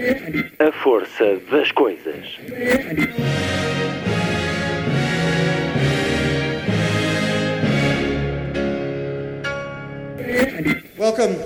[0.00, 2.24] A força das coisas.
[10.96, 11.36] Welcome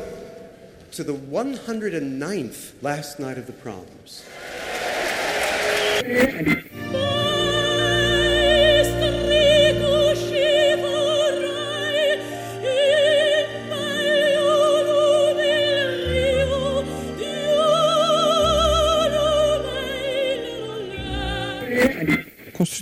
[0.92, 4.22] to the 109th last night of the proms.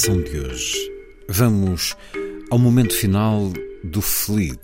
[0.00, 0.92] emissão de hoje,
[1.28, 1.94] vamos
[2.50, 3.52] ao momento final
[3.84, 4.58] do FLID,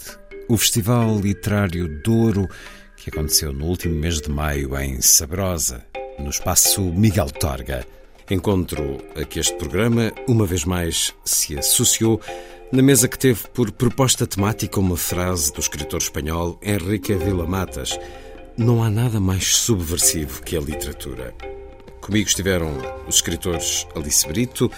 [0.48, 2.48] o Festival Literário Douro,
[2.96, 5.84] que aconteceu no último mês de maio em Sabrosa,
[6.18, 7.86] no espaço Miguel Torga.
[8.30, 12.18] Encontro a que este programa, uma vez mais, se associou
[12.72, 17.98] na mesa que teve por proposta temática uma frase do escritor espanhol Enrique Villamatas:
[18.56, 21.34] Não há nada mais subversivo que a literatura.
[22.00, 22.72] Comigo estiveram
[23.06, 24.70] os escritores Alice Brito,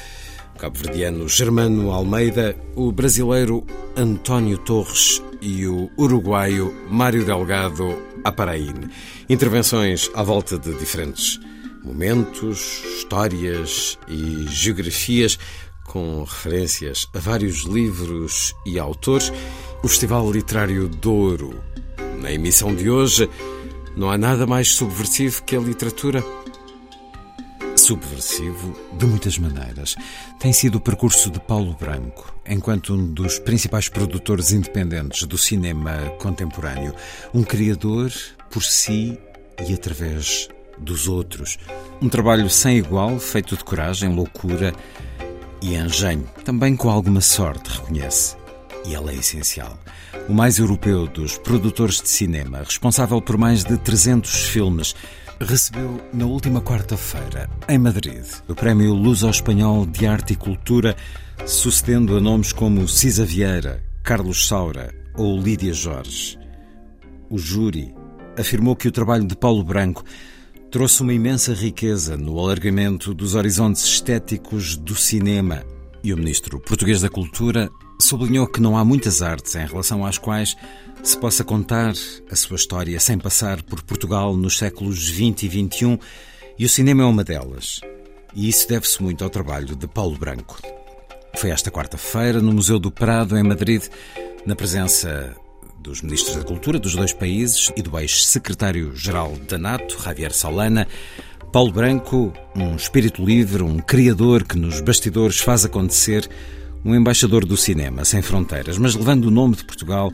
[0.58, 3.64] cabo-verdiano Germano Almeida, o brasileiro
[3.96, 8.74] António Torres e o uruguaio Mário Delgado Aparaín.
[9.28, 11.38] Intervenções à volta de diferentes
[11.84, 15.38] momentos, histórias e geografias,
[15.84, 19.32] com referências a vários livros e autores.
[19.82, 21.62] O Festival Literário Douro.
[22.20, 23.30] Na emissão de hoje,
[23.96, 26.20] não há nada mais subversivo que a literatura
[27.88, 29.96] subversivo de muitas maneiras.
[30.38, 35.92] Tem sido o percurso de Paulo Branco, enquanto um dos principais produtores independentes do cinema
[36.20, 36.94] contemporâneo,
[37.32, 38.12] um criador
[38.50, 39.18] por si
[39.66, 41.56] e através dos outros.
[42.02, 44.74] Um trabalho sem igual, feito de coragem, loucura
[45.62, 48.36] e engenho, também com alguma sorte, reconhece.
[48.84, 49.78] E ela é essencial.
[50.28, 54.94] O mais europeu dos produtores de cinema, responsável por mais de 300 filmes,
[55.40, 60.96] recebeu na última quarta-feira, em Madrid, o Prémio Luso-Espanhol de Arte e Cultura,
[61.46, 66.38] sucedendo a nomes como Cisa Vieira, Carlos Saura ou Lídia Jorge.
[67.30, 67.94] O júri
[68.36, 70.04] afirmou que o trabalho de Paulo Branco
[70.70, 75.64] trouxe uma imensa riqueza no alargamento dos horizontes estéticos do cinema.
[76.02, 77.68] E o ministro português da Cultura
[78.00, 80.56] sublinhou que não há muitas artes em relação às quais
[81.02, 81.94] se possa contar
[82.30, 85.98] a sua história sem passar por Portugal nos séculos XX e XXI,
[86.58, 87.80] e o cinema é uma delas.
[88.34, 90.60] E isso deve-se muito ao trabalho de Paulo Branco.
[91.36, 93.82] Foi esta quarta-feira, no Museu do Prado, em Madrid,
[94.44, 95.34] na presença
[95.78, 100.86] dos ministros da Cultura dos dois países e do ex-secretário-geral da NATO, Javier Solana,
[101.52, 106.28] Paulo Branco, um espírito livre, um criador que nos bastidores faz acontecer,
[106.84, 110.12] um embaixador do cinema sem fronteiras, mas levando o nome de Portugal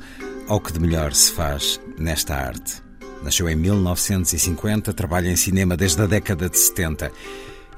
[0.49, 2.83] ao que de melhor se faz nesta arte.
[3.23, 7.11] Nasceu em 1950, trabalha em cinema desde a década de 70.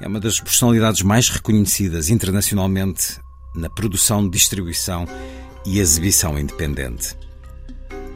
[0.00, 3.20] É uma das personalidades mais reconhecidas internacionalmente
[3.54, 5.06] na produção, distribuição
[5.64, 7.16] e exibição independente.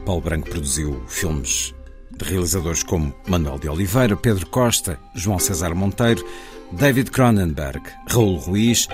[0.05, 1.73] Paulo Branco produziu filmes
[2.11, 6.25] de realizadores como Manuel de Oliveira, Pedro Costa, João César Monteiro,
[6.71, 8.87] David Cronenberg, Raul Ruiz,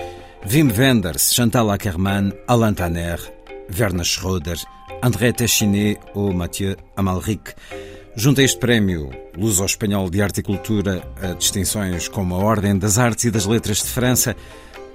[0.50, 3.20] Wim Wenders, Chantal Ackermann, Alain Tanner,
[3.76, 4.58] Werner Schroeder,
[5.00, 7.54] André Téchiné ou Mathieu Amalric.
[8.16, 12.98] Junto a este prémio Luso-Espanhol de Arte e Cultura a distinções como a Ordem das
[12.98, 14.34] Artes e das Letras de França,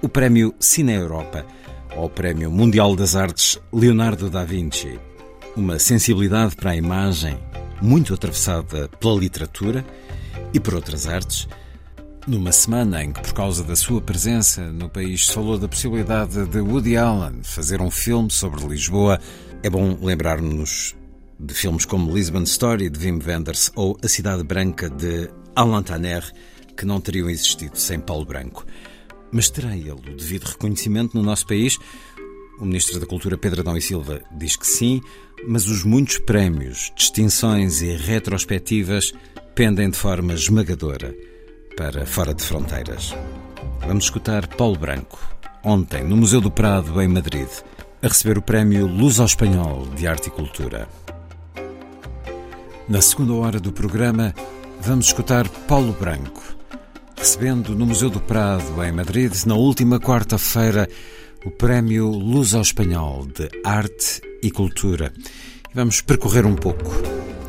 [0.02, 1.46] o prémio Cine Europa
[1.96, 5.00] ou o prémio Mundial das Artes Leonardo da Vinci.
[5.56, 7.38] Uma sensibilidade para a imagem
[7.82, 9.86] muito atravessada pela literatura
[10.54, 11.48] e por outras artes.
[12.28, 16.60] Numa semana em que, por causa da sua presença no país, falou da possibilidade de
[16.60, 19.20] Woody Allen fazer um filme sobre Lisboa,
[19.64, 20.94] é bom lembrar-nos
[21.40, 26.30] de filmes como Lisbon Story, de Wim Wenders, ou A Cidade Branca, de Alain Tanner,
[26.76, 28.66] que não teriam existido sem Paulo Branco.
[29.32, 31.80] Mas terá ele o devido reconhecimento no nosso país?
[32.60, 35.02] O Ministro da Cultura, Pedro Adão e Silva, diz que sim,
[35.48, 39.14] mas os muitos prémios, distinções e retrospectivas
[39.56, 41.16] pendem de forma esmagadora
[41.78, 43.16] para fora de fronteiras.
[43.88, 45.20] Vamos escutar Paulo Branco
[45.64, 47.48] ontem no Museu do Prado, em Madrid,
[48.04, 50.90] a receber o prémio Luz ao Espanhol de Arte e Cultura.
[52.88, 54.36] Na segunda hora do programa,
[54.82, 56.44] vamos escutar Paulo Branco,
[57.18, 60.90] recebendo no Museu do Prado, em Madrid, na última quarta-feira,
[61.46, 65.14] o prémio Luz ao Espanhol de Arte e Cultura.
[65.72, 66.92] E vamos percorrer um pouco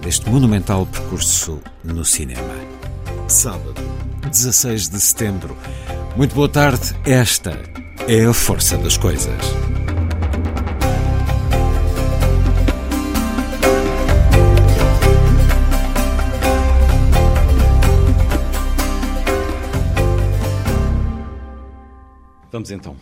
[0.02, 2.54] deste monumental percurso no cinema.
[3.26, 3.82] Sábado,
[4.30, 5.56] 16 de setembro.
[6.16, 6.94] Muito boa tarde.
[7.04, 7.60] Esta
[8.06, 9.34] é a força das coisas.
[22.54, 22.96] Vamos então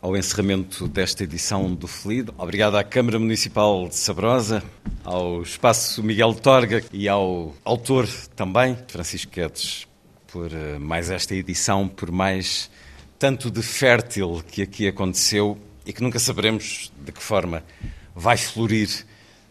[0.00, 2.30] ao encerramento desta edição do FLID.
[2.38, 4.62] Obrigado à Câmara Municipal de Sabrosa,
[5.04, 9.86] ao Espaço Miguel Torga e ao autor também, Francisco Guedes,
[10.26, 12.70] por eh, mais esta edição, por mais
[13.18, 17.62] tanto de fértil que aqui aconteceu e que nunca saberemos de que forma
[18.16, 18.88] vai florir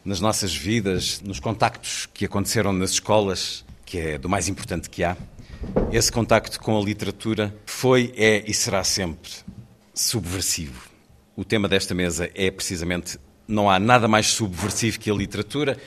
[0.04, 5.04] nas nossas vidas, nos contactos que aconteceram nas escolas, que é do mais importante que
[5.04, 5.16] há.
[5.92, 9.32] Esse contacto com a literatura foi, é e será sempre
[9.94, 10.90] subversivo.
[11.36, 15.78] O tema desta mesa é precisamente não há nada mais subversivo que a literatura.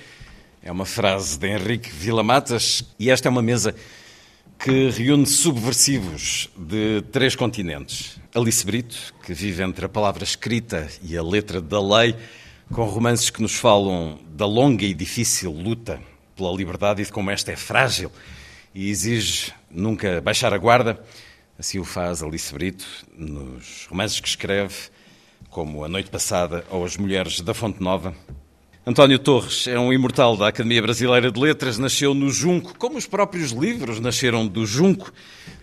[0.62, 3.75] É uma frase de Henrique Villamatas e esta é uma mesa
[4.58, 8.19] que reúne subversivos de três continentes.
[8.34, 12.14] Alice Brito, que vive entre a palavra escrita e a letra da lei,
[12.73, 16.00] com romances que nos falam da longa e difícil luta
[16.37, 18.11] pela liberdade e de como esta é frágil
[18.76, 21.02] e exige nunca baixar a guarda.
[21.58, 22.87] Assim o faz Alice Brito
[23.17, 24.75] nos romances que escreve,
[25.49, 28.14] como A Noite Passada ou As Mulheres da Fonte Nova.
[28.87, 33.06] António Torres é um imortal da Academia Brasileira de Letras, nasceu no Junco, como os
[33.06, 35.11] próprios livros nasceram do Junco.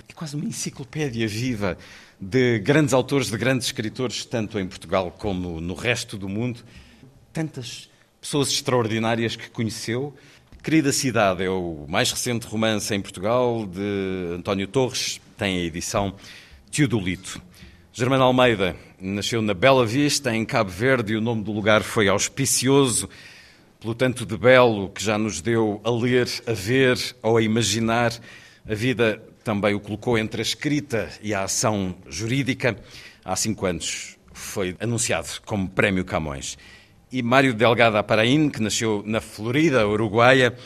[0.10, 1.78] É quase uma enciclopédia viva
[2.20, 6.62] de grandes autores, de grandes escritores, tanto em Portugal como no resto do mundo.
[7.32, 7.88] Tantas
[8.20, 10.16] pessoas extraordinárias que conheceu.
[10.64, 16.16] Querida Cidade é o mais recente romance em Portugal de António Torres, tem a edição
[16.72, 17.42] Teodolito.
[17.92, 22.08] Germano Almeida nasceu na Bela Vista, em Cabo Verde, e o nome do lugar foi
[22.08, 23.10] auspicioso
[23.78, 28.14] pelo tanto de belo que já nos deu a ler, a ver ou a imaginar.
[28.66, 32.80] A vida também o colocou entre a escrita e a ação jurídica.
[33.26, 36.58] Há cinco anos foi anunciado como Prémio Camões.
[37.14, 40.58] E Mário Delgado Aparaín, que nasceu na Florida, Uruguaia,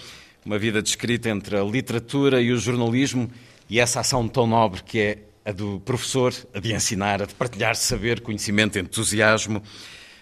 [0.46, 3.30] uma vida descrita entre a literatura e o jornalismo
[3.70, 7.36] e essa ação tão nobre que é a do professor, a de ensinar, a de
[7.36, 9.62] partilhar saber, conhecimento, entusiasmo.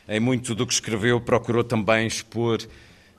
[0.10, 2.58] Em muito do que escreveu, procurou também expor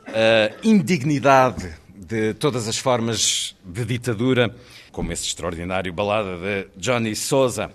[0.08, 4.52] a indignidade de todas as formas de ditadura,
[4.90, 7.70] como esse extraordinário balada de Johnny Souza.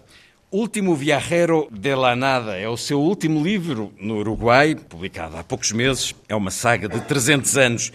[0.54, 5.72] Último Viajero de la Nada é o seu último livro no Uruguai, publicado há poucos
[5.72, 6.14] meses.
[6.28, 7.94] É uma saga de 300 anos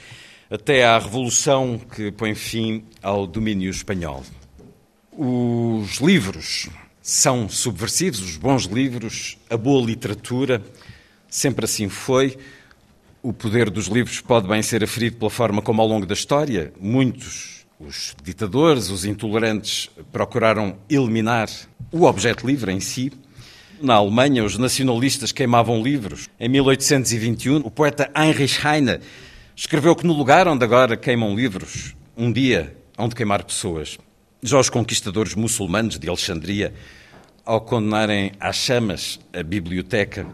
[0.51, 4.25] até à Revolução que põe fim ao domínio espanhol.
[5.13, 6.71] Os livros
[7.03, 10.63] são subversivos, os bons livros, a boa literatura,
[11.29, 12.39] sempre assim foi.
[13.23, 16.73] O poder dos livros pode bem ser aferido pela forma como, ao longo da história,
[16.81, 21.51] muitos, os ditadores, os intolerantes, procuraram eliminar
[21.97, 23.11] o objeto livre em si.
[23.81, 26.29] Na Alemanha, os nacionalistas queimavam livros.
[26.39, 29.01] Em 1821, o poeta Heinrich Heine
[29.55, 33.99] escreveu que no lugar onde agora queimam livros, um dia hão de queimar pessoas.
[34.43, 36.75] Já os conquistadores muçulmanos de Alexandria,
[37.45, 40.27] ao condenarem às chamas a biblioteca,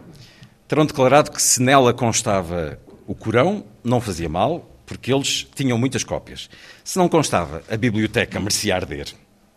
[0.67, 6.03] terão declarado que se nela constava o Corão, não fazia mal, porque eles tinham muitas
[6.03, 6.49] cópias.
[6.83, 9.13] Se não constava, a biblioteca merecia arder.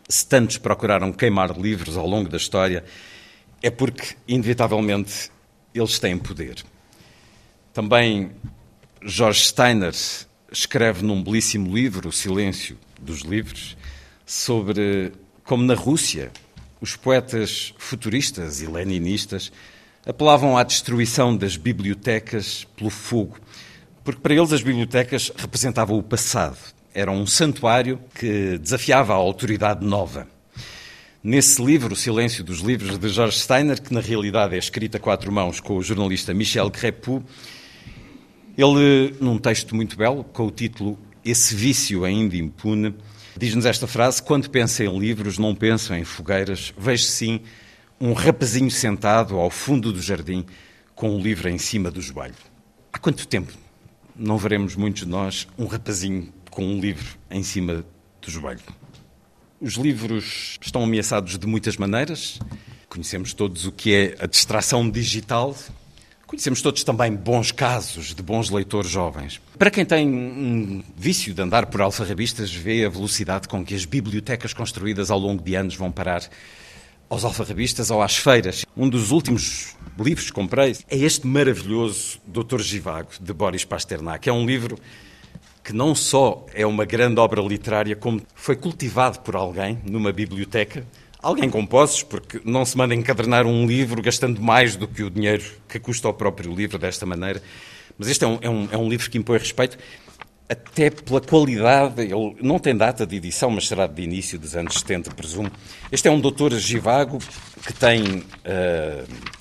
[0.08, 2.84] Se tantos procuraram queimar livros ao longo da história,
[3.62, 5.30] é porque, inevitavelmente,
[5.74, 6.64] eles têm poder.
[7.72, 8.30] Também
[9.02, 9.94] George Steiner
[10.50, 13.76] escreve num belíssimo livro, O Silêncio dos Livros,
[14.24, 15.12] sobre
[15.44, 16.30] como na Rússia
[16.80, 19.50] os poetas futuristas e leninistas
[20.06, 23.38] apelavam à destruição das bibliotecas pelo fogo,
[24.04, 26.58] porque para eles as bibliotecas representavam o passado,
[26.96, 30.26] eram um santuário que desafiava a autoridade nova.
[31.22, 35.00] Nesse livro, O Silêncio dos Livros, de George Steiner, que na realidade é escrito a
[35.00, 37.22] quatro mãos com o jornalista Michel Crépeau,
[38.56, 42.94] ele, num texto muito belo, com o título Esse Vício Ainda Impune,
[43.38, 47.42] Diz-nos esta frase: Quando penso em livros, não penso em fogueiras, vejo sim
[48.00, 50.46] um rapazinho sentado ao fundo do jardim
[50.94, 52.34] com um livro em cima do joelho.
[52.90, 53.52] Há quanto tempo
[54.14, 57.84] não veremos muitos de nós um rapazinho com um livro em cima
[58.22, 58.62] do joelho?
[59.60, 62.38] Os livros estão ameaçados de muitas maneiras.
[62.88, 65.54] conhecemos todos o que é a distração digital.
[66.26, 69.38] Conhecemos todos também bons casos de bons leitores jovens.
[69.58, 73.84] Para quem tem um vício de andar por alfarrabistas, vê a velocidade com que as
[73.84, 76.22] bibliotecas construídas ao longo de anos vão parar
[77.10, 78.64] aos alfarrabistas ou às feiras.
[78.74, 84.26] Um dos últimos livros que comprei é este maravilhoso Doutor Givago, de Boris Pasternak.
[84.26, 84.78] É um livro
[85.66, 90.86] que não só é uma grande obra literária, como foi cultivado por alguém numa biblioteca,
[91.20, 95.10] alguém com posses, porque não se manda encadernar um livro gastando mais do que o
[95.10, 97.42] dinheiro que custa o próprio livro desta maneira.
[97.98, 99.76] Mas este é um, é um, é um livro que impõe respeito
[100.48, 104.74] até pela qualidade, ele não tem data de edição, mas será de início dos anos
[104.74, 105.50] 70, presumo.
[105.90, 107.18] Este é um doutor Givago
[107.66, 108.24] que tem uh,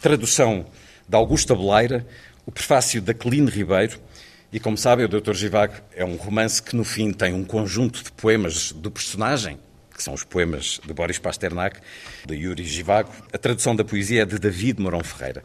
[0.02, 0.66] tradução
[1.08, 2.04] de Augusta Beleira,
[2.48, 4.00] o prefácio da Cline Ribeiro,
[4.52, 8.04] e como sabem, o doutor Givago é um romance que no fim tem um conjunto
[8.04, 9.58] de poemas do personagem,
[9.94, 11.80] que são os poemas de Boris Pasternak,
[12.26, 13.12] de Yuri Givago.
[13.34, 15.44] A tradução da poesia é de David Morão Ferreira.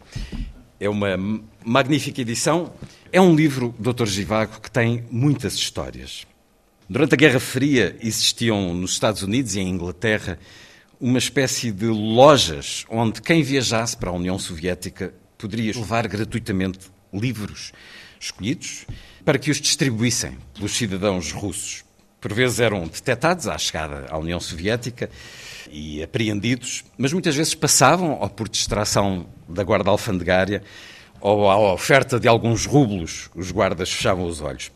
[0.79, 1.17] É uma
[1.65, 2.73] magnífica edição.
[3.13, 4.07] É um livro, Dr.
[4.07, 6.27] Givago, que tem muitas histórias.
[6.89, 10.39] Durante a Guerra Fria existiam nos Estados Unidos e em Inglaterra
[11.01, 16.79] uma espécie de lojas onde quem viajasse para a União Soviética poderia levar gratuitamente
[17.13, 17.73] livros
[18.21, 18.87] escolhidos
[19.25, 21.85] para que os distribuíssem pelos cidadãos russos.
[22.21, 25.09] Por vezes eram detectados à chegada à União Soviética
[25.71, 30.63] e apreendidos, mas muitas vezes passavam, ou por distração da guarda alfandegária,
[31.21, 34.71] ou à oferta de alguns rublos, os guardas fechavam os olhos.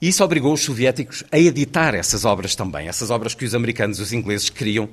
[0.00, 3.98] E isso obrigou os soviéticos a editar essas obras também, essas obras que os americanos
[3.98, 4.88] e os ingleses queriam,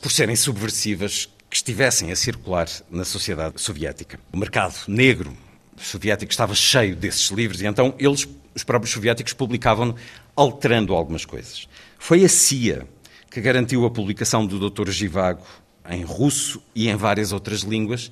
[0.00, 4.20] por serem subversivas, que estivessem a circular na sociedade soviética.
[4.32, 5.36] O mercado negro
[5.80, 9.94] soviético estava cheio desses livros e então eles, os próprios soviéticos, publicavam
[10.36, 11.68] alterando algumas coisas.
[11.98, 12.86] Foi a CIA
[13.30, 14.90] que garantiu a publicação do Dr.
[14.90, 15.46] Givago
[15.88, 18.10] em russo e em várias outras línguas,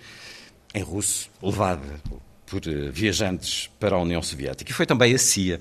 [0.74, 2.00] em russo, levada
[2.46, 4.70] por eh, viajantes para a União Soviética.
[4.70, 5.60] E foi também a CIA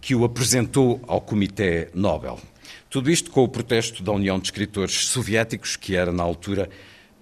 [0.00, 2.38] que o apresentou ao Comitê Nobel.
[2.88, 6.68] Tudo isto com o protesto da União de Escritores Soviéticos, que era, na altura,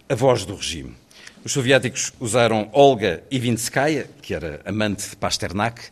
[0.09, 0.95] a voz do regime.
[1.44, 5.90] Os soviéticos usaram Olga Ivinskaya, que era amante de Pasternak,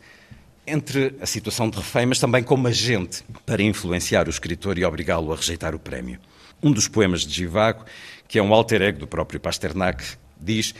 [0.66, 5.30] entre a situação de refém, mas também como agente para influenciar o escritor e obrigá-lo
[5.30, 6.18] a rejeitar o prémio.
[6.62, 7.84] Um dos poemas de Givago,
[8.26, 10.02] que é um alter ego do próprio Pasternak,
[10.40, 10.74] diz: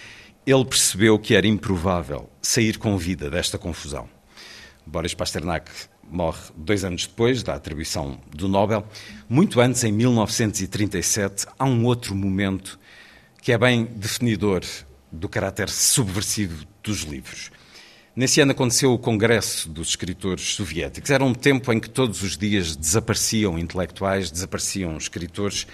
[0.47, 4.09] Ele percebeu que era improvável sair com vida desta confusão.
[4.87, 5.71] Boris Pasternak
[6.11, 8.87] morre dois anos depois da atribuição do Nobel.
[9.29, 12.81] Muito antes, em 1937, há um outro momento
[13.43, 14.63] que é bem definidor
[15.11, 17.51] do caráter subversivo dos livros.
[18.15, 21.11] Nesse ano aconteceu o Congresso dos Escritores Soviéticos.
[21.11, 25.67] Era um tempo em que todos os dias desapareciam intelectuais, desapareciam escritores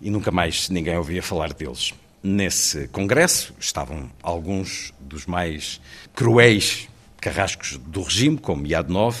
[0.00, 1.92] e nunca mais ninguém ouvia falar deles.
[2.22, 5.82] Nesse congresso estavam alguns dos mais
[6.14, 6.88] cruéis
[7.20, 9.16] carrascos do regime, como Yadnov.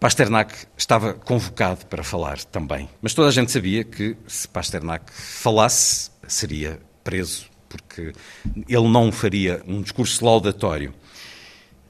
[0.00, 2.88] Pasternak estava convocado para falar também.
[3.00, 8.12] Mas toda a gente sabia que se Pasternak falasse, seria preso, porque
[8.68, 10.92] ele não faria um discurso laudatório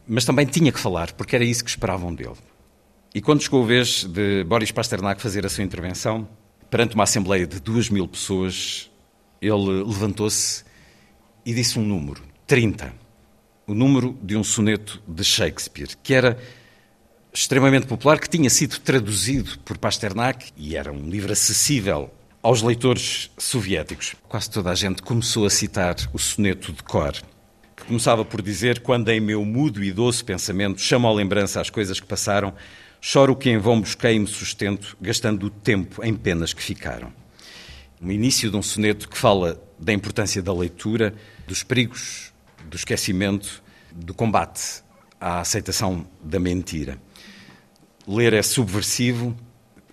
[0.07, 2.37] mas também tinha que falar, porque era isso que esperavam dele.
[3.15, 6.29] E quando chegou a vez de Boris Pasternak fazer a sua intervenção,
[6.71, 8.91] perante uma assembleia de duas mil pessoas,
[9.41, 10.65] ele levantou-se
[11.45, 12.93] e disse um número, 30.
[13.67, 16.39] O número de um soneto de Shakespeare, que era
[17.33, 22.11] extremamente popular, que tinha sido traduzido por Pasternak e era um livro acessível
[22.47, 24.15] aos leitores soviéticos.
[24.29, 27.13] Quase toda a gente começou a citar o soneto de cor
[27.75, 31.71] que começava por dizer: Quando em meu mudo e doce pensamento chamo à lembrança as
[31.71, 32.55] coisas que passaram,
[33.01, 37.13] choro que em vão busquei e me sustento, gastando o tempo em penas que ficaram.
[38.01, 41.17] O início de um soneto que fala da importância da leitura,
[41.49, 42.33] dos perigos
[42.71, 43.61] do esquecimento,
[43.93, 44.85] do combate
[45.21, 46.97] à aceitação da mentira.
[48.07, 49.37] Ler é subversivo.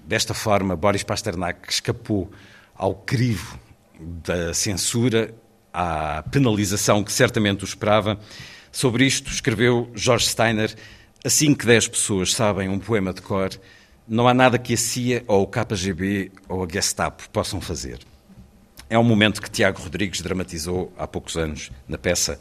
[0.04, 2.32] Desta forma, Boris Pasternak escapou
[2.76, 3.58] ao crivo
[4.00, 5.34] da censura
[5.74, 8.20] à penalização que certamente o esperava.
[8.72, 10.76] Sobre isto escreveu George Steiner:
[11.24, 13.50] Assim que 10 pessoas sabem um poema de cor,
[14.08, 18.00] não há nada que a CIA ou o KGB ou a Gestapo possam fazer.
[18.90, 22.40] É um momento que Tiago Rodrigues dramatizou há poucos anos na peça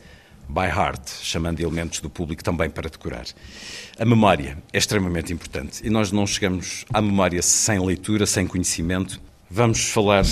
[0.48, 3.24] By Heart, chamando elementos do público também para decorar.
[3.98, 9.20] A memória é extremamente importante e nós não chegamos à memória sem leitura, sem conhecimento.
[9.50, 10.24] Vamos falar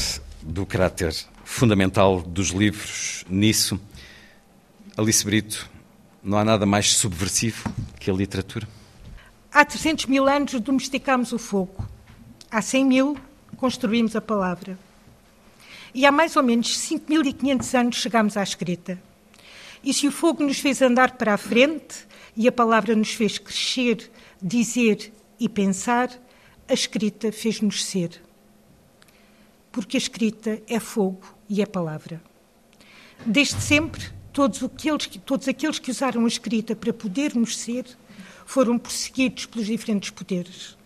[0.43, 1.15] do caráter
[1.45, 3.81] fundamental dos livros nisso.
[4.97, 5.69] Alice Brito,
[6.23, 8.69] não há nada mais subversivo que a literatura?
[9.53, 11.89] Há 300 mil anos domesticámos o fogo.
[12.51, 13.17] Há 100 mil
[13.57, 14.79] construímos a palavra.
[15.95, 18.99] e há mais ou menos 5.500 anos chegámos à escrita.
[19.83, 22.07] E se o fogo nos fez andar para a frente
[22.37, 24.11] e a palavra nos fez crescer,
[24.41, 26.11] dizer e pensar,
[26.69, 28.23] a escrita fez-nos ser.
[29.73, 32.23] Porque a escrita é fogo e é palavra.
[33.25, 37.87] Desde sempre, todos aqueles, todos aqueles que usaram a escrita para podermos ser
[38.45, 40.77] foram perseguidos pelos diferentes poderes.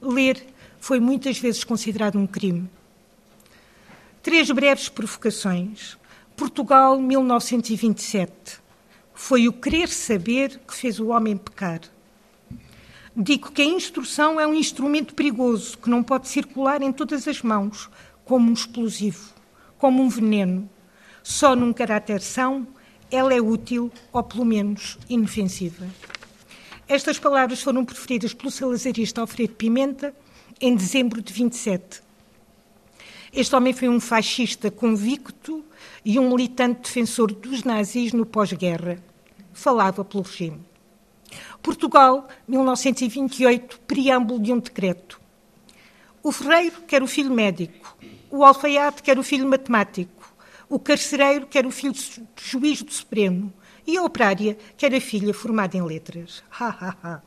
[0.00, 0.44] Ler
[0.80, 2.68] foi muitas vezes considerado um crime.
[4.22, 5.96] Três breves provocações.
[6.36, 8.60] Portugal, 1927.
[9.14, 11.80] Foi o querer saber que fez o homem pecar.
[13.16, 17.40] Digo que a instrução é um instrumento perigoso que não pode circular em todas as
[17.40, 17.88] mãos,
[18.24, 19.32] como um explosivo,
[19.78, 20.68] como um veneno.
[21.22, 22.66] Só num caráter são
[23.10, 25.86] ela é útil ou, pelo menos, inofensiva.
[26.88, 30.12] Estas palavras foram preferidas pelo salazarista Alfredo Pimenta
[30.60, 32.02] em dezembro de 27.
[33.36, 35.64] Este homem foi um fascista convicto
[36.04, 39.02] e um militante defensor dos nazis no pós-guerra.
[39.52, 40.60] Falava pelo regime.
[41.60, 45.20] Portugal, 1928, preâmbulo de um decreto.
[46.22, 47.98] O ferreiro quer o filho médico,
[48.30, 50.32] o alfaiate quer o filho matemático,
[50.68, 51.94] o carcereiro quer o filho
[52.36, 53.52] juiz do Supremo
[53.84, 56.44] e a operária quer a filha formada em letras.
[56.56, 57.22] Ha, ha, ha.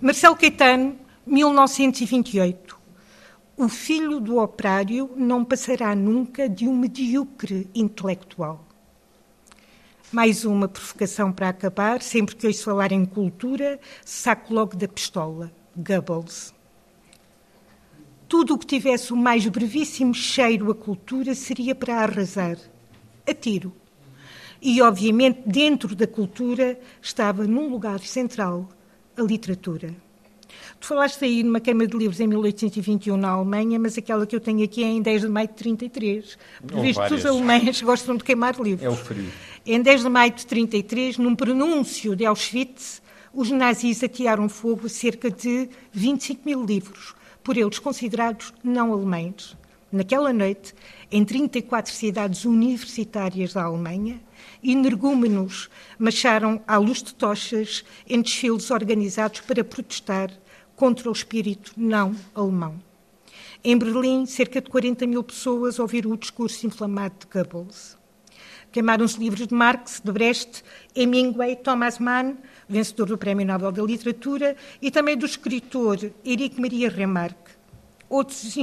[0.00, 2.79] Marcelo Caetano, 1928.
[3.60, 8.66] O filho do operário não passará nunca de um medíocre intelectual.
[10.10, 12.00] Mais uma provocação para acabar.
[12.00, 15.52] Sempre que ouço falar em cultura, saco logo da pistola.
[15.76, 16.54] Goebbels.
[18.26, 22.56] Tudo o que tivesse o mais brevíssimo cheiro a cultura seria para arrasar.
[23.28, 23.74] A tiro.
[24.62, 28.70] E, obviamente, dentro da cultura estava num lugar central
[29.14, 29.94] a literatura.
[30.80, 34.40] Tu falaste aí numa queima de livros em 1821 na Alemanha, mas aquela que eu
[34.40, 36.38] tenho aqui é em 10 de maio de 33.
[36.66, 38.82] Por visto que os alemães gostam de queimar livros.
[38.82, 39.30] É o frio.
[39.66, 44.88] Em 10 de maio de 33, num pronúncio de Auschwitz, os nazis atearam fogo a
[44.88, 47.14] cerca de 25 mil livros,
[47.44, 49.54] por eles considerados não alemães.
[49.92, 50.74] Naquela noite,
[51.12, 54.18] em 34 cidades universitárias da Alemanha,
[54.64, 60.30] energúmenos marcharam à luz de tochas em desfiles organizados para protestar
[60.80, 62.82] contra o espírito não alemão.
[63.62, 67.98] Em Berlim, cerca de 40 mil pessoas ouviram o discurso inflamado de Goebbels.
[68.72, 70.64] Queimaram-se livros de Marx, de Brecht,
[70.96, 76.88] Hemingway, Thomas Mann, vencedor do Prémio Nobel da Literatura, e também do escritor Eric Maria
[76.88, 77.50] Remarque.
[78.08, 78.56] Outros,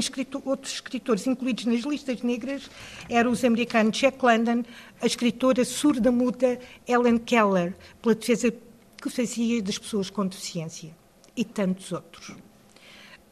[0.44, 2.68] outros, escritores incluídos nas listas negras
[3.08, 4.64] eram os americanos Jack London,
[5.00, 8.52] a escritora surda-muda Ellen Keller, pela defesa
[9.00, 10.96] que fazia das pessoas com deficiência
[11.38, 12.36] e tantos outros.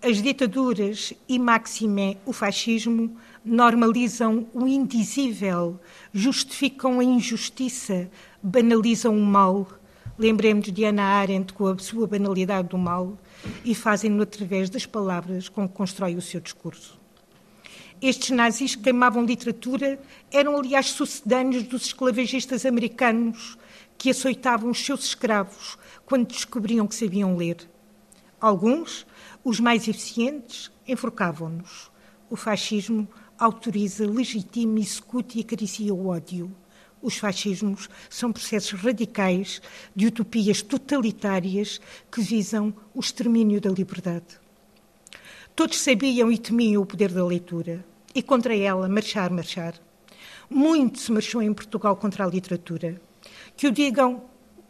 [0.02, 5.80] As ditaduras e, maxime, o fascismo normalizam o indizível,
[6.14, 8.08] justificam a injustiça,
[8.42, 9.68] banalizam o mal.
[10.16, 13.18] Lembremos de Ana Arendt com a sua banalidade do mal
[13.64, 17.00] e fazem-no através das palavras com que constrói o seu discurso.
[18.00, 20.00] Estes nazis que queimavam literatura
[20.32, 23.58] eram, aliás, sucedâneos dos esclavagistas americanos
[23.98, 27.58] que açoitavam os seus escravos quando descobriam que sabiam ler.
[28.46, 29.08] Alguns,
[29.44, 31.90] os mais eficientes, enforcavam-nos.
[32.30, 33.08] O fascismo
[33.40, 36.56] autoriza, legitima, execute e acaricia o ódio.
[37.02, 39.64] Os fascismos são processos radicais
[39.96, 41.82] de utopias totalitárias
[42.12, 44.40] que visam o extermínio da liberdade.
[45.56, 49.74] Todos sabiam e temiam o poder da leitura e contra ela marchar, marchar.
[50.48, 53.02] Muito se marchou em Portugal contra a literatura.
[53.58, 54.22] Que o digam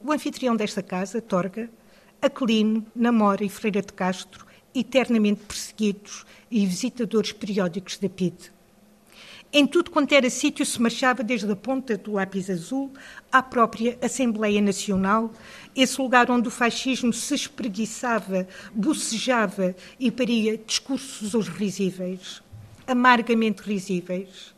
[0.02, 1.70] o anfitrião desta casa, Torga,
[2.22, 8.56] Aquilino, Namora e Freira de Castro, eternamente perseguidos e visitadores periódicos da PIDE.
[9.54, 12.92] Em tudo quanto era sítio se marchava desde a ponta do lápis azul
[13.32, 15.32] à própria Assembleia Nacional,
[15.76, 22.42] esse lugar onde o fascismo se espreguiçava, bocejava e paria discursos risíveis,
[22.86, 24.55] amargamente risíveis.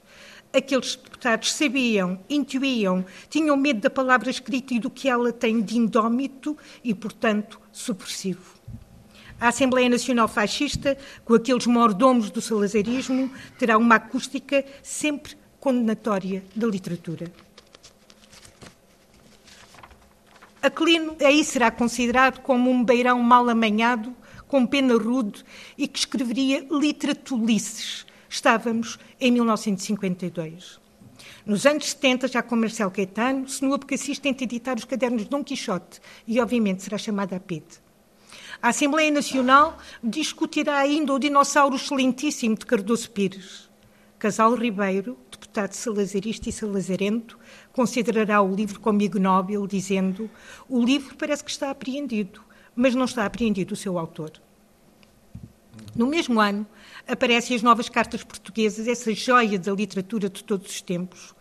[0.57, 5.77] Aqueles deputados sabiam, intuíam, tinham medo da palavra escrita e do que ela tem de
[5.77, 8.57] indómito e, portanto, subversivo.
[9.39, 16.65] A Assembleia Nacional Fascista, com aqueles mordomos do salazarismo, terá uma acústica sempre condenatória da
[16.65, 17.31] literatura.
[20.59, 24.11] Aquilino aí será considerado como um beirão mal amanhado,
[24.47, 25.45] com pena rude
[25.77, 30.79] e que escreveria literatulices, Estávamos em 1952.
[31.45, 35.43] Nos anos 70, já com Marcelo Caetano, Snoop Cassis tenta editar os cadernos de Dom
[35.43, 37.63] Quixote e, obviamente, será chamada a PID.
[38.61, 43.69] A Assembleia Nacional discutirá ainda o dinossauro excelentíssimo de Cardoso Pires.
[44.19, 47.37] Casal Ribeiro, deputado salazarista e salazarento,
[47.71, 50.29] considerará o livro como ignóbil, dizendo:
[50.67, 52.41] o livro parece que está apreendido,
[52.75, 54.31] mas não está apreendido o seu autor.
[55.95, 56.65] No mesmo ano,
[57.07, 61.33] aparecem as novas cartas portuguesas, essa joia da literatura de todos os tempos.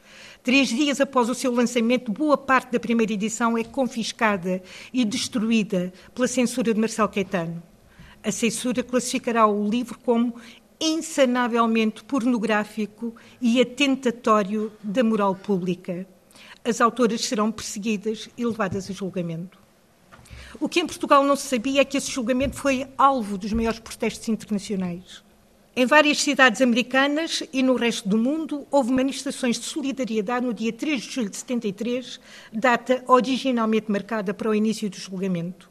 [0.43, 5.93] Três dias após o seu lançamento, boa parte da primeira edição é confiscada e destruída
[6.15, 7.63] pela censura de Marcelo Caetano.
[8.23, 10.37] A censura classificará o livro como
[10.81, 16.07] insanavelmente pornográfico e atentatório da moral pública.
[16.65, 19.59] As autoras serão perseguidas e levadas a julgamento.
[20.61, 23.79] O que em Portugal não se sabia é que esse julgamento foi alvo dos maiores
[23.79, 25.26] protestos internacionais.
[25.79, 30.73] Em várias cidades americanas e no resto do mundo, houve manifestações de solidariedade no dia
[30.73, 32.19] 3 de julho de 73,
[32.51, 35.69] data originalmente marcada para o início do julgamento.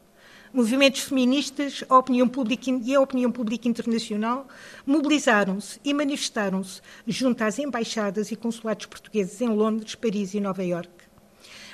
[0.54, 4.48] Movimentos feministas a opinião pública e a opinião pública internacional
[4.86, 11.05] mobilizaram-se e manifestaram-se junto às embaixadas e consulados portugueses em Londres, Paris e Nova Iorque.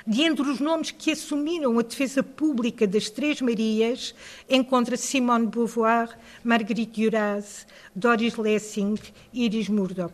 [0.06, 4.14] De entre os nomes que assumiram a defesa pública das Três Marias,
[4.48, 8.96] encontra-se Simone Beauvoir, Marguerite Duras, Doris Lessing,
[9.32, 10.12] Iris Murdoch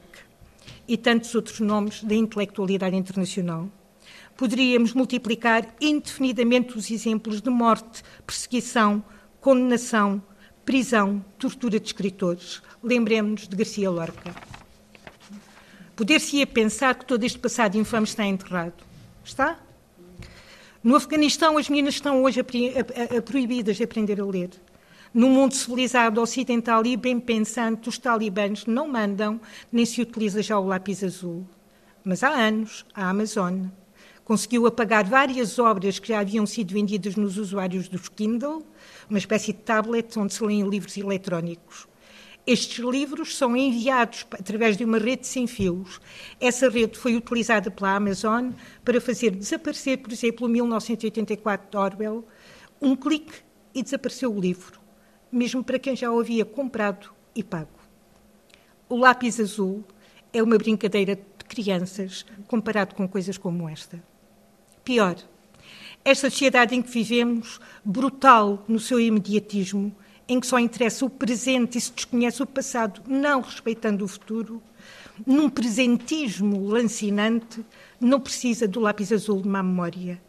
[0.86, 3.68] e tantos outros nomes da intelectualidade internacional.
[4.36, 9.02] Poderíamos multiplicar indefinidamente os exemplos de morte, perseguição,
[9.40, 10.22] condenação,
[10.64, 12.62] prisão, tortura de escritores.
[12.82, 14.34] Lembremos-nos de Garcia Lorca.
[15.96, 18.84] Poder-se-ia pensar que todo este passado infame está enterrado.
[19.24, 19.58] Está?
[20.82, 24.50] No Afeganistão, as meninas estão hoje a, a, a, proibidas de aprender a ler.
[25.12, 29.40] No mundo civilizado ocidental e bem pensante, os talibãs não mandam
[29.72, 31.44] nem se utiliza já o lápis azul.
[32.04, 33.66] Mas há anos, a Amazon
[34.24, 38.62] conseguiu apagar várias obras que já haviam sido vendidas nos usuários dos Kindle,
[39.10, 41.88] uma espécie de tablet onde se leem livros eletrónicos.
[42.48, 46.00] Estes livros são enviados através de uma rede sem fios.
[46.40, 52.26] Essa rede foi utilizada pela Amazon para fazer desaparecer, por exemplo, o 1984 de Orwell,
[52.80, 53.34] um clique
[53.74, 54.80] e desapareceu o livro,
[55.30, 57.68] mesmo para quem já o havia comprado e pago.
[58.88, 59.84] O lápis azul
[60.32, 64.02] é uma brincadeira de crianças comparado com coisas como esta.
[64.82, 65.16] Pior,
[66.02, 69.94] esta sociedade em que vivemos, brutal no seu imediatismo,
[70.28, 74.62] em que só interessa o presente e se desconhece o passado, não respeitando o futuro,
[75.26, 77.64] num presentismo lancinante,
[78.00, 80.20] não precisa do lápis azul de má memória.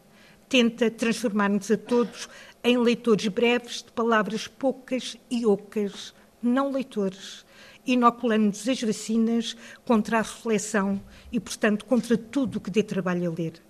[0.47, 2.29] Tenta transformar-nos a todos
[2.63, 7.45] em leitores breves de palavras poucas e ocas, não leitores,
[7.85, 10.99] inoculando-nos as vacinas contra a reflexão
[11.31, 13.68] e, portanto, contra tudo o que dê trabalho a ler.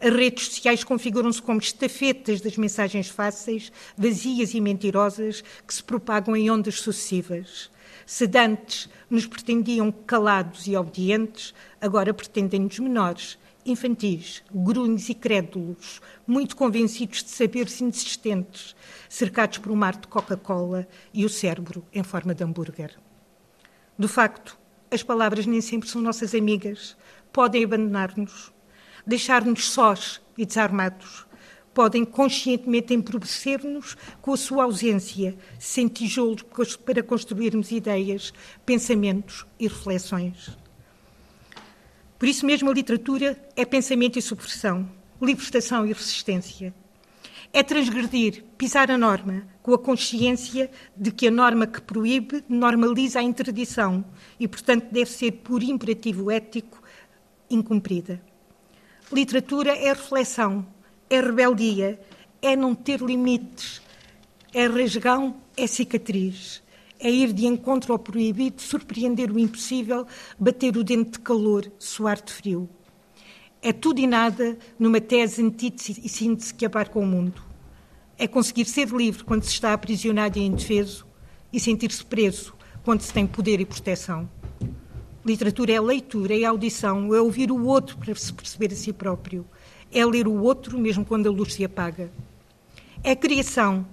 [0.00, 6.36] As redes sociais configuram-se como estafetas das mensagens fáceis, vazias e mentirosas que se propagam
[6.36, 7.68] em ondas sucessivas.
[8.06, 16.54] Se dantes nos pretendiam calados e obedientes, agora pretendem-nos menores, infantis, grunhos e crédulos, muito
[16.54, 18.76] convencidos de saberes inexistentes,
[19.08, 22.96] cercados por um mar de Coca-Cola e o cérebro em forma de hambúrguer.
[23.98, 24.56] De facto,
[24.92, 26.96] as palavras nem sempre são nossas amigas,
[27.32, 28.52] podem abandonar-nos,
[29.08, 31.26] deixar-nos sós e desarmados.
[31.72, 36.44] Podem conscientemente empobrecer-nos com a sua ausência, sem tijolos
[36.84, 38.34] para construirmos ideias,
[38.66, 40.50] pensamentos e reflexões.
[42.18, 44.90] Por isso mesmo a literatura é pensamento e subversão,
[45.22, 46.74] libertação e resistência.
[47.50, 53.20] É transgredir, pisar a norma, com a consciência de que a norma que proíbe normaliza
[53.20, 54.04] a interdição
[54.38, 56.82] e, portanto, deve ser, por imperativo ético,
[57.48, 58.27] incumprida.
[59.10, 60.66] Literatura é reflexão,
[61.08, 61.98] é rebeldia,
[62.42, 63.80] é não ter limites,
[64.52, 66.62] é rasgão, é cicatriz,
[67.00, 70.06] é ir de encontro ao proibido, surpreender o impossível,
[70.38, 72.68] bater o dente de calor, suar de frio.
[73.62, 77.42] É tudo e nada numa tese antítese e síntese que abarca o mundo.
[78.18, 81.06] É conseguir ser livre quando se está aprisionado e indefeso
[81.50, 84.28] e sentir-se preso quando se tem poder e proteção.
[85.24, 89.44] Literatura é leitura, é audição, é ouvir o outro para se perceber a si próprio,
[89.92, 92.10] é ler o outro mesmo quando a luz se apaga.
[93.02, 93.86] É criação,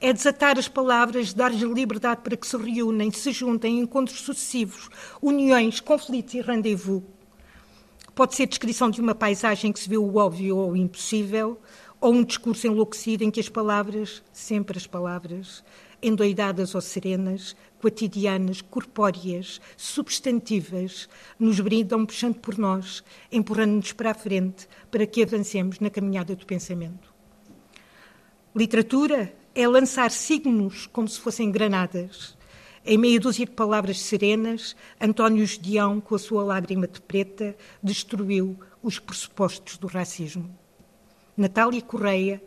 [0.00, 4.88] é desatar as palavras, dar-lhes liberdade para que se reúnem, se juntem, encontros sucessivos,
[5.20, 7.02] uniões, conflitos e rendezvous.
[8.14, 11.58] Pode ser descrição de uma paisagem que se vê o óbvio ou o impossível,
[12.00, 15.64] ou um discurso enlouquecido em que as palavras, sempre as palavras,
[16.02, 24.68] endoidadas ou serenas, cotidianas, corpóreas, substantivas, nos brindam puxando por nós, empurrando-nos para a frente
[24.90, 27.12] para que avancemos na caminhada do pensamento.
[28.54, 32.36] Literatura é lançar signos como se fossem granadas.
[32.84, 38.58] Em meia dúzia de palavras serenas, António Gedeão, com a sua lágrima de preta, destruiu
[38.82, 40.56] os pressupostos do racismo.
[41.36, 42.42] Natália Correia,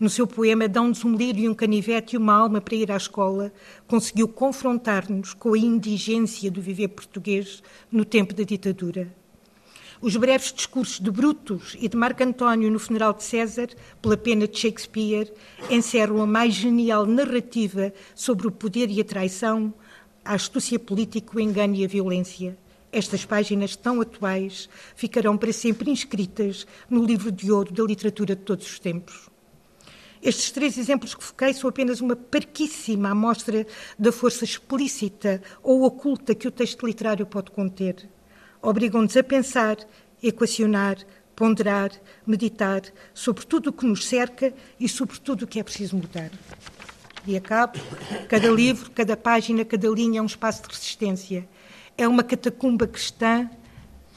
[0.00, 2.96] no seu poema Dão-nos um lírio e um canivete e uma alma para ir à
[2.96, 3.52] escola,
[3.86, 9.14] conseguiu confrontar-nos com a indigência do viver português no tempo da ditadura.
[10.00, 13.68] Os breves discursos de Brutus e de Marco António no funeral de César,
[14.00, 15.30] pela pena de Shakespeare,
[15.68, 19.74] encerram a mais genial narrativa sobre o poder e a traição,
[20.24, 22.56] a astúcia política, o engano e a violência.
[22.90, 28.42] Estas páginas tão atuais ficarão para sempre inscritas no livro de ouro da literatura de
[28.42, 29.29] todos os tempos.
[30.22, 33.66] Estes três exemplos que foquei são apenas uma parquíssima amostra
[33.98, 38.08] da força explícita ou oculta que o texto literário pode conter
[38.62, 39.76] obrigam-nos a pensar,
[40.22, 40.98] equacionar,
[41.34, 41.90] ponderar,
[42.26, 42.82] meditar
[43.14, 46.30] sobre tudo o que nos cerca e sobre tudo o que é preciso mudar.
[47.26, 47.78] E acabo,
[48.28, 51.48] cada livro, cada página, cada linha é um espaço de resistência.
[51.96, 53.48] É uma catacumba cristã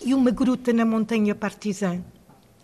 [0.04, 2.02] e uma gruta na montanha partizã.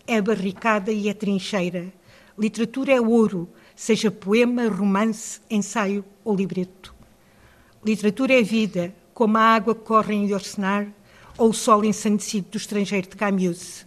[0.06, 1.92] É barricada e é trincheira.
[2.40, 6.94] Literatura é ouro, seja poema, romance, ensaio ou libreto.
[7.84, 10.90] Literatura é vida, como a água que corre em Yorsenar,
[11.36, 13.84] ou o sol ensandecido do estrangeiro de Camus.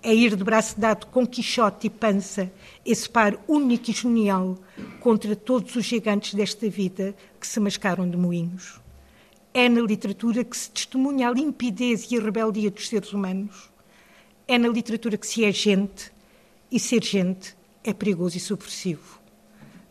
[0.00, 2.52] É ir de braço dado com Quixote e Pança,
[2.86, 4.56] esse par único e genial
[5.00, 8.80] contra todos os gigantes desta vida que se mascaram de moinhos.
[9.52, 13.72] É na literatura que se testemunha a limpidez e a rebeldia dos seres humanos.
[14.46, 16.12] É na literatura que se é gente,
[16.70, 17.57] e ser gente
[17.88, 19.18] é perigoso e subversivo.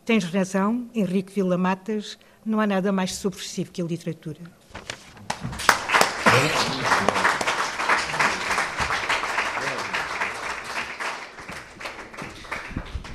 [0.04, 4.38] Tens razão, Henrique Vila Matas, não há nada mais subversivo que a literatura.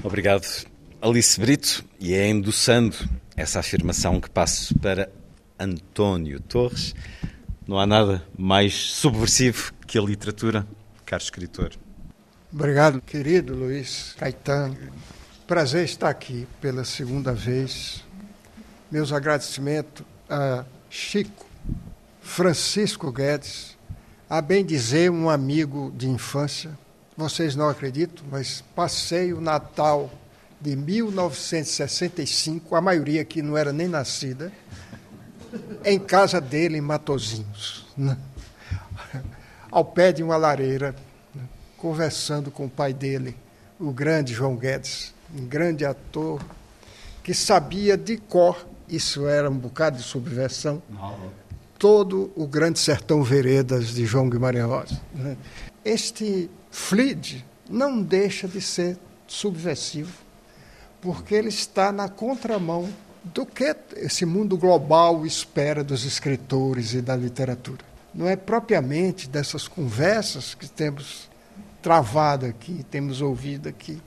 [0.04, 0.46] Obrigado,
[1.02, 1.86] Alice Brito.
[1.98, 2.98] E é endossando
[3.38, 5.10] essa afirmação que passo para
[5.58, 6.94] António Torres.
[7.66, 10.68] Não há nada mais subversivo que a literatura,
[11.06, 11.72] caro escritor.
[12.56, 14.78] Obrigado, querido Luiz Caetano.
[15.48, 18.04] Prazer estar aqui pela segunda vez.
[18.92, 21.48] Meus agradecimentos a Chico
[22.22, 23.76] Francisco Guedes,
[24.30, 26.78] a bem dizer um amigo de infância.
[27.18, 30.12] Vocês não acreditam, mas passei o Natal
[30.62, 34.52] de 1965, a maioria aqui não era nem nascida,
[35.84, 38.16] em casa dele em Matozinhos, né?
[39.72, 40.94] ao pé de uma lareira?
[41.84, 43.36] Conversando com o pai dele,
[43.78, 46.42] o grande João Guedes, um grande ator
[47.22, 50.82] que sabia de cor, isso era um bocado de subversão,
[51.78, 55.02] todo o Grande Sertão Veredas de João Guimarães Rosa.
[55.14, 55.36] Né?
[55.84, 60.14] Este Fleet não deixa de ser subversivo,
[61.02, 62.88] porque ele está na contramão
[63.26, 67.84] do que esse mundo global espera dos escritores e da literatura.
[68.14, 71.33] Não é propriamente dessas conversas que temos
[71.84, 74.02] travado aqui, temos ouvido aqui,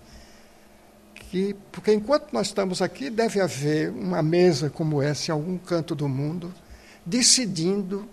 [1.14, 5.94] que, porque enquanto nós estamos aqui, deve haver uma mesa como essa em algum canto
[5.94, 6.52] do mundo
[7.04, 8.08] decidindo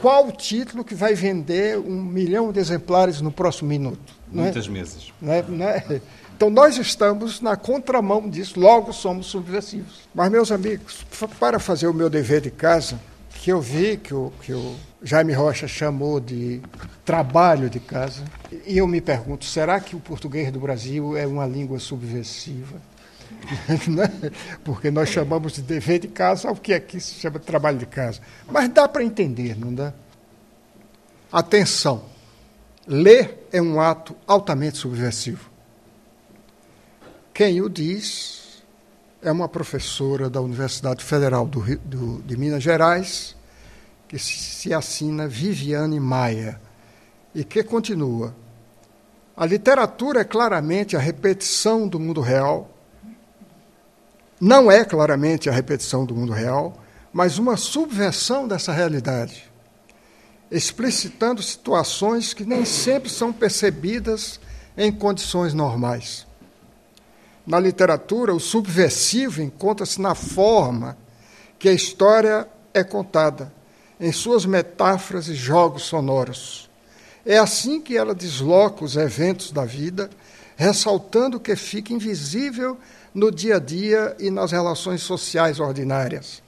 [0.00, 4.14] qual o título que vai vender um milhão de exemplares no próximo minuto.
[4.32, 4.36] É?
[4.36, 4.70] Muitas é?
[4.70, 5.12] mesas.
[5.20, 5.42] Não é?
[5.42, 6.00] Não é?
[6.36, 10.00] Então nós estamos na contramão disso, logo somos subversivos.
[10.12, 11.06] Mas, meus amigos,
[11.38, 12.98] para fazer o meu dever de casa,
[13.44, 16.62] que eu vi que o, que o Jaime Rocha chamou de
[17.04, 18.24] trabalho de casa,
[18.66, 22.80] e eu me pergunto, será que o português do Brasil é uma língua subversiva?
[23.86, 24.32] Né?
[24.64, 27.84] porque nós chamamos de dever de casa ao que aqui se chama de trabalho de
[27.84, 28.20] casa.
[28.50, 29.92] Mas dá para entender, não dá?
[31.30, 32.04] Atenção,
[32.86, 35.50] ler é um ato altamente subversivo.
[37.34, 38.43] Quem o diz
[39.24, 43.34] é uma professora da Universidade Federal do, do, de Minas Gerais,
[44.06, 46.60] que se, se assina Viviane Maia,
[47.34, 48.34] e que continua.
[49.36, 52.70] A literatura é claramente a repetição do mundo real
[54.40, 56.76] não é claramente a repetição do mundo real,
[57.12, 59.50] mas uma subversão dessa realidade,
[60.50, 64.40] explicitando situações que nem sempre são percebidas
[64.76, 66.26] em condições normais.
[67.46, 70.96] Na literatura, o subversivo encontra-se na forma
[71.58, 73.52] que a história é contada,
[74.00, 76.70] em suas metáforas e jogos sonoros.
[77.24, 80.10] É assim que ela desloca os eventos da vida,
[80.56, 82.78] ressaltando o que fica invisível
[83.14, 86.42] no dia a dia e nas relações sociais ordinárias,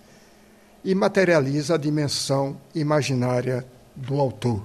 [0.85, 4.63] e materializa a dimensão imaginária do autor.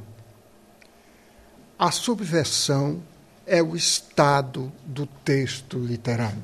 [1.77, 3.01] A subversão
[3.51, 6.41] é o estado do texto literário.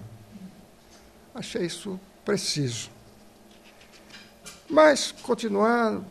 [1.33, 2.89] Achei isso preciso.
[4.69, 6.01] Mas continuar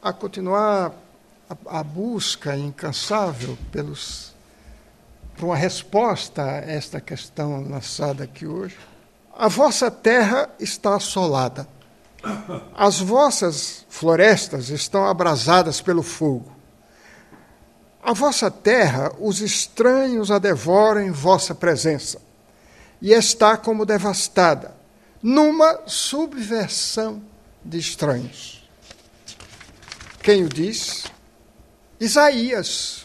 [0.00, 0.94] a continuar
[1.50, 4.32] a, a busca incansável pelos
[5.36, 8.78] por uma resposta a esta questão lançada aqui hoje.
[9.36, 11.68] A vossa terra está assolada.
[12.74, 16.57] As vossas florestas estão abrasadas pelo fogo.
[18.02, 22.20] A vossa terra, os estranhos a devoram em vossa presença,
[23.00, 24.74] e está como devastada,
[25.22, 27.22] numa subversão
[27.64, 28.68] de estranhos.
[30.22, 31.04] Quem o diz?
[32.00, 33.04] Isaías,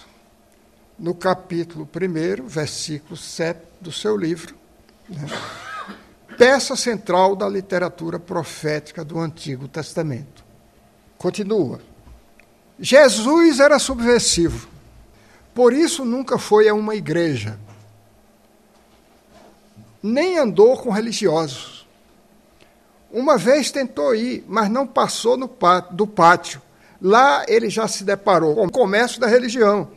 [0.97, 4.55] no capítulo 1, versículo 7 do seu livro.
[5.09, 5.25] Né?
[6.37, 10.43] Peça central da literatura profética do Antigo Testamento.
[11.17, 11.79] Continua.
[12.79, 14.67] Jesus era subversivo,
[15.53, 17.59] por isso nunca foi a uma igreja,
[20.01, 21.87] nem andou com religiosos.
[23.11, 26.61] Uma vez tentou ir, mas não passou no pátio, do pátio.
[26.99, 29.91] Lá ele já se deparou com o comércio da religião.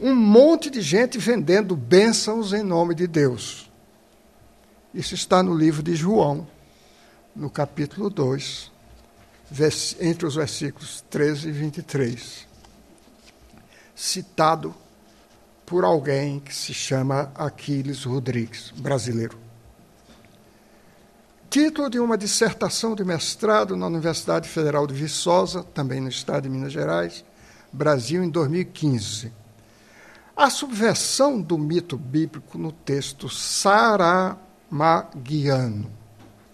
[0.00, 3.70] Um monte de gente vendendo bênçãos em nome de Deus.
[4.92, 6.46] Isso está no livro de João,
[7.34, 8.70] no capítulo 2,
[10.00, 12.51] entre os versículos 13 e 23.
[14.02, 14.74] Citado
[15.64, 19.38] por alguém que se chama Aquiles Rodrigues, brasileiro.
[21.48, 26.48] Título de uma dissertação de mestrado na Universidade Federal de Viçosa, também no estado de
[26.48, 27.24] Minas Gerais,
[27.72, 29.32] Brasil, em 2015.
[30.34, 34.36] A subversão do mito bíblico no texto Sará
[34.68, 35.88] Maguiano.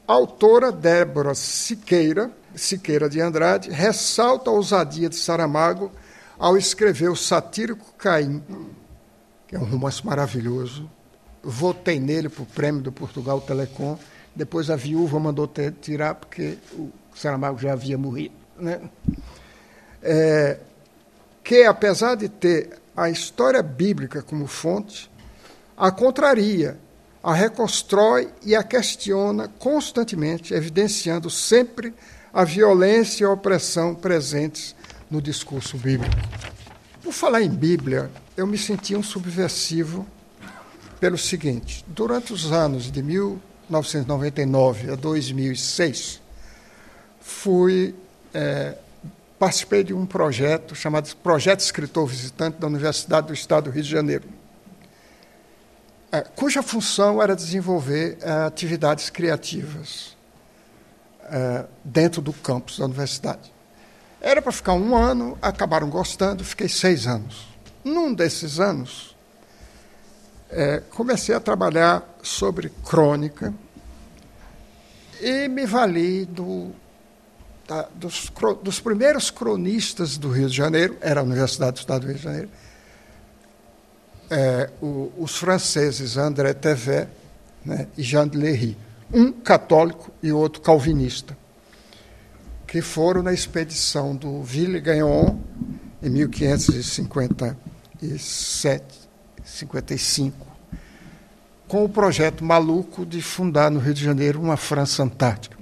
[0.06, 5.90] A autora Débora Siqueira, Siqueira de Andrade, ressalta a ousadia de Saramago
[6.38, 8.42] ao escrever o satírico Caim,
[9.46, 10.88] que é um romance maravilhoso.
[11.42, 13.98] Votei nele para o prêmio do Portugal Telecom.
[14.34, 18.34] Depois a viúva mandou tirar porque o Saramago já havia morrido.
[18.56, 18.80] Né?
[20.02, 20.58] É,
[21.42, 25.10] que, apesar de ter a história bíblica como fonte,
[25.76, 26.78] a contraria
[27.22, 31.92] a reconstrói e a questiona constantemente, evidenciando sempre
[32.32, 34.74] a violência e a opressão presentes
[35.10, 36.14] no discurso bíblico.
[37.02, 40.06] Por falar em Bíblia, eu me senti um subversivo
[41.00, 46.20] pelo seguinte: durante os anos de 1999 a 2006,
[47.20, 47.94] fui
[48.34, 48.76] é,
[49.38, 53.90] participei de um projeto chamado Projeto Escritor Visitante da Universidade do Estado do Rio de
[53.90, 54.38] Janeiro
[56.10, 60.16] é, cuja função era desenvolver é, atividades criativas
[61.24, 63.52] é, dentro do campus da universidade.
[64.20, 67.46] Era para ficar um ano, acabaram gostando, fiquei seis anos.
[67.84, 69.16] Num desses anos,
[70.50, 73.54] é, comecei a trabalhar sobre crônica
[75.20, 76.70] e me vali do,
[77.66, 82.06] da, dos, dos primeiros cronistas do Rio de Janeiro, era a Universidade do Estado do
[82.08, 82.48] Rio de Janeiro,
[84.30, 87.08] é, o, os franceses André Tevet
[87.64, 88.76] né, e Jean de Lery,
[89.12, 91.36] um católico e outro calvinista,
[92.68, 95.38] que foram na expedição do Ville-Gagnon
[96.02, 98.84] em 1557,
[99.42, 100.46] 55,
[101.66, 105.56] com o projeto maluco de fundar no Rio de Janeiro uma França Antártica.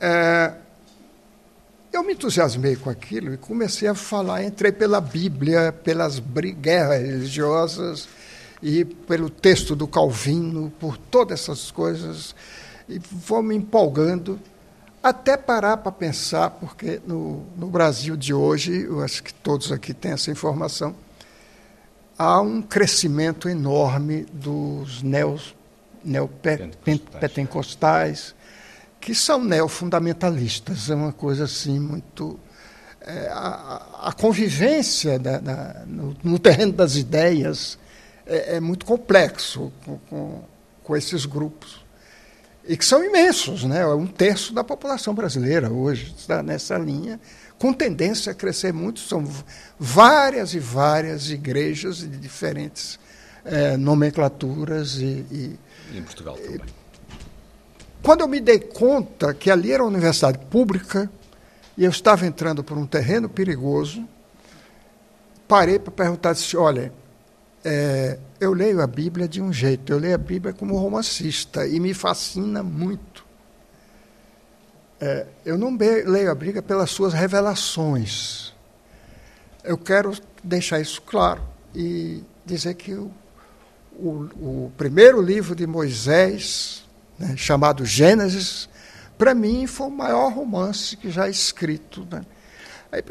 [0.00, 0.54] É,
[1.92, 4.42] eu me entusiasmei com aquilo e comecei a falar.
[4.42, 6.22] Entrei pela Bíblia, pelas
[6.58, 8.08] guerras religiosas
[8.62, 12.34] e pelo texto do Calvino, por todas essas coisas,
[12.88, 14.40] e vou me empolgando
[15.04, 19.92] até parar para pensar, porque no, no Brasil de hoje, eu acho que todos aqui
[19.92, 20.96] têm essa informação,
[22.18, 25.54] há um crescimento enorme dos neos,
[26.02, 28.34] neopentecostais,
[28.98, 30.88] que são neofundamentalistas.
[30.88, 32.40] É uma coisa assim muito.
[33.02, 37.78] É, a, a, convivência da, da, no, no, terreno das ideias
[38.24, 40.40] é, é muito complexo com, com,
[40.82, 41.83] com, esses grupos.
[42.66, 43.82] E que são imensos, né?
[43.82, 47.20] É um terço da população brasileira hoje está nessa linha,
[47.58, 49.00] com tendência a crescer muito.
[49.00, 49.28] São
[49.78, 52.98] várias e várias igrejas de diferentes
[53.44, 55.58] é, nomenclaturas e, e,
[55.92, 56.60] e em Portugal também.
[58.02, 61.10] Quando eu me dei conta que ali era uma universidade pública
[61.76, 64.06] e eu estava entrando por um terreno perigoso,
[65.46, 66.92] parei para perguntar assim, olha,
[67.64, 71.80] é, eu leio a Bíblia de um jeito, eu leio a Bíblia como romancista e
[71.80, 73.24] me fascina muito.
[75.00, 78.52] É, eu não leio a Bíblia pelas suas revelações.
[79.62, 80.12] Eu quero
[80.42, 81.42] deixar isso claro
[81.74, 83.10] e dizer que o,
[83.96, 86.84] o, o primeiro livro de Moisés
[87.18, 88.68] né, chamado Gênesis,
[89.16, 92.06] para mim, foi o maior romance que já é escrito.
[92.10, 92.24] Né?
[92.92, 93.02] Aí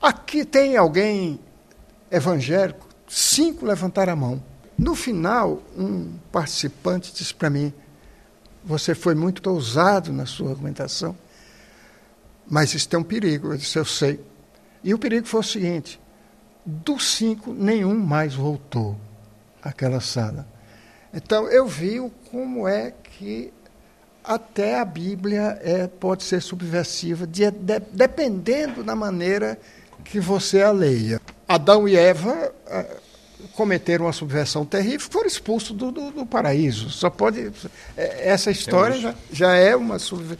[0.00, 1.40] aqui tem alguém
[2.10, 2.91] evangélico?
[3.14, 4.42] Cinco levantaram a mão.
[4.78, 7.70] No final, um participante disse para mim:
[8.64, 11.14] Você foi muito ousado na sua argumentação,
[12.48, 13.52] mas isso tem um perigo.
[13.52, 14.18] Eu disse: Eu sei.
[14.82, 16.00] E o perigo foi o seguinte:
[16.64, 18.98] dos cinco, nenhum mais voltou
[19.62, 20.48] àquela sala.
[21.12, 22.00] Então, eu vi
[22.30, 23.52] como é que
[24.24, 29.58] até a Bíblia é, pode ser subversiva, de, de, dependendo da maneira
[30.02, 31.20] que você a leia.
[31.46, 32.50] Adão e Eva
[33.54, 36.90] cometeram uma subversão terrível, foram expulsos do, do, do paraíso.
[36.90, 37.52] Só pode.
[37.96, 40.38] É, essa história já, já é uma subver,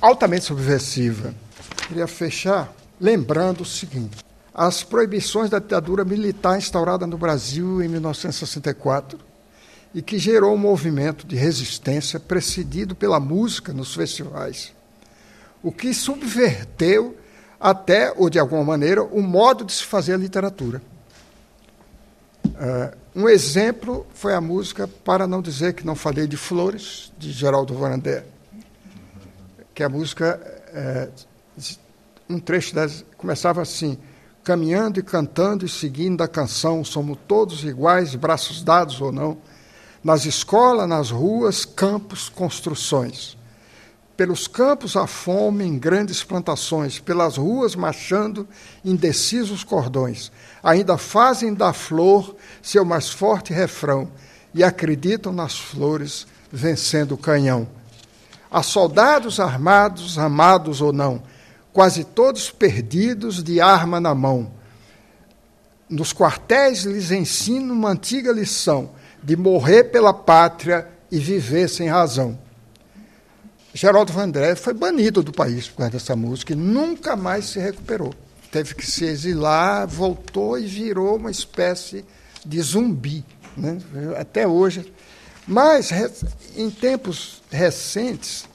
[0.00, 1.34] altamente subversiva.
[1.88, 4.18] Queria fechar lembrando o seguinte:
[4.52, 9.18] as proibições da ditadura militar instaurada no Brasil em 1964
[9.94, 14.72] e que gerou um movimento de resistência precedido pela música nos festivais,
[15.62, 17.16] o que subverteu
[17.60, 20.82] até, ou de alguma maneira, o modo de se fazer a literatura.
[22.54, 27.32] Uh, um exemplo foi a música Para Não Dizer Que Não Falei de Flores, de
[27.32, 28.24] Geraldo Vanandé,
[29.74, 30.40] que a música,
[30.72, 31.08] é,
[32.28, 33.98] um trecho das, começava assim,
[34.44, 39.38] caminhando e cantando e seguindo a canção, somos todos iguais, braços dados ou não,
[40.02, 43.36] nas escolas, nas ruas, campos, construções.
[44.16, 48.46] Pelos campos a fome em grandes plantações, pelas ruas marchando
[48.84, 50.30] indecisos cordões.
[50.62, 54.08] Ainda fazem da flor seu mais forte refrão
[54.54, 57.66] e acreditam nas flores vencendo o canhão.
[58.48, 61.20] Há soldados armados, amados ou não,
[61.72, 64.52] quase todos perdidos de arma na mão.
[65.90, 68.90] Nos quartéis lhes ensino uma antiga lição
[69.20, 72.38] de morrer pela pátria e viver sem razão.
[73.74, 78.14] Geraldo Vandré foi banido do país por causa dessa música e nunca mais se recuperou.
[78.52, 82.04] Teve que se exilar, voltou e virou uma espécie
[82.46, 83.24] de zumbi,
[83.56, 83.78] né?
[84.16, 84.92] até hoje.
[85.44, 85.90] Mas,
[86.56, 88.48] em tempos recentes,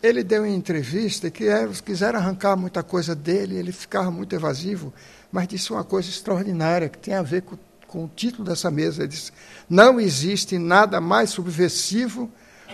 [0.00, 1.46] ele deu uma entrevista que
[1.84, 4.94] quiseram arrancar muita coisa dele, ele ficava muito evasivo,
[5.32, 7.58] mas disse uma coisa extraordinária que tem a ver com
[7.94, 9.30] com o título dessa mesa, ele disse:
[9.70, 12.28] Não existe nada mais subversivo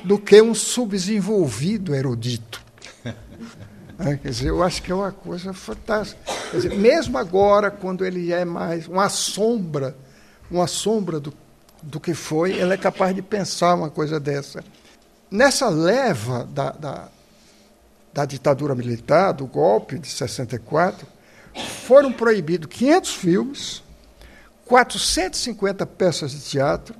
[0.04, 2.62] do que um subdesenvolvido erudito.
[4.02, 6.18] É, quer dizer, eu acho que é uma coisa fantástica.
[6.50, 9.94] Quer dizer, mesmo agora, quando ele é mais uma sombra,
[10.50, 11.34] uma sombra do,
[11.82, 14.64] do que foi, ele é capaz de pensar uma coisa dessa.
[15.30, 17.08] Nessa leva da, da,
[18.10, 21.06] da ditadura militar, do golpe de 64,
[21.86, 23.82] foram proibidos 500 filmes,
[24.64, 26.94] 450 peças de teatro,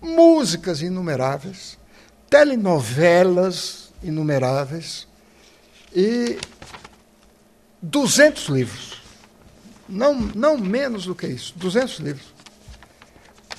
[0.00, 1.78] músicas inumeráveis,
[2.28, 5.06] telenovelas inumeráveis
[5.94, 6.38] e
[7.80, 9.02] 200 livros.
[9.88, 12.36] Não, não menos do que isso, 200 livros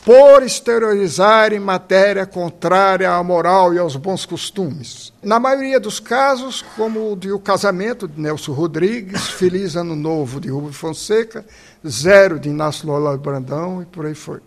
[0.07, 5.11] por exteriorizarem matéria contrária à moral e aos bons costumes.
[5.21, 10.39] Na maioria dos casos, como o de O Casamento, de Nelson Rodrigues, Feliz Ano Novo,
[10.39, 11.45] de Rubem Fonseca,
[11.85, 14.39] Zero, de Inácio Lola Brandão, e por aí foi.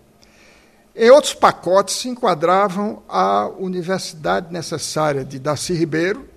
[1.00, 6.28] Em outros pacotes se enquadravam a Universidade Necessária de Darcy Ribeiro,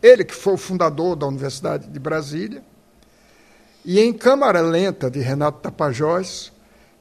[0.00, 2.62] ele que foi o fundador da Universidade de Brasília,
[3.84, 6.52] e em Câmara Lenta, de Renato Tapajós,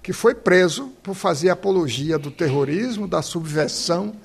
[0.02, 4.16] que foi preso por fazer apologia do terrorismo, da subversão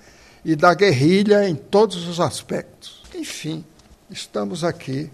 [0.43, 3.03] e da guerrilha em todos os aspectos.
[3.14, 3.62] Enfim,
[4.11, 5.11] estamos aqui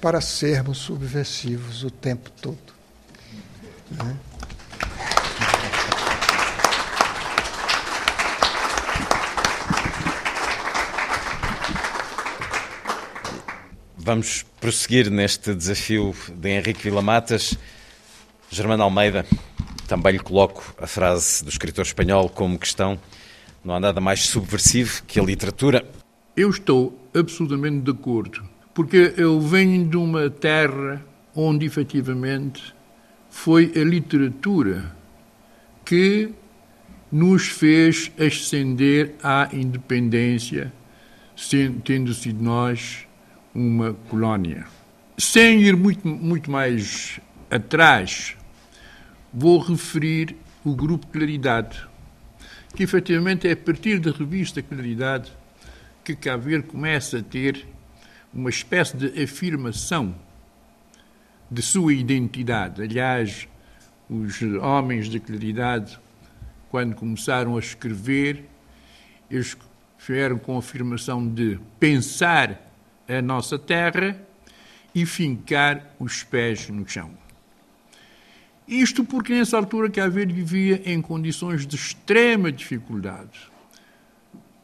[0.00, 2.72] para sermos subversivos o tempo todo.
[3.90, 4.16] Né?
[14.04, 17.56] Vamos prosseguir neste desafio de Henrique Villamatas.
[18.50, 19.24] Germano Almeida,
[19.88, 22.98] também lhe coloco a frase do escritor espanhol como questão:
[23.64, 25.90] não há nada mais subversivo que a literatura.
[26.36, 28.44] Eu estou absolutamente de acordo,
[28.74, 31.02] porque eu venho de uma terra
[31.34, 32.74] onde efetivamente
[33.30, 34.94] foi a literatura
[35.82, 36.28] que
[37.10, 40.70] nos fez ascender à independência,
[41.82, 43.03] tendo sido nós
[43.54, 44.66] uma colónia.
[45.16, 48.36] Sem ir muito, muito mais atrás,
[49.32, 51.86] vou referir o Grupo Claridade,
[52.74, 55.32] que efetivamente é a partir da revista Claridade
[56.02, 57.66] que Cabo Verde começa a ter
[58.32, 60.14] uma espécie de afirmação
[61.50, 62.82] de sua identidade.
[62.82, 63.48] Aliás,
[64.10, 65.98] os homens da Claridade,
[66.68, 68.44] quando começaram a escrever,
[69.30, 69.56] eles
[70.06, 72.63] vieram com a afirmação de pensar
[73.08, 74.16] a nossa terra
[74.94, 77.10] e fincar os pés no chão.
[78.66, 83.52] Isto porque nessa altura Cabo Verde vivia em condições de extrema dificuldade.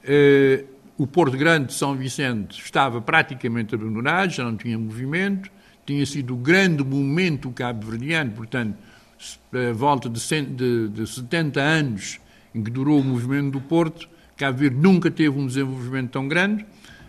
[0.03, 0.65] Eh,
[0.97, 5.51] o Porto Grande de São Vicente estava praticamente abandonado, já não tinha movimento,
[5.85, 8.77] tinha sido o grande momento cabo-verdiano, portanto,
[9.53, 12.21] a volta de, de, de 70 anos
[12.55, 16.65] em que durou o movimento do Porto, Cabo Verde nunca teve um desenvolvimento tão grande,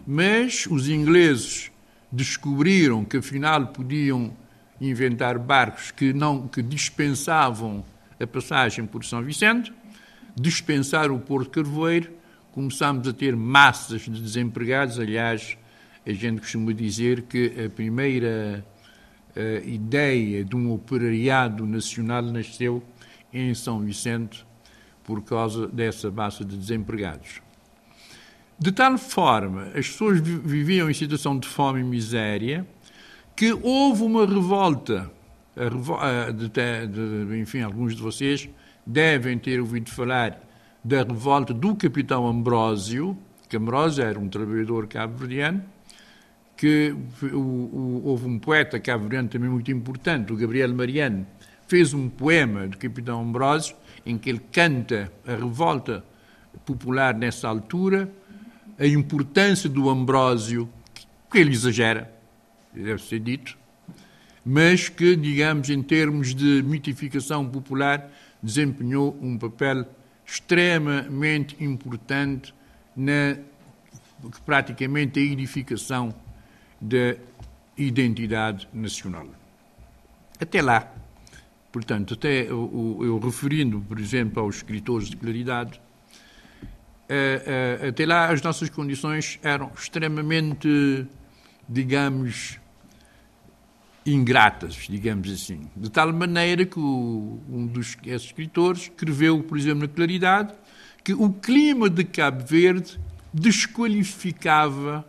[0.05, 1.71] mas os ingleses
[2.11, 4.35] descobriram que afinal podiam
[4.79, 7.85] inventar barcos que não que dispensavam
[8.19, 9.73] a passagem por São Vicente,
[10.35, 12.11] dispensar o Porto Carvoeiro,
[12.51, 14.99] começámos a ter massas de desempregados.
[14.99, 15.57] Aliás,
[16.05, 18.65] a gente costuma dizer que a primeira
[19.35, 22.83] a ideia de um operariado nacional nasceu
[23.31, 24.45] em São Vicente
[25.03, 27.41] por causa dessa massa de desempregados.
[28.61, 32.63] De tal forma, as pessoas viviam em situação de fome e miséria
[33.35, 35.09] que houve uma revolta.
[35.55, 38.47] De, de, enfim, alguns de vocês
[38.85, 40.39] devem ter ouvido falar
[40.83, 43.17] da revolta do capitão Ambrósio,
[43.49, 45.63] que Ambrósio era um trabalhador cabo-verdiano,
[46.55, 46.95] que
[47.33, 51.25] o, o, houve um poeta cabo-verdiano também muito importante, o Gabriel Mariano,
[51.67, 56.05] fez um poema do capitão Ambrósio, em que ele canta a revolta
[56.63, 58.07] popular nessa altura,
[58.81, 60.67] a importância do Ambrósio,
[61.31, 62.11] que ele exagera,
[62.73, 63.55] deve ser dito,
[64.43, 68.11] mas que, digamos, em termos de mitificação popular,
[68.41, 69.85] desempenhou um papel
[70.25, 72.55] extremamente importante
[72.95, 73.37] na
[74.45, 76.11] praticamente a edificação
[76.79, 77.15] da
[77.77, 79.27] identidade nacional.
[80.39, 80.91] Até lá,
[81.71, 85.79] portanto, até eu, eu referindo, por exemplo, aos escritores de claridade,
[87.89, 91.05] até lá as nossas condições eram extremamente,
[91.67, 92.59] digamos,
[94.05, 95.69] ingratas, digamos assim.
[95.75, 100.53] De tal maneira que o, um dos escritores escreveu, por exemplo, na Claridade,
[101.03, 102.99] que o clima de Cabo Verde
[103.33, 105.05] desqualificava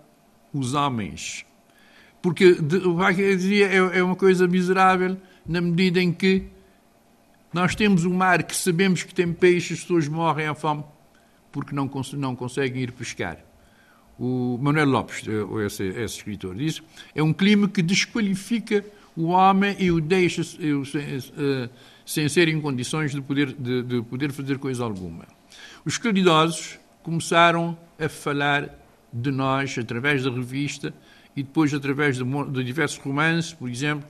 [0.53, 1.45] os homens.
[2.21, 2.55] Porque
[3.37, 6.45] dizia, é, é uma coisa miserável na medida em que
[7.53, 10.85] nós temos um mar que sabemos que tem peixes, as pessoas morrem à fome
[11.53, 13.39] porque não, não conseguem ir pescar.
[14.19, 16.83] O Manuel Lopes, eh, esse, esse escritor, diz
[17.15, 18.85] é um clima que desqualifica
[19.17, 20.59] o homem e o deixa sem,
[22.05, 25.27] sem ser em condições de poder, de, de poder fazer coisa alguma.
[25.85, 28.79] Os caridosos começaram a falar
[29.13, 30.95] de nós através da revista
[31.37, 34.09] e depois através de, de diversos romances, por exemplo,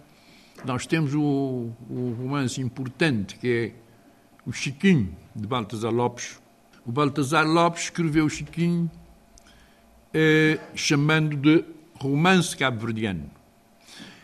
[0.64, 3.72] nós temos o, o, romance importante que é
[4.46, 6.40] o Chiquinho, de Baltasar Lopes.
[6.84, 8.90] O Baltasar Lopes escreveu Chiquinho
[10.12, 11.64] eh, chamando de
[11.94, 13.30] romance cabo-verdiano.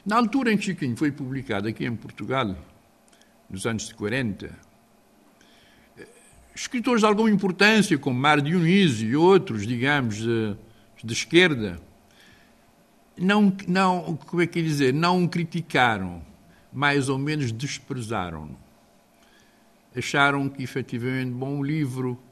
[0.04, 2.56] Na altura em que Chiquinho foi publicado aqui em Portugal,
[3.48, 4.52] nos anos 40,
[5.96, 6.06] eh,
[6.52, 10.56] escritores de alguma importância, como Mar Dionísio e outros, digamos, de,
[11.04, 11.80] de esquerda,
[13.16, 16.22] não, não, como é que dizer, não criticaram,
[16.72, 18.58] mais ou menos desprezaram-no.
[19.96, 22.27] Acharam que, efetivamente, bom, livro, eh,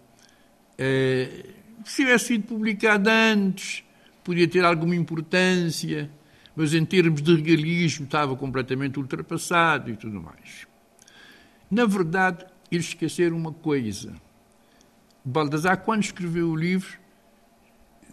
[0.78, 3.84] se tivesse sido publicado antes,
[4.22, 6.10] podia ter alguma importância,
[6.54, 10.66] mas em termos de realismo estava completamente ultrapassado e tudo mais.
[11.70, 14.14] Na verdade, eles esqueceram uma coisa.
[15.24, 16.98] Baldassar, quando escreveu o livro,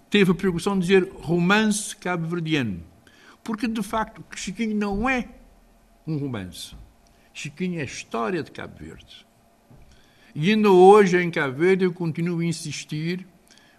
[0.10, 2.84] teve a preocupação de dizer romance cabo-verdiano.
[3.44, 5.28] Porque, de facto, Chiquinho não é
[6.08, 6.76] um romance.
[7.34, 9.26] Chiquinho é a história de Cabo Verde.
[10.36, 13.26] E ainda hoje, em Cabo Verde, eu continuo a insistir,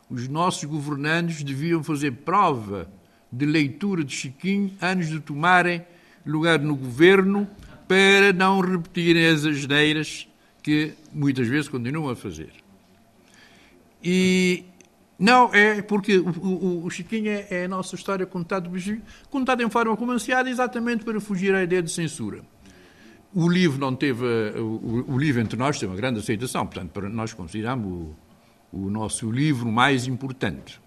[0.09, 2.88] os nossos governantes deviam fazer prova
[3.30, 5.84] de leitura de Chiquinho antes de tomarem
[6.24, 7.48] lugar no governo
[7.88, 10.28] para não repetirem as asneiras
[10.62, 12.52] que muitas vezes continuam a fazer.
[14.02, 14.64] E
[15.18, 18.70] não, é porque o, o, o Chiquinho é, é, a nossa história contada,
[19.28, 22.42] contada em forma romanceada exatamente para fugir à ideia de censura.
[23.35, 24.24] O livro não teve,
[24.57, 28.14] o, o livro entre nós teve uma grande aceitação, portanto, nós consideramos o,
[28.72, 30.80] o nosso livro mais importante.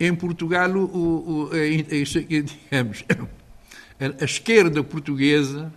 [0.00, 3.04] Em Portugal, o, o, digamos,
[4.00, 5.72] a, a esquerda portuguesa,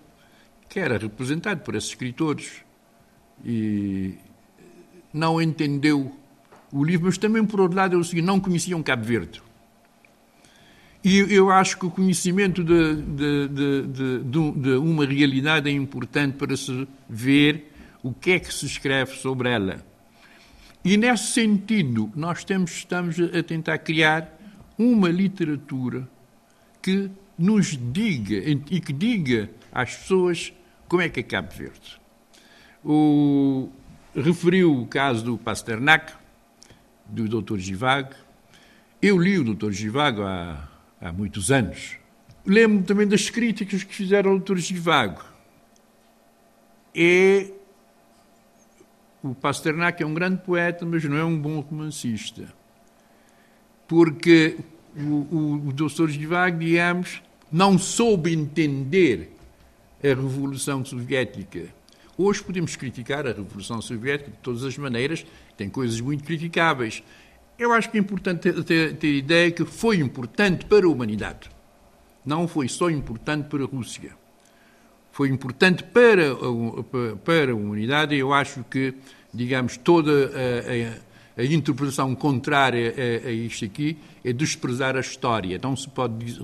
[0.70, 2.64] que era representada por esses escritores,
[3.44, 4.16] e
[5.14, 6.16] não entendeu
[6.72, 9.42] o livro, mas também, por outro lado, é o seguinte: não conheciam Cabo Verde.
[11.04, 16.58] E eu acho que o conhecimento de, de, de, de, uma realidade é importante para
[16.58, 17.72] se ver
[18.04, 19.86] o que é que se escreve sobre ela.
[20.84, 24.38] E nesse sentido, nós temos, estamos a tentar criar
[24.78, 26.08] uma literatura
[26.82, 28.38] que nos diga
[28.70, 30.54] e que diga às pessoas
[30.88, 32.00] como é que é Cabo Verde.
[32.84, 33.70] O,
[34.16, 36.14] referiu o caso do Pasternak,
[37.06, 37.58] do Dr.
[37.58, 38.16] Givago.
[39.02, 39.72] Eu li o Dr.
[39.72, 40.68] Givago há,
[41.02, 41.98] há muitos anos.
[42.46, 44.58] Lembro-me também das críticas que fizeram ao Dr.
[44.58, 45.24] Givago.
[46.96, 47.52] É
[49.22, 52.54] o Pasternak é um grande poeta, mas não é um bom romancista.
[53.88, 54.58] Porque
[54.96, 55.02] o,
[55.36, 56.08] o, o Dr.
[56.08, 57.22] Givago, digamos,
[57.52, 59.36] não soube entender
[60.02, 61.68] a Revolução Soviética.
[62.18, 65.26] Hoje podemos criticar a Revolução Soviética de todas as maneiras,
[65.58, 67.04] tem coisas muito criticáveis.
[67.60, 71.52] Eu acho que é importante ter, ter, ideia que foi importante para a humanidade.
[72.26, 74.18] Não foi só importante para a Rússia
[75.20, 78.94] foi importante para a, para a humanidade e eu acho que,
[79.34, 85.60] digamos, toda a, a, a interpretação contrária a, a, isto aqui é desprezar a história.
[85.62, 86.40] Não se pode,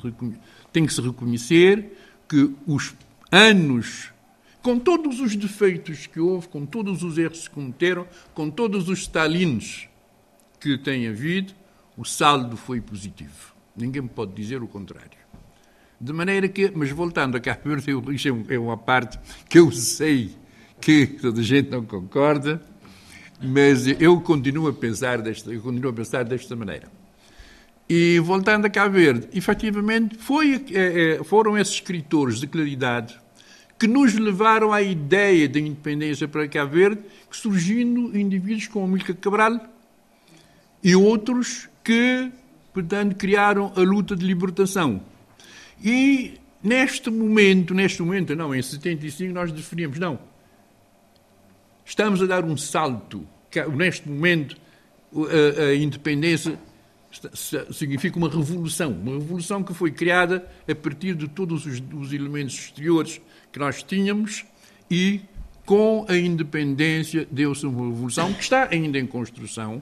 [0.73, 1.97] tem que se reconhecer
[2.27, 2.93] que os
[3.31, 4.11] anos,
[4.61, 8.99] com todos os defeitos que houve, com todos os erros que cometeram, com todos os
[8.99, 9.87] Stalins
[10.65, 11.53] que tem havido,
[11.95, 13.53] o saldo foi positivo.
[13.77, 15.11] Ninguém pode dizer o contrário.
[16.01, 19.71] De maneira que, mas voltando a Cabo Verde, isto é, é uma parte que eu
[19.71, 20.35] sei
[20.81, 22.59] que toda a gente não concorda,
[23.39, 26.91] mas eu continuo a pensar desta, eu continuo a pensar desta maneira.
[27.87, 33.15] E voltando a Cabo Verde, efetivamente foi, é, é, foram esses escritores de claridade
[33.77, 39.74] que nos levaram à ideia da independência para Cabo Verde, surgindo indivíduos como Amílcar Cabral
[40.85, 42.31] e outros que,
[42.71, 45.01] portanto, criaram a luta de libertação.
[45.83, 50.19] E neste momento, neste momento, não, em 75 nós definimos, não.
[51.83, 53.27] Estamos a dar um salto.
[53.75, 54.57] Neste momento,
[55.11, 56.59] a, a independência
[57.73, 62.53] significa uma revolução, uma revolução que foi criada a partir de todos os, os, elementos
[62.53, 63.19] exteriores
[63.51, 64.45] que nós tínhamos
[64.91, 65.21] e
[65.65, 69.81] com a independência deu-se uma revolução que está ainda em construção,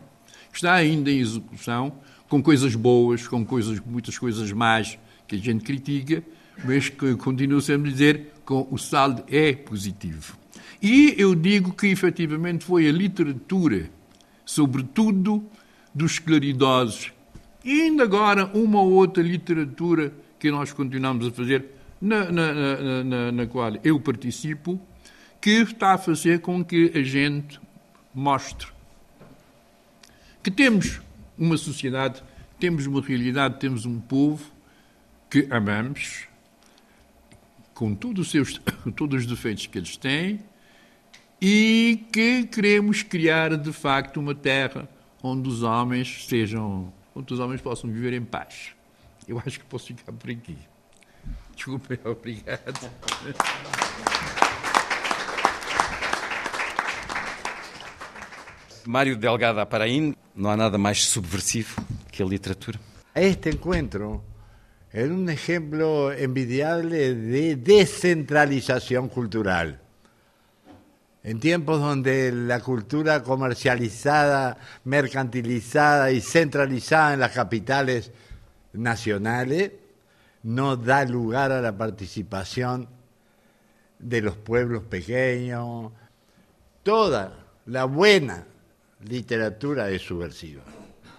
[0.57, 1.93] está ainda em execução,
[2.29, 4.97] com coisas boas, com coisas, muitas coisas más,
[5.27, 6.23] que a gente critica,
[6.63, 10.37] mas que continuo sempre a dizer que o saldo é positivo.
[10.81, 13.89] E eu digo que efetivamente foi a literatura,
[14.45, 15.43] sobretudo
[15.93, 17.13] dos claridosos,
[17.63, 21.65] e ainda agora uma ou outra literatura que nós continuamos a fazer,
[22.01, 24.79] na, na, na, na, na qual eu participo,
[25.39, 27.59] que está a fazer com que a gente
[28.13, 28.72] mostre
[30.43, 31.01] que temos
[31.37, 32.21] uma sociedade,
[32.59, 34.51] temos uma realidade, temos um povo
[35.29, 36.27] que amamos,
[37.73, 38.61] com todos os, seus,
[38.95, 40.39] todos os defeitos que eles têm,
[41.41, 44.87] e que queremos criar de facto uma terra
[45.21, 48.71] onde os homens sejam, onde os homens possam viver em paz.
[49.27, 50.57] Eu acho que posso ficar por aqui.
[51.55, 52.89] Desculpe, obrigado.
[58.85, 61.81] Mário Delgado Aparaín, não há nada mais subversivo
[62.11, 62.79] que a literatura?
[63.15, 64.23] Este encontro
[64.91, 69.79] es un ejemplo envidiable de descentralización cultural.
[71.23, 78.11] En tiempos donde la cultura comercializada, mercantilizada y centralizada en las capitales
[78.73, 79.71] nacionales
[80.43, 82.89] no da lugar a la participación
[83.99, 85.93] de los pueblos pequeños.
[86.83, 88.45] Toda la buena
[89.03, 90.63] literatura es subversiva,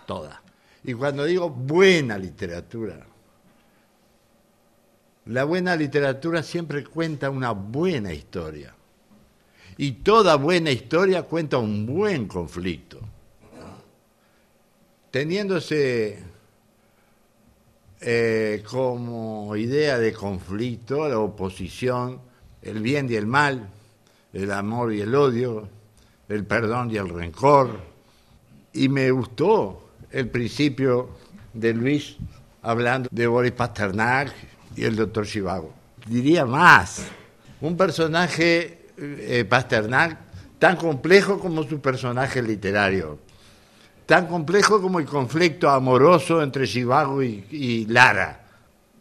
[0.07, 0.43] toda.
[0.83, 3.07] Y cuando digo buena literatura,
[5.27, 8.75] la buena literatura siempre cuenta una buena historia.
[9.77, 13.01] Y toda buena historia cuenta un buen conflicto.
[15.11, 16.19] Teniéndose
[18.01, 22.21] eh, como idea de conflicto la oposición,
[22.61, 23.69] el bien y el mal,
[24.33, 25.69] el amor y el odio,
[26.29, 27.81] el perdón y el rencor.
[28.73, 31.11] Y me gustó el principio
[31.53, 32.17] de Luis
[32.63, 34.33] hablando de Boris Pasternak
[34.77, 35.73] y el doctor Chivago.
[36.07, 37.07] Diría más,
[37.61, 40.19] un personaje eh, Pasternak
[40.59, 43.19] tan complejo como su personaje literario,
[44.07, 48.45] tan complejo como el conflicto amoroso entre Chivago y, y Lara,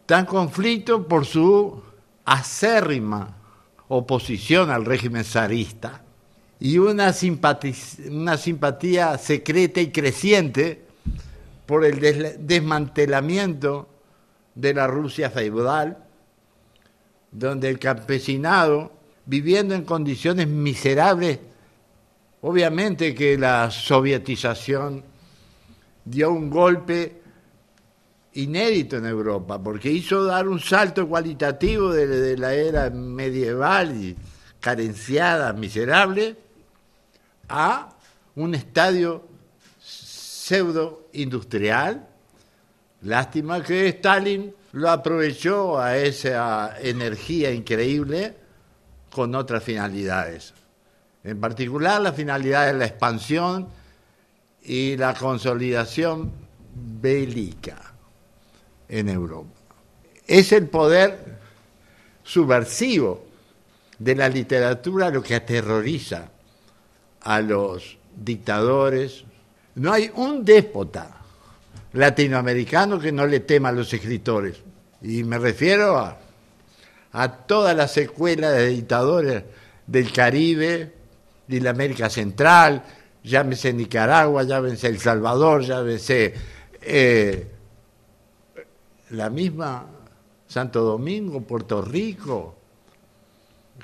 [0.06, 1.82] tan conflicto por su
[2.24, 3.36] acérrima
[3.88, 6.03] oposición al régimen zarista
[6.64, 7.14] y una
[8.08, 10.82] una simpatía secreta y creciente
[11.66, 12.00] por el
[12.46, 13.88] desmantelamiento
[14.54, 15.98] de la Rusia feudal,
[17.30, 18.92] donde el campesinado,
[19.26, 21.38] viviendo en condiciones miserables,
[22.46, 25.02] Obviamente que la sovietización
[26.04, 27.22] dio un golpe
[28.34, 34.14] inédito en Europa, porque hizo dar un salto cualitativo de, la era medieval y
[34.60, 36.36] carenciada, miserable,
[37.48, 37.90] a
[38.36, 39.26] un estadio
[39.80, 42.08] pseudo industrial.
[43.02, 48.34] Lástima que Stalin lo aprovechó a esa energía increíble
[49.10, 50.52] con otras finalidades.
[51.22, 53.68] En particular la finalidad de la expansión
[54.62, 56.32] y la consolidación
[56.74, 57.94] bélica
[58.88, 59.50] en Europa.
[60.26, 61.38] Es el poder
[62.22, 63.26] subversivo
[63.98, 66.30] de la literatura lo que aterroriza
[67.24, 69.24] a los dictadores.
[69.74, 71.10] No hay un déspota
[71.92, 74.60] latinoamericano que no le tema a los escritores.
[75.02, 76.18] Y me refiero a,
[77.12, 79.44] a toda la secuela de dictadores
[79.86, 80.92] del Caribe
[81.48, 82.82] y la América Central,
[83.22, 86.34] llámese Nicaragua, llámese El Salvador, llámese
[86.80, 87.50] eh,
[89.10, 89.86] la misma
[90.46, 92.56] Santo Domingo, Puerto Rico,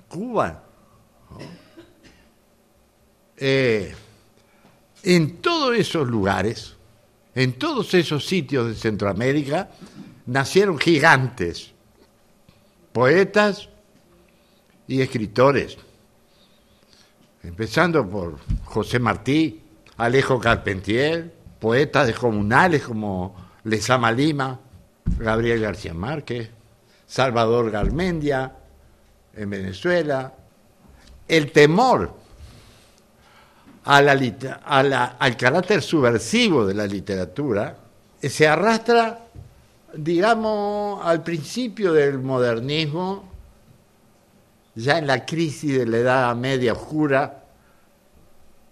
[0.09, 0.65] Cuba.
[3.43, 3.95] Eh,
[5.03, 6.77] en todos esos lugares,
[7.35, 9.71] en todos esos sitios de Centroamérica,
[10.27, 11.73] nacieron gigantes,
[12.93, 13.71] poetas
[14.87, 15.79] y escritores,
[17.43, 19.63] empezando por José Martí,
[19.97, 24.61] Alejo Carpentier, poetas de comunales como Lezama Lima,
[25.19, 26.51] Gabriel García Márquez,
[27.07, 28.55] Salvador Garmendia
[29.35, 30.35] en Venezuela,
[31.27, 32.20] el temor
[33.91, 37.77] a al carácter subversivo de la literatura
[38.23, 39.19] se arrastra,
[39.95, 43.29] digamos, al principio del modernismo,
[44.77, 47.43] ya en la crisis de la Edad Media Oscura,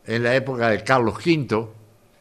[0.06, 1.68] en la época de Carlos V,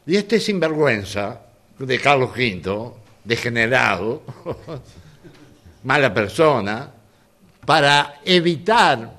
[0.07, 1.41] y este sinvergüenza
[1.77, 2.93] de Carlos V
[3.23, 4.23] degenerado,
[5.83, 6.91] mala persona,
[7.63, 9.16] para evitar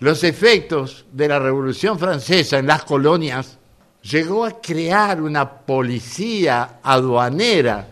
[0.00, 3.58] los efectos de la Revolución Francesa en las colonias,
[4.02, 7.88] llegó a crear una policía aduanera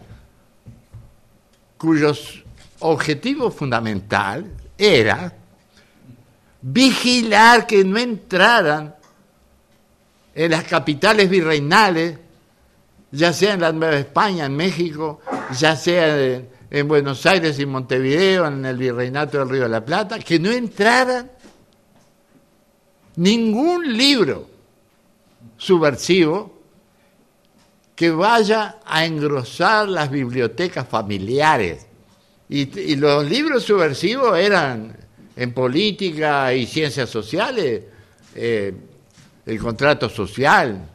[1.78, 2.12] cuyo
[2.80, 4.44] objetivo fundamental
[4.76, 5.34] era
[6.60, 8.94] vigilar que no entraran
[10.34, 12.18] en las capitales virreinales
[13.12, 15.20] ya sea en la Nueva España, en México,
[15.56, 16.18] ya sea
[16.70, 20.50] en, Buenos Aires y Montevideo, en el Virreinato del Río de la Plata, que no
[20.50, 21.26] entrara
[23.16, 24.48] ningún libro
[25.56, 26.52] subversivo
[27.94, 31.86] que vaya a engrosar las bibliotecas familiares.
[32.48, 34.96] Y, los libros subversivos eran
[35.36, 37.84] en política y ciencias sociales,
[38.34, 38.74] eh,
[39.46, 40.88] el contrato social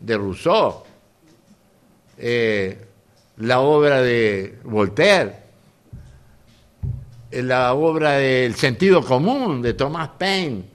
[0.00, 0.82] de Rousseau,
[2.18, 2.78] eh,
[3.38, 5.34] la obra de Voltaire,
[7.30, 10.73] eh, la obra del sentido común de Thomas Paine,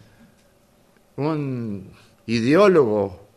[1.20, 1.92] un
[2.26, 3.28] ideólogo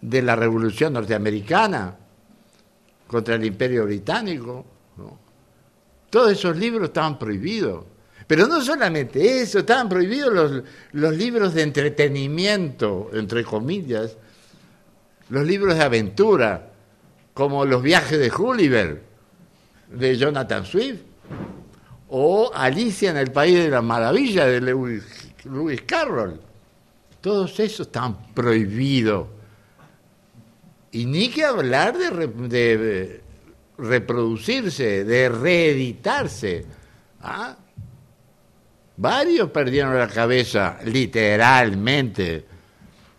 [0.00, 1.96] de la Revolución Norteamericana
[3.06, 4.64] contra el Imperio Británico.
[6.10, 7.84] Todos esos libros estaban prohibidos.
[8.26, 14.16] Pero no solamente eso, estaban prohibidos los, los libros de entretenimiento, entre comillas,
[15.28, 16.70] los libros de aventura,
[17.34, 19.02] como Los viajes de Gulliver,
[19.90, 21.00] de Jonathan Swift,
[22.08, 25.25] o Alicia en el País de la Maravilla, de Lewis,
[25.86, 26.40] Carroll.
[27.20, 29.28] Todos esos están prohibidos.
[30.92, 33.20] Y ni que hablar de,
[33.76, 36.64] reproducirse, de reeditarse.
[37.20, 37.56] ¿Ah?
[38.96, 42.44] Varios perdieron la cabeza, literalmente,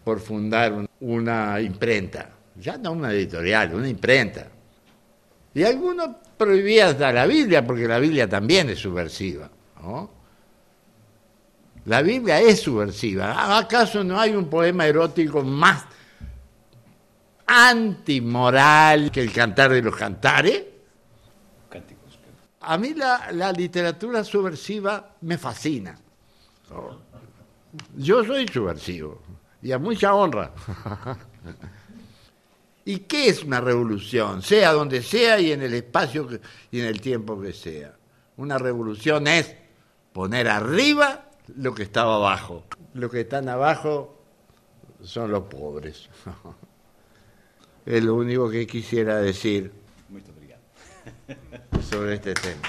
[0.03, 4.47] por fundar una imprenta, ya no una editorial, una imprenta.
[5.53, 9.49] Y algunos prohibían hasta la Biblia, porque la Biblia también es subversiva.
[11.87, 13.57] La Biblia es subversiva.
[13.57, 15.85] ¿Acaso no hay un poema erótico más
[17.45, 20.63] antimoral que el cantar de los cantares?
[22.59, 25.97] A mí la, la literatura subversiva me fascina.
[27.95, 29.21] Yo soy subversivo
[29.61, 30.51] y a mucha honra.
[32.83, 34.41] ¿Y qué es una revolución?
[34.41, 36.27] Sea donde sea y en el espacio
[36.69, 37.95] y en el tiempo que sea.
[38.35, 39.55] Una revolución es
[40.11, 42.63] poner arriba lo que estaba abajo.
[42.93, 44.21] Lo que están abajo
[45.01, 46.09] son los pobres.
[47.85, 49.71] es lo único que quisiera decir
[51.89, 52.61] sobre este tema.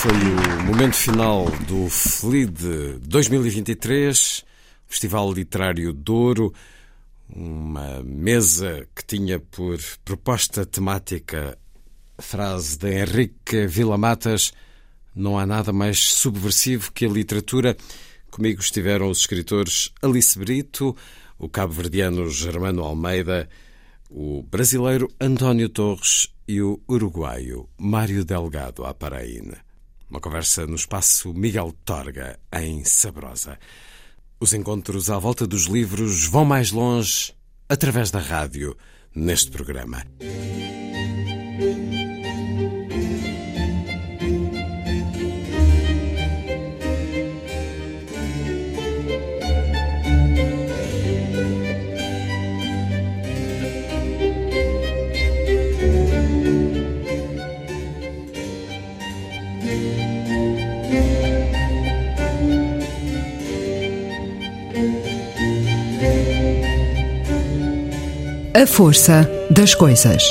[0.00, 4.46] foi o momento final do FLID 2023,
[4.86, 6.54] Festival Literário Douro,
[7.34, 11.58] uma mesa que tinha por proposta temática
[12.18, 14.52] a frase de Henrique Villamatas:
[15.14, 17.76] Não há nada mais subversivo que a literatura.
[18.30, 20.96] Comigo estiveram os escritores Alice Brito,
[21.38, 23.48] o cabo-verdiano Germano Almeida,
[24.08, 29.58] o brasileiro António Torres e o uruguaio Mário Delgado Aparaína.
[30.08, 33.58] Uma conversa no espaço Miguel Torga, em Sabrosa.
[34.42, 37.34] Os encontros à volta dos livros vão mais longe
[37.68, 38.74] através da rádio,
[39.14, 40.02] neste programa.
[68.60, 70.22] A força das coisas.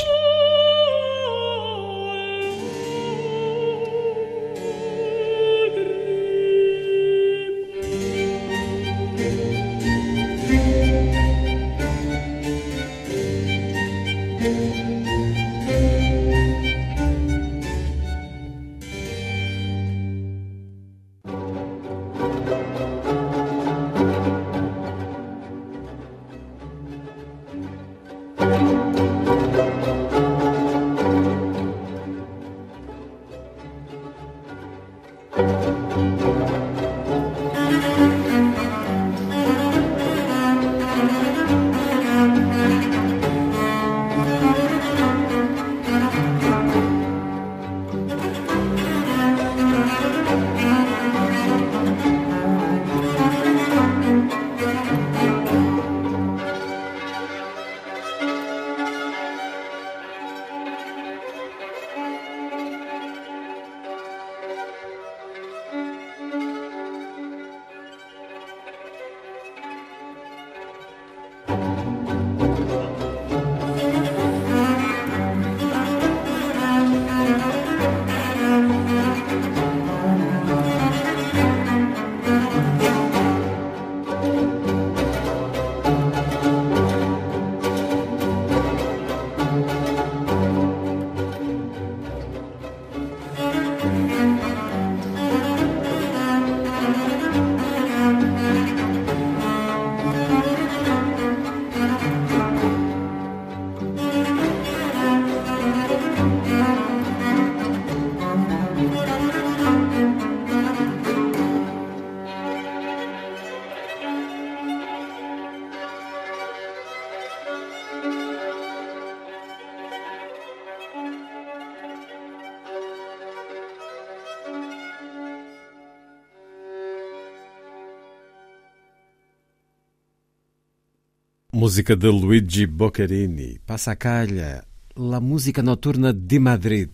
[131.80, 134.66] Música de Luigi Boccherini, passa a calha,
[134.98, 136.90] La Música Noturna de Madrid,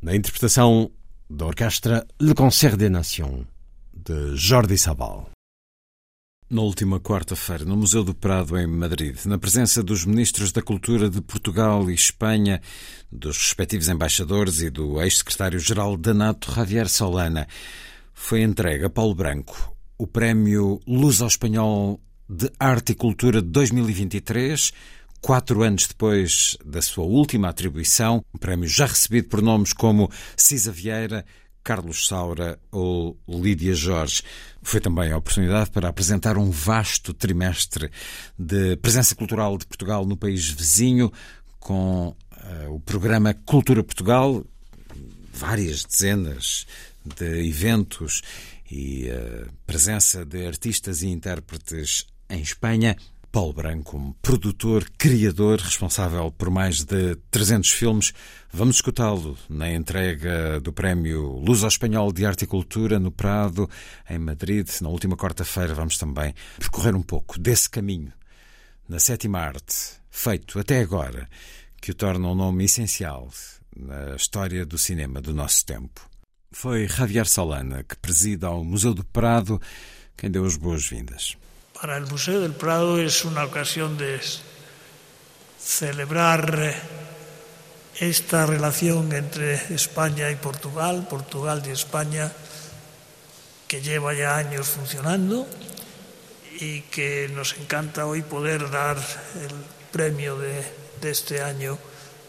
[0.00, 0.92] na interpretação
[1.28, 3.44] da orquestra Le Concert des Nations,
[3.92, 5.28] de Jordi Sabal.
[6.48, 11.10] Na última quarta-feira, no Museu do Prado, em Madrid, na presença dos ministros da Cultura
[11.10, 12.60] de Portugal e Espanha,
[13.10, 17.48] dos respectivos embaixadores e do ex-secretário-geral da NATO, Javier Solana,
[18.14, 23.48] foi entregue a Paulo Branco o prémio Luz ao Espanhol de Arte e Cultura de
[23.48, 24.72] 2023,
[25.20, 30.70] quatro anos depois da sua última atribuição, um prémio já recebido por nomes como Cisa
[30.70, 31.24] Vieira,
[31.64, 34.22] Carlos Saura ou Lídia Jorge.
[34.62, 37.90] Foi também a oportunidade para apresentar um vasto trimestre
[38.38, 41.10] de presença cultural de Portugal no país vizinho,
[41.58, 44.44] com uh, o programa Cultura Portugal,
[45.32, 46.66] várias dezenas
[47.04, 48.22] de eventos
[48.70, 52.96] e a uh, presença de artistas e intérpretes em Espanha.
[53.30, 58.12] Paulo Branco, como produtor, criador, responsável por mais de 300 filmes.
[58.50, 63.68] Vamos escutá-lo na entrega do Prémio Luz ao Espanhol de Arte e Cultura no Prado,
[64.08, 64.68] em Madrid.
[64.80, 68.12] Na última quarta-feira vamos também percorrer um pouco desse caminho
[68.88, 71.28] na sétima arte, feito até agora,
[71.80, 73.28] que o torna um nome essencial
[73.76, 76.08] na história do cinema do nosso tempo.
[76.50, 79.60] Foi Javier Solana, que presida ao Museu do Prado,
[80.16, 81.36] quem deu as boas-vindas.
[81.80, 84.20] Para el Museo del Prado es una ocasión de
[85.60, 86.74] celebrar
[88.00, 92.32] esta relación entre España y Portugal, Portugal y España,
[93.68, 95.46] que lleva ya años funcionando
[96.58, 99.54] y que nos encanta hoy poder dar el
[99.92, 100.64] premio de,
[101.00, 101.78] de este año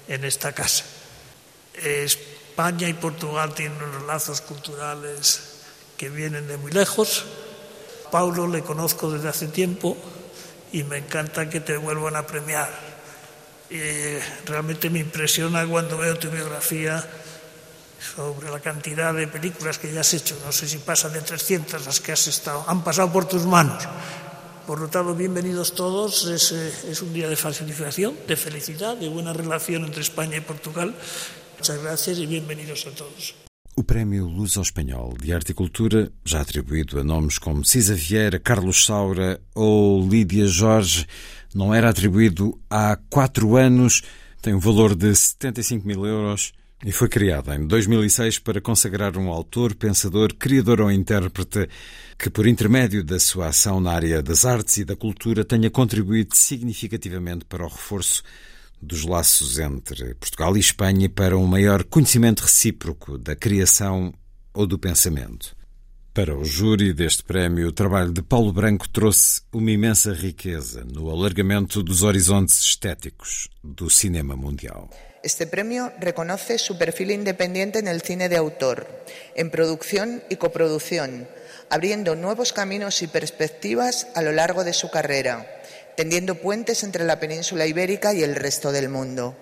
[0.08, 0.86] en esta casa.
[1.74, 5.41] España y Portugal tienen unos lazos culturales
[5.97, 7.26] que vienen de muy lejos.
[8.12, 9.97] Paulo le conozco desde hace tiempo
[10.72, 12.70] y me encanta que te vuelvan a premiar.
[14.45, 17.05] Realmente me impresiona cuando veo tu biografía
[18.16, 20.38] sobre la cantidad de películas que ya has hecho.
[20.45, 23.84] No sé si pasan de 300 las que has estado, han pasado por tus manos.
[24.66, 26.26] Por lo tanto, bienvenidos todos.
[26.26, 30.93] Es, es un día de facilitación, de felicidad, de buena relación entre España y Portugal.
[31.57, 33.49] Muchas gracias y bienvenidos a todos.
[33.80, 38.86] O Prémio Luso-Espanhol de Arte e Cultura, já atribuído a nomes como Cisa Vieira, Carlos
[38.86, 41.07] Saura ou Lídia Jorge,
[41.55, 44.01] não era atribuído há quatro anos,
[44.41, 46.51] tem um valor de 75 mil euros
[46.86, 51.69] e foi criado em 2006 para consagrar um autor, pensador, criador ou intérprete
[52.17, 56.36] que, por intermédio da sua ação na área das artes e da cultura, tenha contribuído
[56.36, 58.23] significativamente para o reforço
[58.82, 64.13] dos laços entre Portugal e Espanha para um maior conhecimento recíproco da criação
[64.53, 65.55] ou do pensamento.
[66.13, 71.09] Para o júri deste prémio, o trabalho de Paulo Branco trouxe uma imensa riqueza no
[71.09, 74.89] alargamento dos horizontes estéticos do cinema mundial.
[75.21, 78.88] Este premio reconoce su perfil independiente en el cine de autor,
[79.36, 81.27] en producción y coproducción,
[81.69, 85.59] abriendo nuevos caminos y perspectivas a lo largo de su carrera,
[86.00, 89.36] tendiendo puentes entre la península ibérica y el resto del mundo.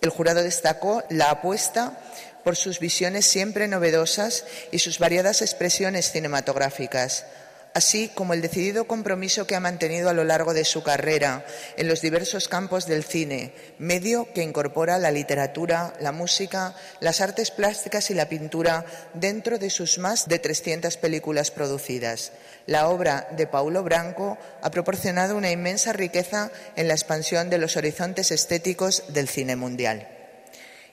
[0.00, 1.98] El jurado destacó la apuesta
[2.44, 7.26] por sus visiones siempre novedosas y sus variadas expresiones cinematográficas,
[7.74, 11.44] así como el decidido compromiso que ha mantenido a lo largo de su carrera
[11.76, 17.50] en los diversos campos del cine, medio que incorpora la literatura, la música, las artes
[17.50, 18.84] plásticas y la pintura
[19.14, 22.30] dentro de sus más de 300 películas producidas.
[22.70, 27.76] La obra de Paulo Branco ha proporcionado una inmensa riqueza en la expansión de los
[27.76, 30.06] horizontes estéticos del cine mundial.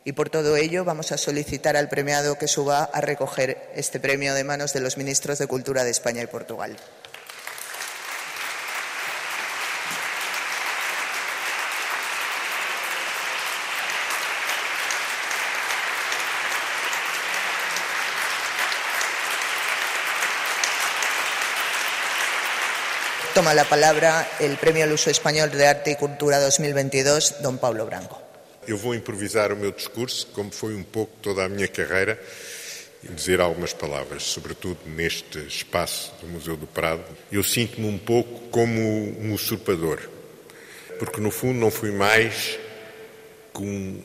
[0.03, 4.34] Y por todo ello vamos a solicitar al premiado que suba a recoger este premio
[4.34, 6.75] de manos de los ministros de Cultura de España y Portugal.
[23.38, 28.18] Toma la palabra el Premio Luso Español de Arte y Cultura 2022, don Paulo Branco.
[28.66, 32.20] Eu vou improvisar o meu discurso, como foi um pouco toda a minha carreira,
[33.04, 37.06] e dizer algumas palavras, sobretudo neste espaço do Museu do Prado.
[37.32, 40.00] Eu sinto-me um pouco como um usurpador,
[40.98, 42.58] porque no fundo não fui mais
[43.54, 44.02] que um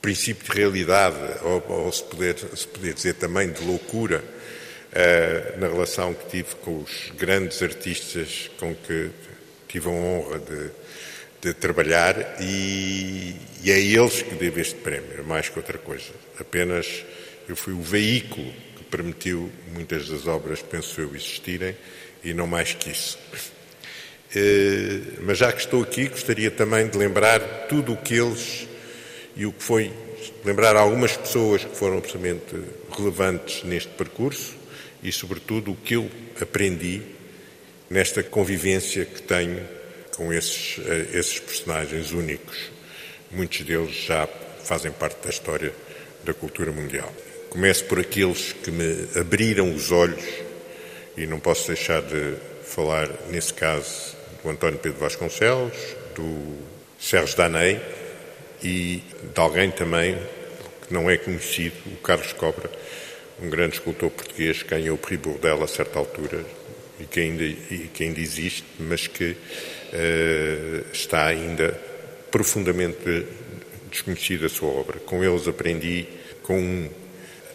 [0.00, 4.22] princípio de realidade, ou, ou se, poder, se poder dizer também de loucura,
[5.58, 9.10] na relação que tive com os grandes artistas com que
[9.66, 10.70] tive a honra de,
[11.40, 13.34] de trabalhar e,
[13.64, 16.10] e é a eles que devo este prémio, mais que outra coisa.
[16.38, 17.04] Apenas
[17.48, 21.74] eu fui o veículo que permitiu muitas das obras, penso eu, existirem
[22.22, 23.18] e não mais que isso.
[24.34, 28.68] Uh, mas já que estou aqui, gostaria também de lembrar tudo o que eles
[29.34, 29.90] e o que foi,
[30.44, 32.54] lembrar algumas pessoas que foram absolutamente
[32.94, 34.61] relevantes neste percurso
[35.02, 37.02] e, sobretudo, o que eu aprendi
[37.90, 39.62] nesta convivência que tenho
[40.16, 42.70] com esses, eh, esses personagens únicos.
[43.30, 44.28] Muitos deles já
[44.62, 45.72] fazem parte da história
[46.24, 47.12] da cultura mundial.
[47.50, 50.24] Começo por aqueles que me abriram os olhos,
[51.16, 52.34] e não posso deixar de
[52.64, 55.76] falar, nesse caso, do António Pedro Vasconcelos,
[56.14, 56.58] do
[56.98, 57.80] Sérgio Danei
[58.62, 59.02] e
[59.34, 60.16] de alguém também
[60.86, 62.70] que não é conhecido, o Carlos Cobra,
[63.42, 66.44] um grande escultor português que ganhou o Prix Bourdelle a certa altura
[67.00, 71.72] e que ainda, e que ainda existe, mas que uh, está ainda
[72.30, 73.26] profundamente
[73.90, 75.00] desconhecida a sua obra.
[75.00, 76.06] Com eles aprendi
[76.42, 76.88] com um,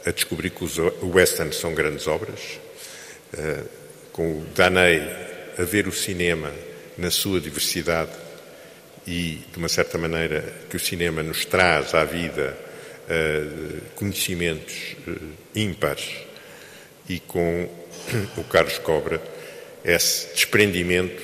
[0.06, 2.60] a descobrir que os westerns são grandes obras,
[3.34, 3.66] uh,
[4.12, 5.02] com o Danei
[5.58, 6.52] a ver o cinema
[6.98, 8.12] na sua diversidade
[9.08, 12.67] e, de uma certa maneira, que o cinema nos traz à vida
[13.08, 16.10] uh, conhecimentos uh, ímpares
[17.10, 17.70] e com
[18.38, 19.22] o Carlos Cobra
[19.84, 21.24] esse desprendimento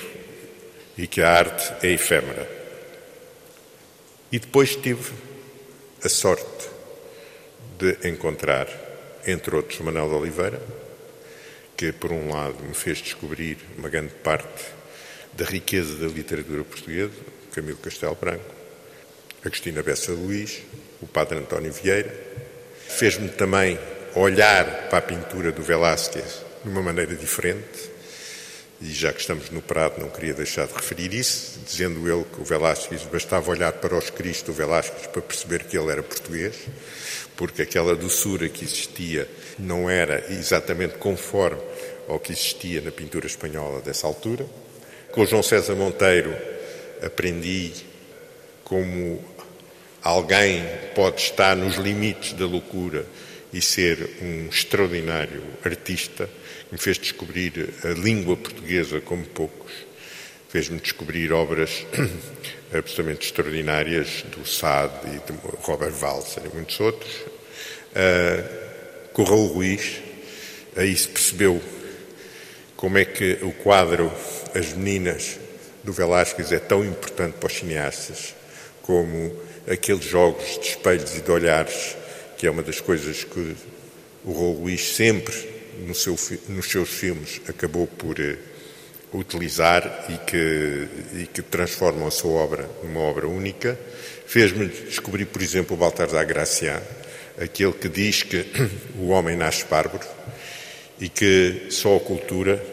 [0.98, 2.50] e que a arte é efêmera.
[4.32, 5.12] E depois tive
[6.04, 6.70] a sorte
[7.78, 8.68] de encontrar,
[9.28, 10.62] entre outros, Manuel de Oliveira,
[11.76, 14.64] que, por um lado, me fez descobrir uma grande parte
[15.34, 17.14] da riqueza da literatura portuguesa,
[17.52, 18.46] Camilo Castelo Branco,
[19.44, 20.62] Agostina Bessa Luís,
[21.04, 22.14] o padre António Vieira.
[22.88, 23.78] Fez-me também
[24.16, 27.92] olhar para a pintura do Velázquez de uma maneira diferente.
[28.82, 32.42] E já que estamos no Prado, não queria deixar de referir isso, dizendo ele que
[32.42, 36.56] o Velázquez bastava olhar para os Cristos do Velázquez para perceber que ele era português,
[37.36, 39.28] porque aquela doçura que existia
[39.58, 41.62] não era exatamente conforme
[42.08, 44.46] ao que existia na pintura espanhola dessa altura.
[45.12, 46.36] Com João César Monteiro
[47.02, 47.72] aprendi
[48.64, 49.24] como
[50.04, 53.06] alguém pode estar nos limites da loucura
[53.54, 56.30] e ser um extraordinário artista,
[56.72, 59.72] me fez descobrir a língua portuguesa como poucos,
[60.50, 61.86] fez-me descobrir obras
[62.74, 67.12] absolutamente extraordinárias do Sade e de Robert Walser e muitos outros.
[67.94, 68.64] Uh,
[69.14, 70.02] com o Ruiz,
[70.76, 71.62] aí se percebeu
[72.76, 74.12] como é que o quadro
[74.56, 75.40] As Meninas
[75.84, 78.34] do Velázquez é tão importante para os cineastas,
[78.82, 79.32] como
[79.68, 81.96] aqueles jogos de espelhos e de olhares,
[82.38, 83.56] que é uma das coisas que
[84.24, 85.34] o Raul Luís sempre
[85.86, 86.18] no seu,
[86.50, 88.38] nos seus filmes acabou por uh,
[89.14, 90.88] utilizar e que,
[91.22, 93.78] e que a sua obra numa obra única.
[94.26, 96.82] Fez-me descobrir, por exemplo, o Baltasar Gracián,
[97.40, 98.46] aquele que diz que
[98.98, 100.08] o homem nasce bárbaro
[101.00, 102.64] e que só a cultura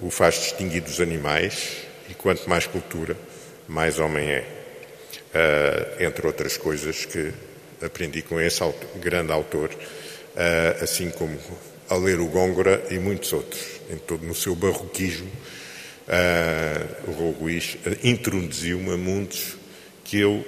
[0.00, 3.16] o faz distinguir dos animais e quanto mais cultura,
[3.68, 4.53] mais homem é.
[5.34, 7.32] Uh, entre outras coisas que
[7.84, 8.62] aprendi com esse
[8.96, 11.36] grande autor, uh, assim como
[11.90, 13.60] a ler o Góngora e muitos outros.
[13.90, 15.28] Em todo, no seu barroquismo,
[16.06, 19.56] uh, o Roguiz introduziu-me a mundos
[20.04, 20.46] que eu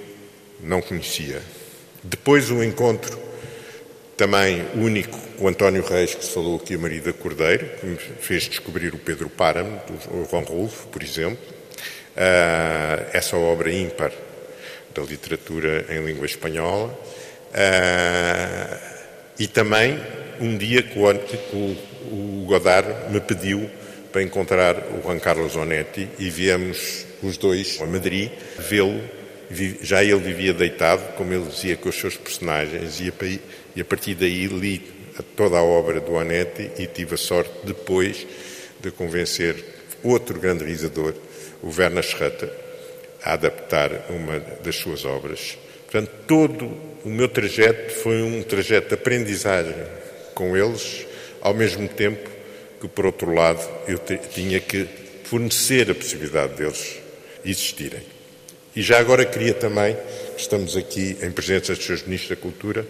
[0.60, 1.42] não conhecia.
[2.02, 3.18] Depois um encontro
[4.16, 7.96] também único com o António Reis, que se falou aqui, a Marida Cordeiro, que me
[7.96, 11.44] fez descobrir o Pedro Páramo, do Juan Rulfo, por exemplo.
[13.12, 14.10] Essa obra ímpar
[14.96, 16.88] da literatura em língua espanhola.
[17.52, 18.96] Uh,
[19.38, 20.00] e também,
[20.40, 21.76] um dia que o,
[22.10, 23.70] o Godard me pediu
[24.10, 29.00] para encontrar o Juan Carlos Onetti e viemos os dois a Madrid vê-lo.
[29.80, 34.48] Já ele vivia deitado, como ele dizia, com os seus personagens, e a, partir daí
[34.48, 34.78] li
[35.36, 38.26] toda a obra do Onetti e tive a sorte depois
[38.80, 39.54] de convencer
[40.02, 41.14] outro grande realizador,
[41.62, 42.50] o Werner Schroeter,
[43.26, 45.58] a adaptar uma das suas obras.
[45.84, 46.64] Portanto, todo
[47.04, 49.74] o meu trajeto foi um trajeto de aprendizagem
[50.34, 51.04] com eles,
[51.40, 52.30] ao mesmo tempo
[52.80, 54.86] que, por outro lado, eu tinha que
[55.24, 56.98] fornecer a possibilidade deles
[57.44, 58.02] existirem.
[58.74, 59.96] E já agora queria também,
[60.36, 62.86] estamos aqui em presença dos seus ministros da Cultura,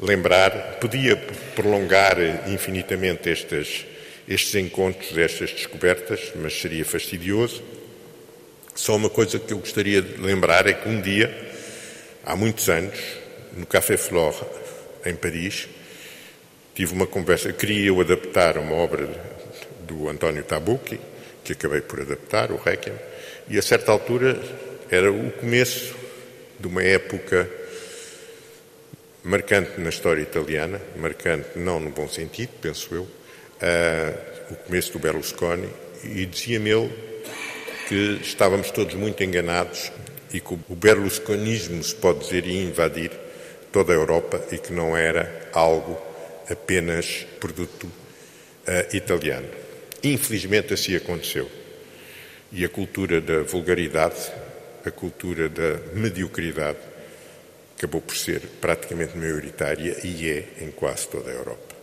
[0.00, 1.16] lembrar, podia
[1.54, 2.16] prolongar
[2.48, 3.84] infinitamente estes,
[4.28, 7.62] estes encontros, estas descobertas, mas seria fastidioso.
[8.78, 11.36] Só uma coisa que eu gostaria de lembrar é que um dia,
[12.24, 12.96] há muitos anos,
[13.52, 14.36] no Café Flore,
[15.04, 15.68] em Paris,
[16.76, 19.08] tive uma conversa, queria eu adaptar uma obra
[19.80, 21.00] do António Tabucchi,
[21.42, 22.94] que acabei por adaptar, o Requiem,
[23.48, 24.40] e a certa altura
[24.88, 25.96] era o começo
[26.60, 27.50] de uma época
[29.24, 35.00] marcante na história italiana, marcante não no bom sentido, penso eu, uh, o começo do
[35.00, 35.68] Berlusconi,
[36.04, 37.07] e dizia-me ele
[37.88, 39.90] que estávamos todos muito enganados
[40.30, 43.10] e que o berlusconismo, se pode dizer, ia invadir
[43.72, 45.98] toda a Europa e que não era algo
[46.50, 49.48] apenas produto uh, italiano.
[50.04, 51.50] Infelizmente assim aconteceu.
[52.52, 54.32] E a cultura da vulgaridade,
[54.84, 56.78] a cultura da mediocridade,
[57.74, 61.74] acabou por ser praticamente maioritária e é em quase toda a Europa.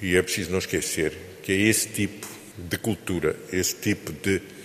[0.00, 1.12] E é preciso não esquecer
[1.42, 4.61] que é esse tipo de cultura, esse tipo de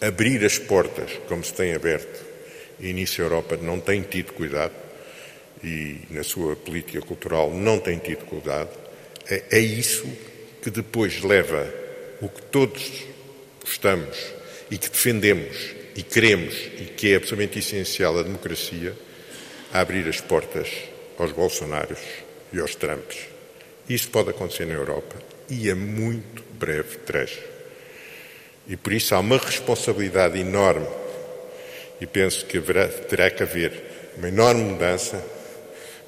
[0.00, 2.24] abrir as portas, como se tem aberto,
[2.80, 4.74] e nisso a Europa não tem tido cuidado,
[5.62, 8.70] e na sua política cultural não tem tido cuidado,
[9.28, 10.06] é, é isso
[10.62, 11.72] que depois leva
[12.20, 13.04] o que todos
[13.60, 14.16] gostamos
[14.70, 18.94] e que defendemos e queremos e que é absolutamente essencial a democracia,
[19.72, 20.68] a abrir as portas
[21.18, 21.98] aos Bolsonaros
[22.52, 23.18] e aos Trumps.
[23.88, 25.16] Isso pode acontecer na Europa
[25.48, 27.57] e a muito breve trecho.
[28.68, 30.86] E por isso há uma responsabilidade enorme,
[32.00, 33.72] e penso que haverá, terá que haver
[34.16, 35.24] uma enorme mudança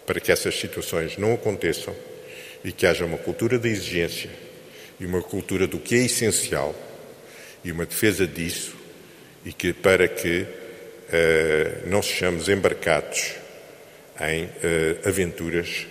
[0.07, 1.95] para que essas situações não aconteçam
[2.65, 4.31] e que haja uma cultura da exigência
[4.99, 6.75] e uma cultura do que é essencial
[7.65, 8.77] e uma defesa disso
[9.45, 13.35] e que para que uh, não sejamos embarcados
[14.21, 15.87] em uh, aventuras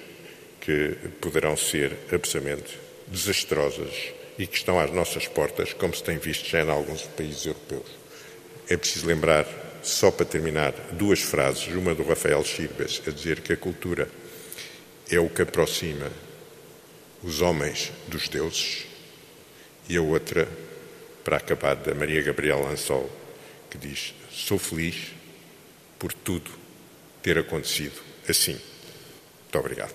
[0.61, 2.77] que poderão ser absolutamente
[3.07, 7.45] desastrosas e que estão às nossas portas, como se tem visto já em alguns países
[7.45, 7.89] europeus.
[8.69, 9.45] É preciso lembrar
[9.83, 14.09] só para terminar, duas frases, uma do Rafael Chirbas, a dizer que a cultura
[15.11, 16.09] é o que aproxima
[17.21, 18.85] os homens dos deuses,
[19.89, 20.47] e a outra,
[21.23, 23.09] para acabar, da Maria Gabriela Ansol,
[23.69, 25.07] que diz: Sou feliz
[25.97, 26.49] por tudo
[27.21, 28.53] ter acontecido assim.
[28.53, 29.93] Muito obrigado.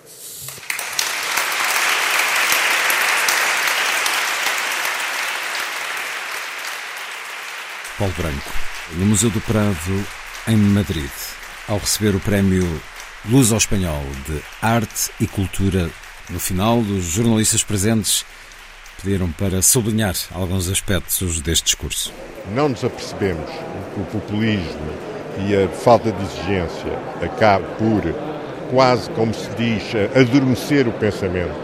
[8.05, 8.51] Paulo Branco,
[8.97, 10.05] no Museu do Prado,
[10.47, 11.09] em Madrid,
[11.67, 12.63] ao receber o prémio
[13.27, 15.89] Luz ao Espanhol de Arte e Cultura.
[16.29, 18.23] No final, os jornalistas presentes
[19.01, 22.13] pediram para sublinhar alguns aspectos deste discurso.
[22.53, 24.93] Não nos apercebemos que o populismo
[25.47, 28.03] e a falta de exigência acaba por,
[28.69, 29.83] quase como se diz,
[30.15, 31.59] adormecer o pensamento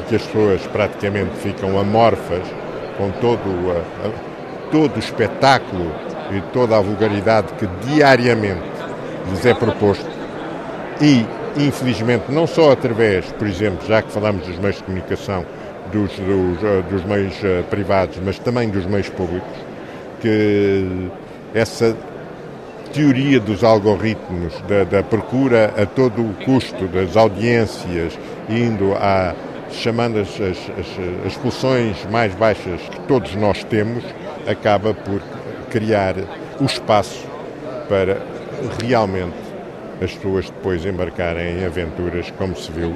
[0.00, 2.42] e que as pessoas praticamente ficam amorfas
[2.96, 4.27] com todo, a,
[4.70, 5.92] todo o espetáculo
[6.30, 8.62] e toda a vulgaridade que diariamente
[9.30, 10.06] lhes é proposto.
[11.00, 11.26] E,
[11.56, 15.44] infelizmente, não só através, por exemplo, já que falamos dos meios de comunicação,
[15.92, 19.48] dos, dos, dos meios eh, privados, mas também dos meios públicos,
[20.20, 21.08] que
[21.54, 21.96] essa
[22.92, 28.18] teoria dos algoritmos, da, da, procura a todo o custo das audiências,
[28.48, 29.34] indo a
[29.70, 34.02] chamando as, as, as, as pulsões mais baixas que todos nós temos,
[34.48, 35.20] acaba por
[35.70, 36.14] criar
[36.60, 37.26] o espaço
[37.88, 38.20] para
[38.82, 39.36] realmente
[40.02, 42.90] as pessoas depois embarcarem em aventuras, como se viu.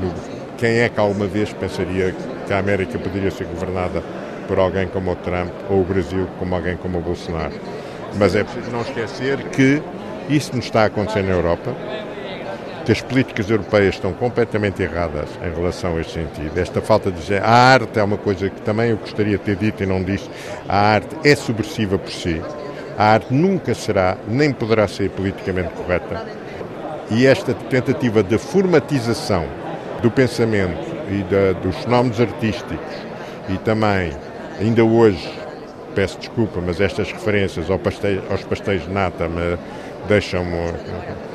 [0.00, 0.12] No,
[0.58, 2.14] quem é que alguma vez pensaria
[2.46, 4.02] que a América poderia ser governada
[4.46, 7.54] por alguém como o Trump ou o Brasil como alguém como o Bolsonaro?
[8.18, 9.80] Mas é preciso não esquecer que
[10.28, 11.74] isso nos está a acontecer na Europa,
[12.90, 16.58] que as políticas europeias estão completamente erradas em relação a este sentido.
[16.58, 19.80] Esta falta de a arte é uma coisa que também eu gostaria de ter dito
[19.80, 20.28] e não disse.
[20.68, 22.42] A arte é subversiva por si.
[22.98, 26.26] A arte nunca será, nem poderá ser politicamente correta.
[27.12, 29.46] E esta tentativa de formatização
[30.02, 32.96] do pensamento e dos fenómenos artísticos
[33.48, 34.10] e também,
[34.60, 35.32] ainda hoje,
[35.94, 39.56] peço desculpa, mas estas referências ao pastéis, aos pastéis de nata me
[40.08, 40.72] deixam-me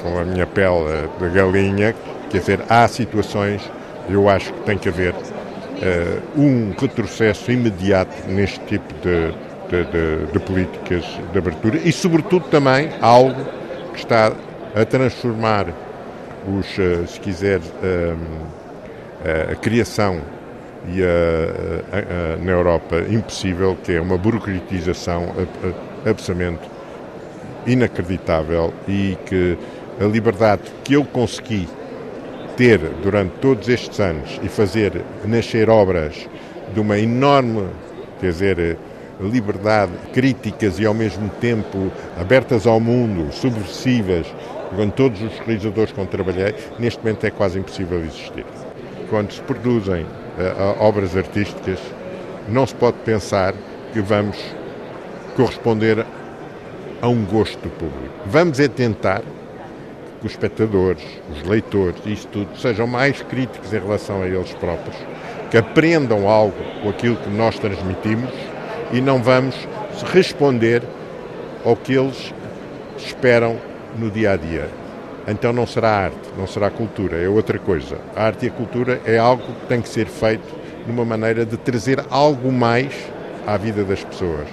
[0.02, 1.96] com a minha pele de galinha.
[2.30, 3.62] Quer dizer, há situações,
[4.10, 9.32] eu acho que tem que haver uh, um retrocesso imediato neste tipo de,
[9.70, 13.46] de, de, de, políticas de abertura e, sobretudo, também algo
[13.94, 14.32] que está
[14.76, 15.68] a transformar
[16.48, 18.18] os, uh, se quiser, uh,
[19.52, 20.22] a criação
[20.88, 21.08] e a,
[21.98, 25.34] a, a, na Europa impossível, que é uma burocratização
[26.06, 26.75] absolutamente
[27.66, 29.58] inacreditável e que
[30.00, 31.68] a liberdade que eu consegui
[32.58, 36.28] ter durante todos estes anos e fazer nascer obras
[36.74, 37.68] de uma enorme,
[38.20, 38.78] quer dizer,
[39.20, 44.26] liberdade, críticas e ao mesmo tempo abertas ao mundo, subversivas,
[44.76, 48.46] com todos os realizadores com que trabalhei, neste momento é quase impossível existir.
[49.10, 51.80] Quando se produzem uh, obras artísticas,
[52.50, 53.54] não se pode pensar
[53.94, 54.38] que vamos
[55.36, 56.06] corresponder
[57.02, 58.14] a um gosto do público.
[58.26, 59.22] Vamos é tentar
[60.20, 64.96] que os espectadores, os leitores, isto tudo, sejam mais críticos em relação a eles próprios,
[65.52, 68.32] que aprendam algo com aquilo que nós transmitimos
[68.92, 69.56] e não vamos
[70.14, 70.82] responder
[71.64, 72.34] ao que eles
[72.98, 73.58] esperam
[73.98, 74.70] no dia a dia.
[75.28, 77.98] Então não será arte, não será cultura, é outra coisa.
[78.16, 80.48] A arte e a cultura é algo que tem que ser feito
[80.88, 82.94] numa maneira de trazer algo mais
[83.48, 84.48] à vida das pessoas,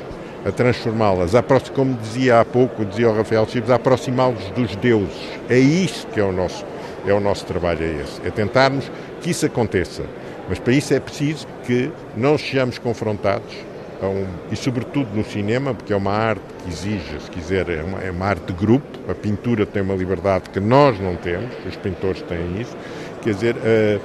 [0.44, 1.32] a transformá-las,
[1.74, 5.16] como dizia há pouco, dizia o Rafael Chibes, a aproximá-los dos deuses.
[5.48, 6.64] É isso que é o nosso,
[7.06, 8.20] é o nosso trabalho, é esse.
[8.27, 8.90] É tentarmos
[9.20, 10.02] que isso aconteça.
[10.48, 13.55] Mas para isso é preciso que não sejamos confrontados
[14.02, 18.01] um, e sobretudo no cinema, porque é uma arte que exige, se quiser, é uma,
[18.01, 21.77] é uma, arte de grupo, a pintura tem uma liberdade que nós não temos, os
[21.77, 22.77] pintores têm isso,
[23.23, 24.01] quer dizer, uh,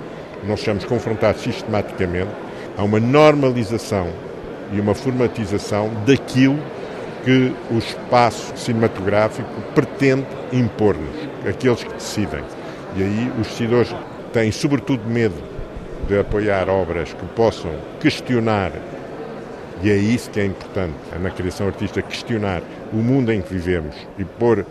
[0.48, 2.30] nós somos confrontados sistematicamente
[2.78, 4.08] a uma normalização
[4.72, 6.60] e uma formatização daquilo
[7.24, 11.16] que o espaço cinematográfico pretende impor-nos,
[11.48, 12.44] aqueles que decidem.
[12.96, 13.94] E aí os decidores
[14.32, 15.36] têm sobretudo medo
[16.08, 18.72] de apoiar obras que possam questionar
[19.84, 23.54] e é isso que é importante é na criação artística, questionar o mundo em que
[23.54, 24.66] vivemos e pôr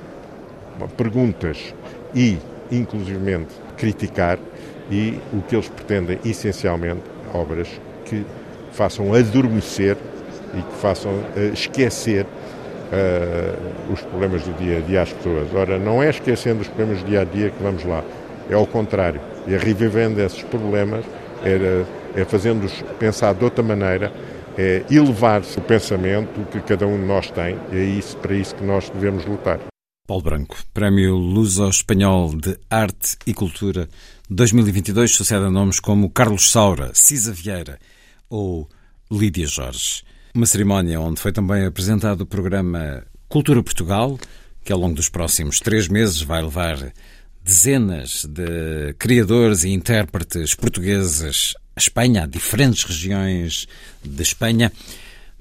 [0.97, 1.73] perguntas
[2.14, 2.39] e,
[2.73, 4.39] inclusivamente, criticar
[4.90, 7.02] e o que eles pretendem, essencialmente,
[7.32, 7.68] obras
[8.05, 8.24] que
[8.77, 9.97] façam adormecer
[10.55, 15.48] e que façam uh, esquecer uh, os problemas do dia a dia às pessoas.
[15.55, 18.05] Ora, não é esquecendo os problemas do dia a dia que vamos lá,
[18.51, 19.20] é ao contrário.
[19.48, 21.05] É revivendo esses problemas,
[21.44, 21.85] é,
[22.20, 24.12] é fazendo-os pensar de outra maneira,
[24.59, 28.55] é elevar o pensamento que cada um de nós tem, e é isso, para isso
[28.57, 29.61] que nós devemos lutar.
[30.07, 33.89] Paulo Branco, Prémio Luso-Espanhol de Arte e Cultura
[34.28, 37.78] 2022, sucede a nomes como Carlos Saura, Cisa Vieira
[38.28, 38.69] ou
[39.11, 40.03] Lídia Jorge.
[40.35, 44.19] Uma cerimónia onde foi também apresentado o programa Cultura Portugal,
[44.65, 46.93] que ao longo dos próximos três meses vai levar
[47.43, 53.69] dezenas de criadores e intérpretes portugueses a Espanha, a diferentes regiões
[54.03, 54.73] de Espanha.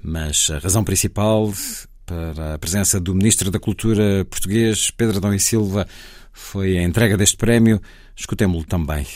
[0.00, 1.52] Mas a razão principal
[2.04, 5.88] para a presença do Ministro da Cultura português, Pedro Adão e Silva,
[6.32, 7.82] foi a entrega deste prémio.
[8.14, 9.06] Escutemos-lo também.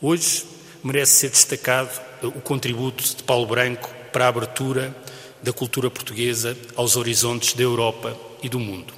[0.00, 0.44] Hoje
[0.84, 4.96] merece ser destacado o contributo de Paulo Branco para a abertura
[5.42, 8.92] da cultura portuguesa aos horizontes da Europa e do mundo.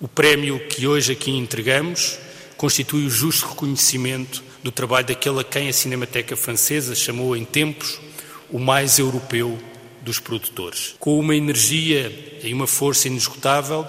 [0.00, 2.18] O prémio que hoje aqui entregamos
[2.56, 8.00] constitui o justo reconhecimento do trabalho daquele a quem a Cinemateca Francesa chamou em tempos
[8.50, 9.58] o mais europeu
[10.00, 10.94] dos produtores.
[10.98, 13.86] Com uma energia e uma força inesgotável,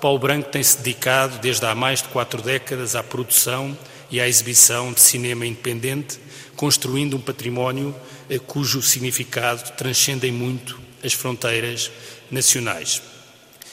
[0.00, 3.76] Paulo Branco tem-se dedicado desde há mais de quatro décadas à produção
[4.10, 6.18] e à exibição de cinema independente,
[6.56, 7.94] construindo um património
[8.28, 11.90] eh, cujo significado transcende muito as fronteiras
[12.30, 13.02] nacionais.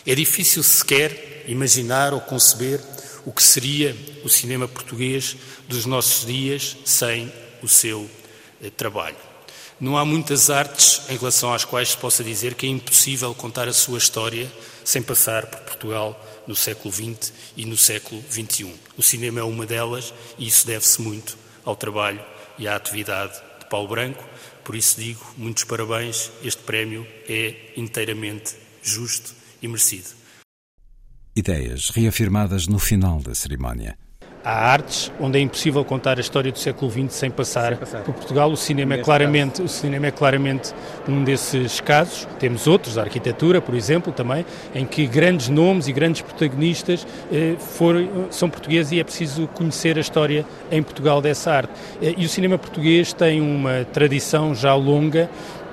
[0.06, 2.80] É difícil sequer imaginar ou conceber
[3.26, 5.38] o que seria o cinema português
[5.68, 7.32] dos nossos dias sem
[7.62, 8.10] o seu
[8.62, 9.16] eh, trabalho.
[9.80, 13.68] Não há muitas artes em relação às quais se possa dizer que é impossível contar
[13.68, 14.52] a sua história
[14.84, 18.74] sem passar por Portugal no século XX e no século XXI.
[18.98, 23.66] O cinema é uma delas e isso deve-se muito ao trabalho e à atividade de
[23.66, 24.24] Paulo Branco.
[24.64, 30.10] Por isso digo, muitos parabéns, este prémio é inteiramente justo e merecido.
[31.36, 33.98] Ideias reafirmadas no final da cerimónia.
[34.46, 38.02] Há artes onde é impossível contar a história do século XX sem passar, sem passar.
[38.02, 38.52] por Portugal.
[38.52, 40.74] O cinema, é claramente, o cinema é claramente
[41.08, 42.28] um desses casos.
[42.40, 44.46] Temos outros, a arquitetura, por exemplo, também,
[44.76, 49.98] em que grandes nomes e grandes protagonistas eh, foram, são portugueses e é preciso conhecer
[49.98, 51.72] a história em Portugal dessa arte.
[52.02, 55.30] Eh, e o cinema português tem uma tradição já longa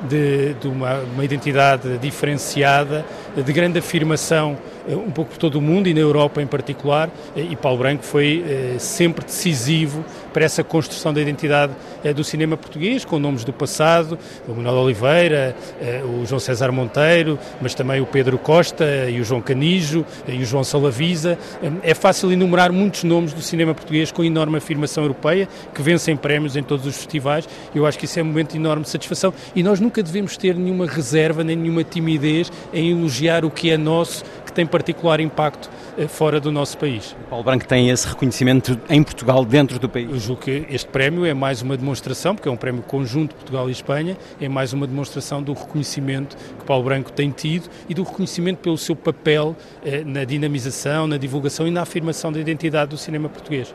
[0.09, 3.05] de, de uma, uma, identidade diferenciada,
[3.37, 4.57] de grande afirmação
[4.89, 7.79] eh, um pouco por todo o mundo e na Europa em particular, eh, e Paulo
[7.79, 11.73] Branco foi eh, sempre decisivo para essa construção da identidade
[12.15, 14.17] do cinema português, com nomes do passado,
[14.47, 15.57] o Manuel Oliveira,
[16.05, 20.45] o João César Monteiro, mas também o Pedro Costa e o João Canijo e o
[20.45, 21.37] João Salavisa.
[21.83, 26.55] É fácil enumerar muitos nomes do cinema português com enorme afirmação europeia, que vencem prémios
[26.55, 27.49] em todos os festivais.
[27.75, 30.55] Eu acho que isso é um momento de enorme satisfação e nós nunca devemos ter
[30.55, 35.71] nenhuma reserva nem nenhuma timidez em elogiar o que é nosso, que tem particular impacto
[35.99, 37.15] eh, fora do nosso país.
[37.29, 40.11] Paulo Branco tem esse reconhecimento em Portugal, dentro do país?
[40.11, 43.37] Eu julgo que este prémio é mais uma demonstração, porque é um prémio conjunto de
[43.37, 47.95] Portugal e Espanha, é mais uma demonstração do reconhecimento que Paulo Branco tem tido e
[47.95, 52.91] do reconhecimento pelo seu papel eh, na dinamização, na divulgação e na afirmação da identidade
[52.91, 53.75] do cinema português.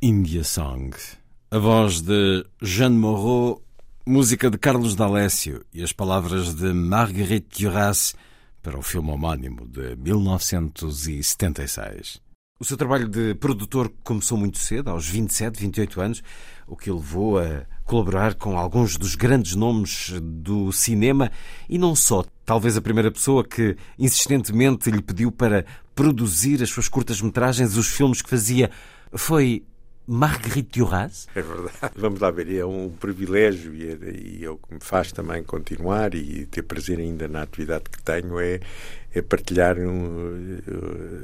[0.00, 0.90] India Song.
[1.50, 3.62] A voz de Jeanne Moreau,
[4.06, 8.14] música de Carlos D'Alessio e as palavras de Marguerite Duras
[8.62, 12.20] para o filme homónimo de 1976.
[12.60, 16.22] O seu trabalho de produtor começou muito cedo, aos 27, 28 anos,
[16.66, 21.30] o que o levou a colaborar com alguns dos grandes nomes do cinema
[21.68, 22.24] e não só.
[22.44, 25.64] Talvez a primeira pessoa que insistentemente lhe pediu para
[25.94, 28.72] produzir as suas curtas-metragens, os filmes que fazia,
[29.12, 29.64] foi
[30.10, 31.28] Marguerite Duras?
[31.34, 31.92] É verdade.
[31.94, 35.42] Vamos lá ver, é um privilégio e é, e é o que me faz também
[35.42, 38.58] continuar e ter prazer ainda na atividade que tenho é,
[39.14, 40.58] é partilhar, um,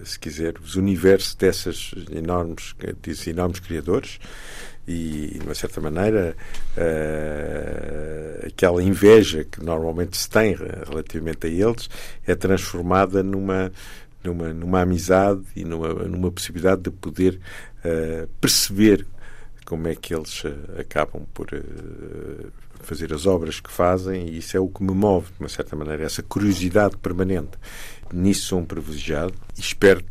[0.05, 4.19] se quiser, os universos dessas enormes, desses enormes criadores
[4.87, 6.37] e, de uma certa maneira,
[6.77, 11.89] uh, aquela inveja que normalmente se tem relativamente a eles
[12.27, 13.73] é transformada numa
[14.25, 17.41] numa, numa amizade e numa, numa possibilidade de poder
[17.85, 19.07] uh, perceber
[19.65, 24.57] como é que eles uh, acabam por uh, fazer as obras que fazem e isso
[24.57, 27.53] é o que me move, de uma certa maneira, essa curiosidade permanente.
[28.13, 30.05] Nisso sou um privilegiado e espero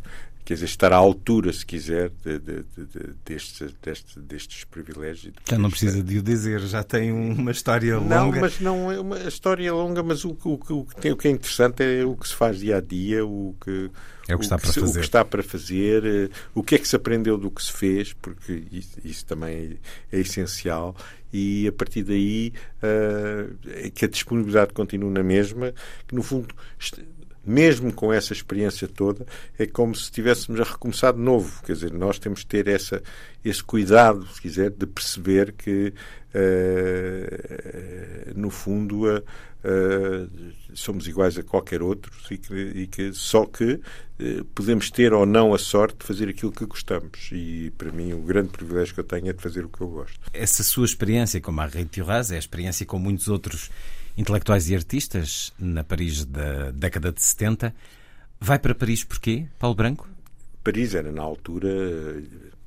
[0.44, 5.34] quer dizer, estar à altura, se quiser, de, de, de, destes, destes, destes privilégios.
[5.48, 8.14] Já não precisa de o dizer, já tem uma história longa.
[8.14, 11.28] Não, mas não é uma história longa, mas o, o, o, que, tem, o que
[11.28, 13.90] é interessante é o que se faz dia a dia, o que,
[14.28, 14.90] é o que, está, para se, fazer.
[14.90, 18.12] o que está para fazer, o que é que se aprendeu do que se fez,
[18.12, 19.78] porque isso, isso também
[20.12, 20.94] é, é, essencial.
[21.32, 25.74] E a partir daí uh, que a disponibilidade continue na mesma,
[26.06, 26.54] que no fundo
[27.46, 29.26] mesmo com essa experiência toda,
[29.58, 31.62] é como se estivéssemos a recomeçar de novo.
[31.64, 33.02] Quer dizer, nós temos de ter essa,
[33.44, 35.92] esse cuidado, se quiser, de perceber que,
[36.34, 40.30] uh, no fundo, uh, uh,
[40.72, 43.80] somos iguais a qualquer outro e que, e que só que
[44.54, 47.30] podemos ter ou não a sorte de fazer aquilo que gostamos.
[47.32, 49.88] E, para mim, o grande privilégio que eu tenho é de fazer o que eu
[49.88, 50.20] gosto.
[50.32, 53.70] Essa sua experiência com Marguerite Duras é a experiência com muitos outros
[54.16, 57.74] intelectuais e artistas na Paris da década de 70.
[58.40, 60.08] Vai para Paris porquê, Paulo Branco?
[60.62, 61.68] Paris era, na altura,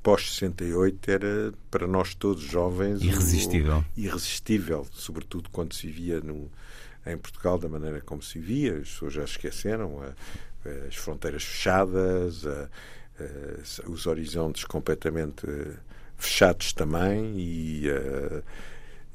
[0.02, 3.02] pós-68, era para nós todos jovens.
[3.02, 3.84] Irresistível.
[3.96, 6.50] Irresistível, sobretudo quando se via no,
[7.06, 8.74] em Portugal da maneira como se via.
[8.74, 12.68] As pessoas já esqueceram a, as fronteiras fechadas, a,
[13.18, 15.46] a, os horizontes completamente
[16.16, 17.34] fechados também.
[17.36, 17.84] E,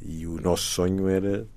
[0.02, 1.48] e o nosso sonho era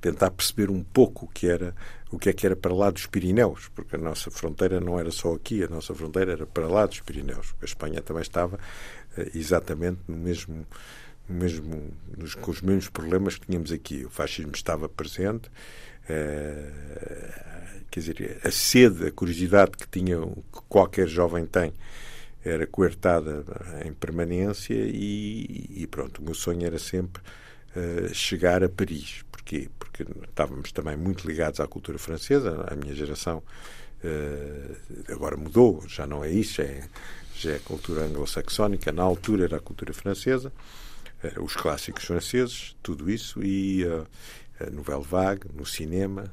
[0.00, 1.74] tentar perceber um pouco o que era
[2.10, 5.12] o que é que era para lá dos Pirineus, porque a nossa fronteira não era
[5.12, 7.54] só aqui, a nossa fronteira era para lá dos Pirineus.
[7.62, 10.66] A Espanha também estava uh, exatamente no mesmo
[11.28, 14.04] mesmo nos, com os mesmos problemas que tínhamos aqui.
[14.04, 15.48] O fascismo estava presente.
[16.08, 21.72] Uh, quer dizer, a sede, a curiosidade que tinha que qualquer jovem tem
[22.44, 23.44] era coertada
[23.84, 27.22] em permanência e, e pronto, o meu sonho era sempre
[27.76, 29.24] uh, chegar a Paris.
[29.30, 29.68] Porquê?
[29.90, 32.66] Porque estávamos também muito ligados à cultura francesa.
[32.70, 33.42] A minha geração
[34.04, 36.88] uh, agora mudou, já não é isso, já é,
[37.34, 38.92] já é cultura anglo-saxónica.
[38.92, 40.52] Na altura era a cultura francesa,
[41.24, 43.84] uh, os clássicos franceses, tudo isso, e
[44.60, 46.32] a Nouvelle Vague, no cinema.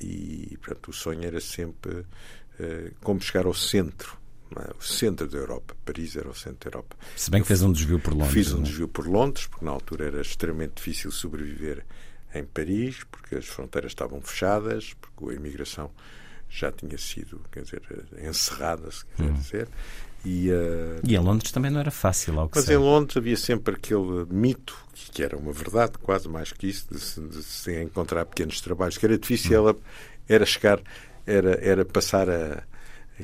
[0.00, 2.06] e, portanto, o sonho era sempre
[3.02, 4.16] como chegar ao centro?
[4.78, 5.74] O centro da Europa.
[5.84, 6.96] Paris era o centro da Europa.
[7.16, 8.32] Se bem que fez um desvio por Londres.
[8.32, 8.62] Fiz um é?
[8.62, 11.84] desvio por Londres, porque na altura era extremamente difícil sobreviver
[12.34, 15.90] em Paris, porque as fronteiras estavam fechadas, porque a imigração
[16.48, 17.82] já tinha sido, quer dizer,
[18.28, 19.34] encerrada, se quiser Hum.
[19.34, 19.68] dizer.
[20.24, 22.76] E, uh, E em Londres também não era fácil, ao que mas sei.
[22.76, 26.86] em Londres havia sempre aquele mito, que que era uma verdade, quase mais que isso,
[26.92, 29.68] de se, de se encontrar pequenos trabalhos, que era difícil, Hum.
[29.68, 29.76] ela,
[30.28, 30.80] era chegar,
[31.26, 32.62] era, era passar a.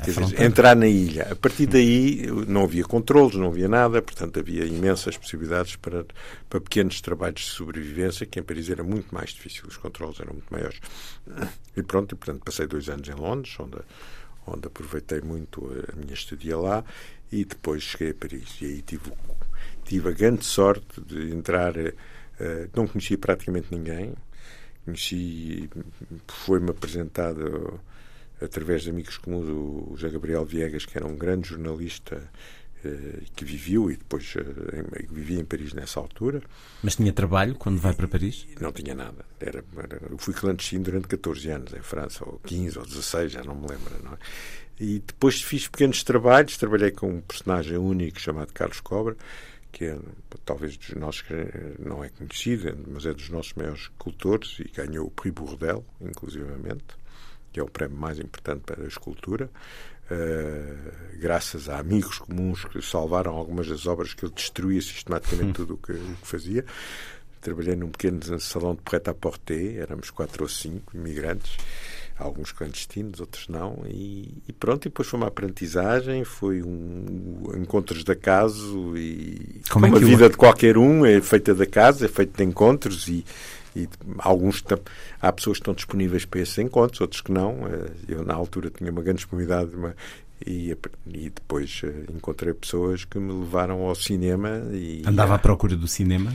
[0.01, 1.28] quer dizer, entrar na ilha.
[1.31, 6.05] A partir daí não havia controles, não havia nada, portanto havia imensas possibilidades para,
[6.48, 10.35] para pequenos trabalhos de sobrevivência, que em Paris era muito mais difícil, os controles eram
[10.35, 10.81] muito maiores.
[11.77, 13.78] E pronto, e, portanto passei dois anos em Londres, onde,
[14.47, 16.85] onde aproveitei muito a minha estadia lá,
[17.31, 18.56] e depois cheguei a Paris.
[18.60, 19.12] E aí tive,
[19.85, 21.94] tive a grande sorte de entrar, eh,
[22.74, 24.14] não conhecia praticamente ninguém,
[24.85, 25.68] conheci,
[26.28, 27.81] foi-me apresentado
[28.41, 32.23] através de amigos comuns o José Gabriel Viegas, que era um grande jornalista
[32.85, 36.43] eh, que viveu e depois eh, vivia em Paris nessa altura.
[36.83, 38.47] Mas tinha trabalho quando vai para Paris?
[38.61, 39.25] Não tinha nada.
[39.41, 43.43] Era, era- eu fui clandestino durante 14 anos em França, ou 15 ou 16, já
[43.43, 43.93] não me lembro.
[44.05, 44.19] Não é?
[44.79, 46.59] E depois fiz pequenos trabalhos.
[46.59, 49.17] Trabalhei com um personagem único chamado Carlos Cobra,
[49.73, 49.99] que é
[50.45, 51.25] talvez dos nossos,
[51.79, 56.85] não é conhecido, mas é dos nossos maiores cultores e ganhou o Prix Bourdel, inclusivamente,
[57.57, 59.49] que é o prémio mais importante para a escultura.
[60.11, 65.73] Uh, graças a amigos comuns que salvaram algumas das obras que ele destruía sistematicamente tudo
[65.73, 66.66] o que, o que fazia.
[67.41, 71.57] Trabalhei num pequeno salão de prêt-à-porter, éramos quatro ou cinco imigrantes,
[72.19, 78.05] alguns clandestinos, outros não, e, e pronto, e depois foi uma aprendizagem, foi um encontros
[78.05, 81.62] de acaso e Como é como, que a vida de qualquer um é feita de
[81.62, 83.24] acaso, é feita de encontros e,
[83.82, 83.89] e
[84.19, 84.62] alguns
[85.20, 87.66] há pessoas que estão disponíveis para esses encontros, outros que não.
[87.66, 89.94] Eh, Eu na altura tinha uma grande disponibilidade uma-
[90.47, 90.77] e,
[91.07, 95.86] e depois eh, encontrei pessoas que me levaram ao cinema e Andava à procura do
[95.89, 96.32] cinema?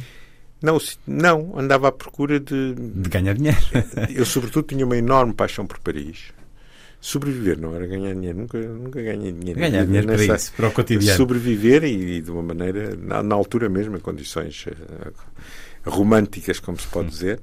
[0.61, 0.77] não,
[1.07, 3.57] não, andava à procura de, De ganhar dinheiro.
[4.13, 6.31] eu, sobretudo, tinha uma enorme paixão por Paris.
[7.03, 9.59] Sobreviver não era ganhar dinheiro, nunca, nunca ganhei dinheiro.
[9.59, 11.17] Ganhar dinheiro para Nessa- isso, para o cotidiano.
[11.17, 15.11] Sobreviver e, e de uma maneira, na, na altura mesmo, em condições eh,
[15.85, 17.39] românticas, como se pode dizer.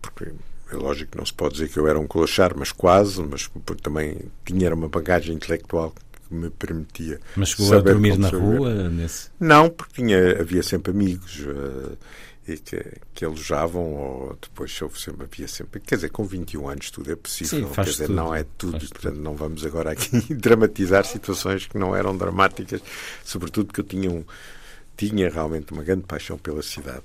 [0.00, 0.32] Porque
[0.70, 3.46] é lógico que não se pode dizer que eu era um clochard, mas quase, mas
[3.46, 7.20] porque também tinha uma bagagem intelectual que me permitia.
[7.36, 8.88] Mas chegou a saber dormir como na rua?
[8.88, 9.28] Nesse...
[9.38, 12.82] Não, porque tinha, havia sempre amigos eh, e que,
[13.14, 15.80] que alojavam, ou depois houve sempre, havia sempre.
[15.80, 17.68] Quer dizer, com 21 anos tudo é possível.
[17.68, 21.78] Sim, quer dizer, tudo, não é tudo, portanto, não vamos agora aqui dramatizar situações que
[21.78, 22.80] não eram dramáticas,
[23.24, 24.24] sobretudo porque eu tinha, um,
[24.96, 27.04] tinha realmente uma grande paixão pela cidade.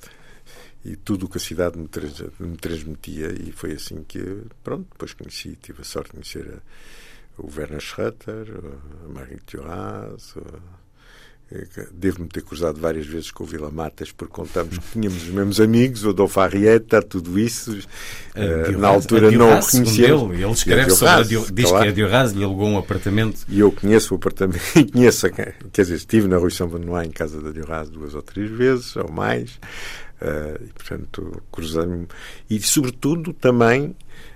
[0.86, 4.24] E tudo o que a cidade me, trans- me transmitia, e foi assim que,
[4.64, 6.54] pronto, depois conheci, tive a sorte de conhecer
[7.38, 8.48] a, o Werner Schroeter,
[9.06, 10.36] a Marie Duras,
[11.92, 15.60] Devo-me ter cruzado várias vezes com o Vila Matas, porque contamos que tínhamos os mesmos
[15.60, 17.76] amigos, o Adolfo Arrieta, tudo isso.
[18.36, 20.34] Diorras- na altura não o conhecíamos.
[20.40, 21.84] Ele, escreve sobre a diz claro.
[21.86, 23.40] que a Diorras lhe alugou um apartamento.
[23.50, 24.62] E eu conheço o apartamento,
[24.94, 28.48] conheço, quer dizer, estive na Rui São Benoit em casa da Diorras duas ou três
[28.52, 29.60] vezes, ou mais,
[30.22, 32.08] eh, e portanto cruzei-me.
[32.50, 33.96] E sobretudo também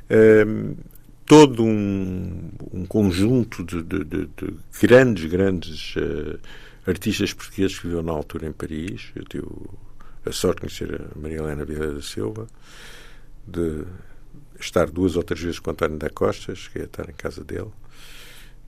[0.09, 0.45] eh,
[1.25, 6.37] todo um, um conjunto de, de- de- de grandes, grandes eh,
[6.85, 9.11] artistas portugueses que viviam na altura em Paris.
[9.15, 9.47] Eu tive
[10.25, 12.47] a sorte de conhecer a Maria Helena Vieira da Silva,
[13.47, 13.83] de
[14.59, 17.69] estar duas ou três vezes com António da Costa, cheguei a estar em casa dele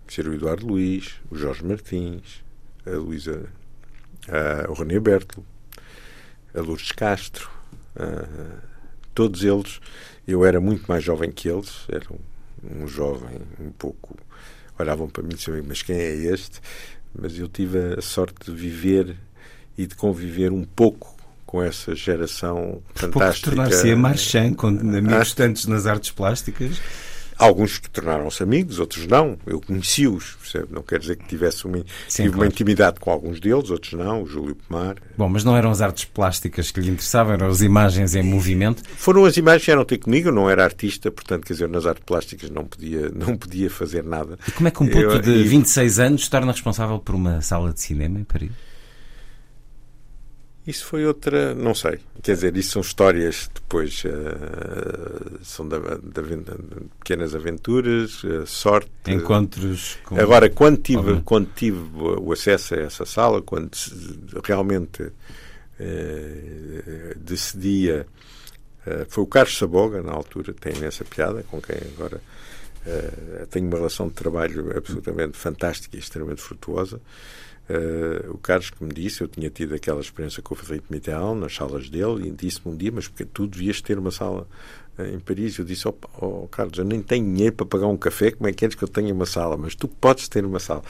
[0.08, 2.44] ser o Eduardo Luiz, o Jorge Martins,
[2.86, 3.46] a Luísa,
[4.70, 5.44] o René Bertolo,
[6.56, 7.50] a Lourdes Castro,
[7.96, 8.26] a-
[9.14, 9.80] todos eles.
[10.28, 14.18] Eu era muito mais jovem que eles, era um, um jovem um pouco.
[14.80, 16.60] Olhavam para mim e diziam, mas quem é este?
[17.18, 19.16] Mas eu tive a sorte de viver
[19.78, 21.16] e de conviver um pouco
[21.46, 23.52] com essa geração Pouco fantástica.
[23.52, 25.36] tornar-se a Marchand com amigos Ah.
[25.36, 26.78] tantos nas artes plásticas.
[27.38, 29.38] Alguns que tornaram-se amigos, outros não.
[29.46, 30.68] Eu conheci-os, percebe?
[30.72, 32.52] Não quer dizer que tivesse uma, Sim, tive uma claro.
[32.52, 34.24] intimidade com alguns deles, outros não.
[34.24, 34.96] O Júlio Pomar.
[35.18, 38.82] Bom, mas não eram as artes plásticas que lhe interessavam, eram as imagens em movimento.
[38.96, 40.30] Foram as imagens que vieram ter comigo.
[40.30, 44.04] Eu não era artista, portanto, quer dizer, nas artes plásticas não podia, não podia fazer
[44.04, 44.38] nada.
[44.48, 47.16] E como é que um puto Eu- de e- 26 anos se torna responsável por
[47.16, 48.52] uma sala de cinema em Paris?
[50.68, 52.00] Isso foi outra, não sei.
[52.24, 56.38] Quer dizer, isso são histórias depois, eh, são da, da de
[57.00, 58.90] pequenas aventuras, eh, sorte.
[59.08, 60.20] Encontros com...
[60.20, 63.70] Agora, quando tive, quando tive o acesso a essa sala, quando
[64.44, 65.12] realmente
[65.80, 68.08] eh, decidia,
[69.08, 72.20] foi o Carlos Saboga, na altura, tem essa piada, com quem agora
[72.86, 77.02] Uh, tenho uma relação de trabalho absolutamente fantástica e extremamente frutuosa.
[77.68, 81.36] Uh, o Carlos que me disse, eu tinha tido aquela experiência com o Frederico Mitterrand
[81.36, 84.48] nas salas dele e disse-me um dia, mas porque tu devias ter uma sala
[85.00, 85.58] uh, em Paris.
[85.58, 88.52] Eu disse, oh, oh, Carlos, eu nem tenho dinheiro para pagar um café, como é
[88.52, 89.58] que queres que eu tenha uma sala?
[89.58, 90.84] Mas tu podes ter uma sala.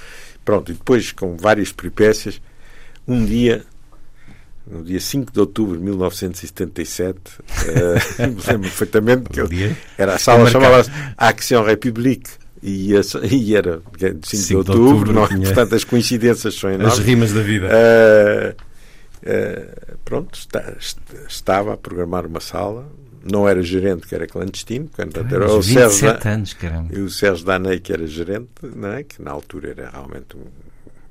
[0.43, 2.41] Pronto, e depois com várias peripécias,
[3.07, 3.65] um dia
[4.67, 7.21] no dia 5 de outubro de 1977, uh,
[8.27, 9.47] me lembro perfeitamente que eu,
[9.97, 12.31] era a sala chamava-se Action République
[12.65, 12.93] e,
[13.31, 15.41] e era 5, 5 de outubro, de outubro não, tinha...
[15.41, 16.99] portanto as coincidências são enormes.
[16.99, 17.67] As rimas da vida.
[17.67, 18.55] Uh,
[19.21, 20.73] uh, pronto, está,
[21.27, 22.91] estava a programar uma sala,
[23.23, 26.93] não era gerente, que era clandestino, portanto, era o Sérgio, anos, caramba.
[26.93, 29.03] E o Sérgio Danei, que era gerente, não é?
[29.03, 30.45] que na altura era realmente um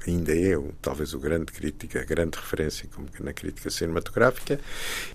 [0.06, 4.60] ainda é talvez o grande crítica, a grande referência como na crítica cinematográfica,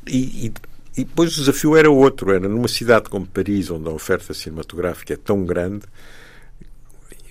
[0.08, 0.54] e, e,
[0.98, 5.14] e depois o desafio era outro, era numa cidade como Paris, onde a oferta cinematográfica
[5.14, 5.86] é tão grande,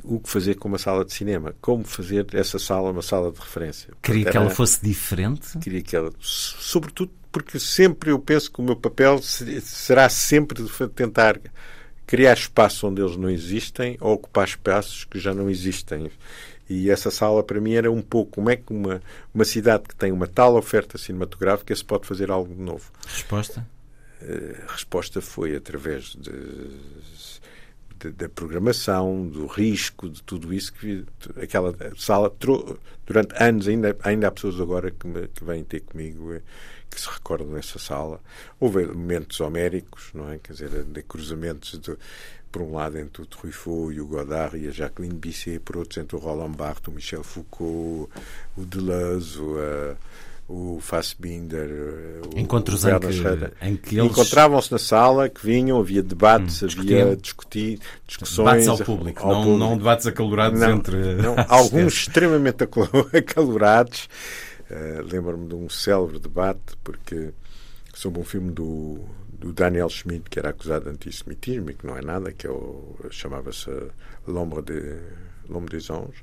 [0.09, 3.39] o que fazer com uma sala de cinema, como fazer essa sala uma sala de
[3.39, 3.93] referência.
[4.03, 5.59] Queria Portanto, que ela fosse diferente?
[5.59, 10.89] Queria que ela, sobretudo porque sempre eu penso que o meu papel será sempre de
[10.89, 11.39] tentar
[12.07, 16.11] criar espaços onde eles não existem ou ocupar espaços que já não existem.
[16.69, 19.01] E essa sala, para mim, era um pouco como é que uma,
[19.33, 22.91] uma cidade que tem uma tal oferta cinematográfica se pode fazer algo novo.
[23.07, 23.67] Resposta?
[24.21, 26.31] A resposta foi através de,
[28.17, 31.05] da programação, do risco, de tudo isso que
[31.43, 32.33] aquela sala
[33.07, 36.43] durante anos ainda ainda há pessoas agora que, me, que vêm ter comigo eh,
[36.91, 38.21] que se recordam dessa sala.
[38.59, 40.39] Houve momentos homéricos, não é?
[40.39, 41.97] Quer dizer, de cruzamentos de
[42.51, 46.01] por um lado entre o Truffaut e o Godard e a Jacqueline Bisset, por outro
[46.01, 48.11] entre o Roland Barthes, o Michel Foucault,
[48.57, 49.97] o Deleuze, uh,
[50.49, 51.69] o Fassbinder,
[52.35, 54.11] o Encontros o em que, em que eles...
[54.11, 58.65] Encontravam-se na sala, que vinham, havia debates, hum, havia discutir, discussões...
[58.65, 59.59] Debates ao público, ao não, público.
[59.59, 60.97] não debates acalorados não, entre...
[61.17, 62.65] Não, alguns extremamente
[63.15, 64.09] acalorados.
[64.71, 67.31] Uh, Lembro-me de um célebre debate, porque
[67.93, 69.05] sobre um filme do
[69.39, 72.51] do Daniel Schmidt, que era acusado de antissemitismo e que não é nada, que é
[73.11, 73.71] chamava-se
[74.27, 74.99] L'Ombre de,
[75.51, 76.23] Anges,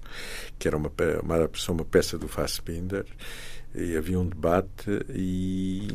[0.57, 0.91] que era uma,
[1.23, 3.05] uma adaptação, uma peça do Fassbinder,
[3.73, 5.87] e havia um debate e,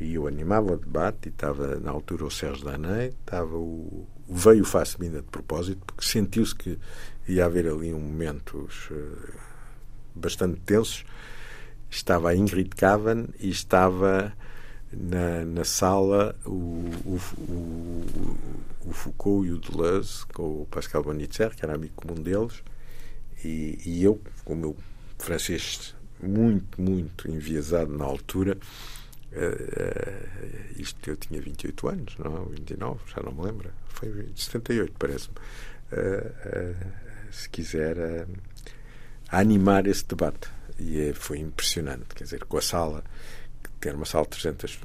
[0.00, 4.62] e eu animava o debate e estava na altura o Sérgio Danei, estava o, veio
[4.62, 6.78] o Fassbinder de propósito, porque sentiu-se que
[7.28, 9.32] ia haver ali um momentos uh,
[10.14, 11.04] bastante tensos,
[11.90, 14.32] estava a Ingrid Kavan e estava
[14.92, 16.50] na, na sala o,
[17.04, 18.38] o, o,
[18.86, 22.62] o, Foucault e o Deleuze, com o Pascal Bonitzer, que era amigo comum deles,
[23.44, 24.76] e, e eu, com o meu
[25.18, 28.56] francês muito, muito enviesado na altura,
[29.32, 34.92] uh, uh, isto eu tinha 28 anos, não, 29, já não me lembro, foi 78,
[34.98, 35.34] parece-me.
[35.92, 38.26] Uh, se quiser
[39.32, 40.48] animar esse debate.
[40.78, 43.02] E é, foi impressionante, quer dizer, com a sala
[43.82, 44.78] ter uma sala de 300,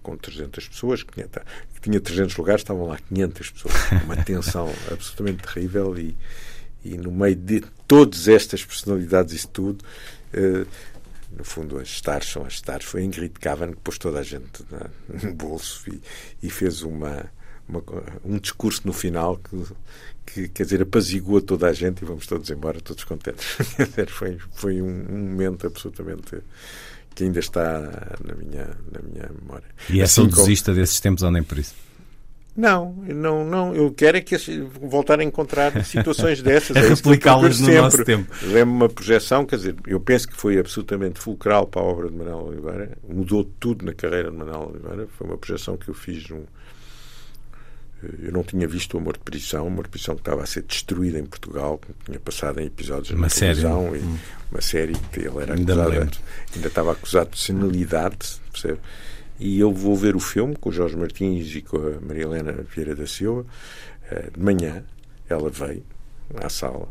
[0.00, 3.74] com 300 pessoas, que tinha, que tinha 300 lugares, estavam lá 500 pessoas.
[4.04, 6.16] Uma tensão absolutamente terrível e,
[6.84, 9.84] e no meio de todas estas personalidades e tudo,
[10.34, 10.66] uh,
[11.36, 12.84] no fundo, as stars são as stars.
[12.84, 14.88] Foi Ingrid Kavan que pôs toda a gente na,
[15.22, 16.00] no bolso e,
[16.46, 17.24] e fez uma,
[17.68, 17.82] uma,
[18.24, 19.66] um discurso no final que,
[20.26, 23.44] que, quer dizer, apazigua toda a gente e vamos todos embora, todos contentes.
[24.08, 26.36] foi, foi um, um momento absolutamente
[27.14, 27.80] que ainda está
[28.24, 29.66] na minha, na minha memória.
[29.88, 30.80] E é assim saudosista como...
[30.80, 31.74] desses tempos ou nem por isso?
[32.54, 33.74] Não, não, não.
[33.74, 34.36] Eu quero é que
[34.80, 36.76] voltar a encontrar situações dessas.
[36.76, 37.80] é replicá-las no sempre.
[37.80, 38.30] nosso tempo.
[38.42, 42.16] Lembro uma projeção, quer dizer, eu penso que foi absolutamente fulcral para a obra de
[42.16, 42.98] Manuel Oliveira.
[43.08, 45.08] Mudou tudo na carreira de Manuel Oliveira.
[45.16, 46.44] Foi uma projeção que eu fiz num,
[48.20, 50.46] eu não tinha visto o Amor de Prisão, o Amor de Prisão que estava a
[50.46, 53.60] ser destruído em Portugal, que tinha passado em episódios uma na série.
[53.60, 54.18] televisão, e hum.
[54.50, 56.18] uma série que ele era ainda acusado,
[56.54, 58.78] ainda estava acusado de senilidade, percebe?
[59.38, 62.52] E eu vou ver o filme com o Jorge Martins e com a Maria Helena
[62.74, 63.44] Vieira da Silva,
[64.10, 64.84] eh, de manhã,
[65.28, 65.84] ela veio
[66.36, 66.88] à sala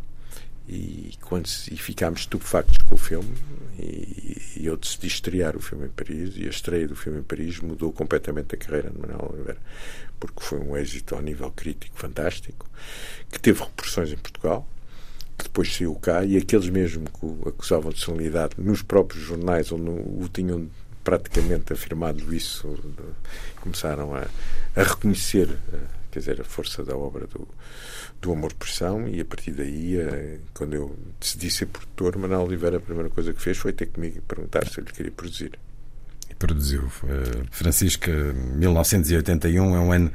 [0.67, 3.33] e, quando, e ficámos estupefactos com o filme
[3.77, 7.23] e, e, eu decidi estrear o filme em Paris e a estreia do filme em
[7.23, 9.59] Paris mudou completamente a carreira de Manuel Oliveira
[10.21, 12.65] porque foi um êxito ao nível crítico fantástico
[13.29, 14.65] que teve repressões em Portugal
[15.37, 19.69] que depois saiu cá e aqueles mesmo que o acusavam de solenidade nos próprios jornais
[19.73, 20.69] onde o tinham
[21.03, 22.79] praticamente afirmado isso
[23.59, 24.27] começaram a,
[24.75, 25.77] a reconhecer eh,
[26.11, 27.47] quer dizer a força da obra do
[28.21, 32.77] do Amor Pressão e a partir daí, eh, quando eu decidi ser produtor, Manuel Oliveira
[32.77, 35.57] a primeira coisa que fez foi ter comigo e perguntar se eu lhe queria produzir.
[36.41, 36.91] Produziu.
[37.49, 40.11] Francisca, 1981 é um ano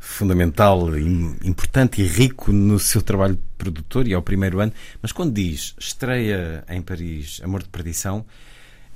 [0.00, 0.96] fundamental,
[1.44, 4.72] importante e rico no seu trabalho produtor e ao primeiro ano.
[5.02, 8.24] Mas quando diz estreia em Paris Amor de Perdição,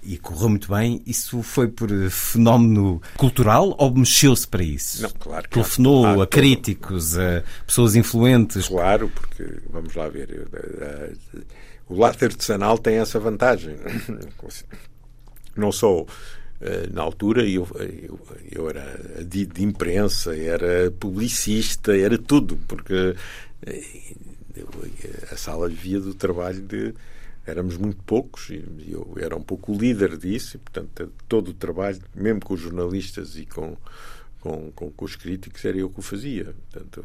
[0.02, 1.02] e correu muito bem.
[1.06, 5.02] Isso foi por fenómeno cultural ou mexeu-se para isso?
[5.02, 8.68] Não, claro que Telefonou há a críticos, a pessoas influentes?
[8.68, 11.12] Claro, porque, vamos lá ver, eh,
[11.88, 13.76] o lado artesanal tem essa vantagem.
[15.56, 16.39] Não sou eh,
[16.92, 18.20] na altura eu, eu,
[18.50, 23.16] eu era de, de, imprensa, era publicista, era tudo, porque
[23.66, 24.14] eh,
[25.30, 26.94] a sala vivia do trabalho de
[27.46, 31.54] éramos muito poucos e eu era um pouco o líder disso e, portanto, todo o
[31.54, 33.76] trabalho, mesmo com os jornalistas e com,
[34.40, 36.54] com, com, com os críticos, era eu que o fazia.
[36.70, 37.04] Portanto,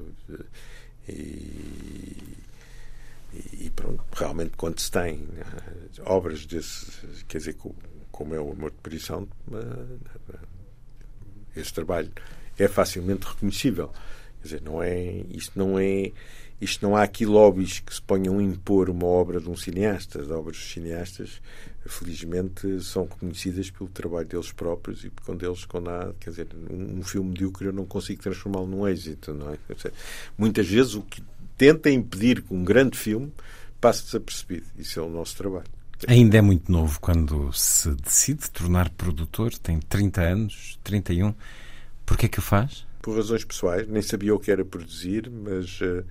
[1.07, 2.17] e,
[3.53, 5.27] e pronto, realmente quando se tem
[6.05, 6.91] obras desse,
[7.27, 7.55] quer dizer,
[8.15, 10.37] como é o Amor de Perição, uh,
[11.53, 12.09] esse trabalho
[12.57, 13.91] é facilmente reconhecível.
[14.39, 16.13] Quer dizer, não é, isto não é
[16.61, 20.21] isto não há aqui lobbies que se ponham a impor uma obra de um cineasta.
[20.21, 21.41] As obras dos cineastas,
[21.85, 26.99] felizmente, são reconhecidas pelo trabalho deles próprios e quando eles, quando há, quer dizer, um,
[26.99, 29.57] um filme medíocre eu não consigo transformá-lo num êxito, não é?
[30.37, 31.21] Muitas vezes o que
[31.57, 33.33] tenta impedir que um grande filme
[33.81, 34.67] passe desapercebido.
[34.77, 35.67] Isso é o nosso trabalho.
[36.07, 41.33] Ainda é muito novo quando se decide tornar produtor, tem 30 anos, 31.
[42.05, 42.85] Porquê que o faz?
[43.01, 46.05] Por razões pessoais, nem sabia o que era produzir, mas uh,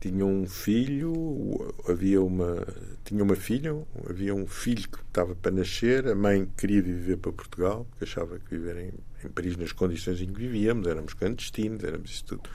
[0.00, 2.66] tinha um filho, havia uma
[3.04, 3.76] tinha uma filha,
[4.08, 8.38] havia um filho que estava para nascer, a mãe queria viver para Portugal, porque achava
[8.38, 8.92] que viver em,
[9.26, 12.48] em Paris nas condições em que vivíamos, éramos clandestinos, éramos isso tudo.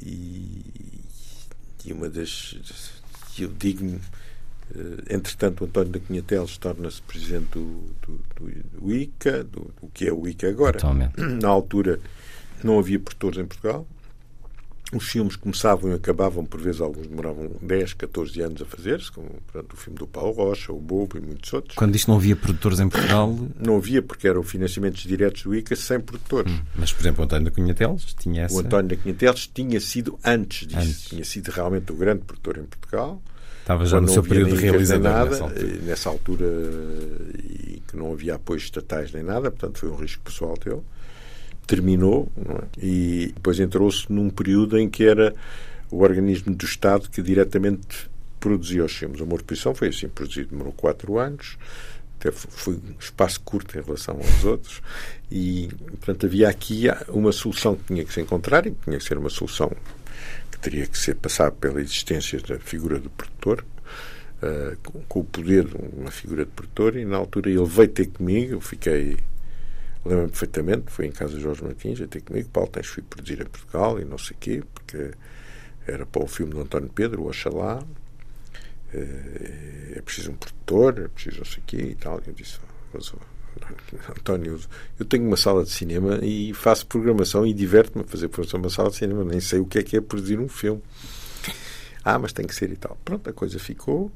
[0.00, 0.64] E,
[1.84, 2.56] e uma das
[3.38, 4.21] eu digo-me eh,
[5.08, 8.20] entretanto, o António da Cunha Teles torna-se presidente do, do,
[8.80, 10.78] do ICA, do, do, que é o ICA agora.
[10.78, 11.20] Totalmente.
[11.20, 12.00] Na altura
[12.62, 13.86] não havia produtores em Portugal,
[14.92, 19.28] os filmes começavam e acabavam, por vezes alguns demoravam 10, 14 anos a fazer-se, como
[19.50, 21.76] portanto, o filme do Paulo Rocha, o Bobo e muitos outros.
[21.76, 23.34] Quando isto não havia produtores em Portugal?
[23.58, 26.52] Não havia, porque eram financiamentos diretos do ICA sem produtores.
[26.52, 28.54] Hum, mas, por exemplo, o António da Cunha Teles tinha essa...
[28.54, 30.80] O António da Cunha Teles tinha sido antes disso.
[30.80, 31.04] Antes.
[31.08, 33.22] Tinha sido realmente o grande produtor em Portugal.
[33.62, 35.78] Estava já no seu período de realizador nada, nessa altura.
[35.82, 36.46] nessa altura.
[37.44, 40.82] e que não havia apoios estatais nem nada, portanto foi um risco pessoal dele
[41.66, 42.64] terminou é?
[42.78, 45.34] e depois entrou-se num período em que era
[45.90, 48.10] o organismo do Estado que diretamente
[48.40, 49.20] produzia os filmes.
[49.20, 51.56] O Amor de Prisão foi assim produzido, demorou quatro anos,
[52.18, 54.82] até foi um espaço curto em relação aos outros
[55.30, 59.18] e, portanto, havia aqui uma solução que tinha que se encontrar e tinha que ser
[59.18, 60.01] uma solução que
[60.62, 63.64] teria que ser passar pela existência da figura do produtor,
[64.42, 68.06] uh, com, o poder de uma figura de produtor e, na altura, ele veio ter
[68.06, 69.18] comigo, eu fiquei
[70.04, 73.46] Lembro-me perfeitamente, foi em casa de Jorge Martins, até comigo, Paulo, tens fui produzir em
[73.46, 75.12] Portugal e não sei o quê, porque
[75.86, 77.84] era para o filme do António Pedro, Oxalá,
[78.92, 82.20] eh, é preciso um produtor, é preciso não sei o quê e tal.
[82.26, 82.58] E eu disse,
[82.92, 83.12] mas,
[84.10, 84.58] António,
[84.98, 88.70] eu tenho uma sala de cinema e faço programação e diverto-me a fazer programação numa
[88.70, 90.82] sala de cinema, nem sei o que é que é produzir um filme.
[92.04, 92.98] Ah, mas tem que ser e tal.
[93.04, 94.10] Pronto, a coisa ficou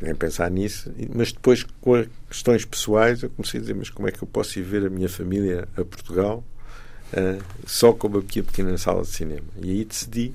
[0.00, 4.12] nem pensar nisso, mas depois com questões pessoais eu comecei a dizer, mas como é
[4.12, 6.44] que eu posso ir ver a minha família a Portugal
[7.14, 9.46] uh, só com uma pequena, pequena sala de cinema?
[9.62, 10.34] E aí decidi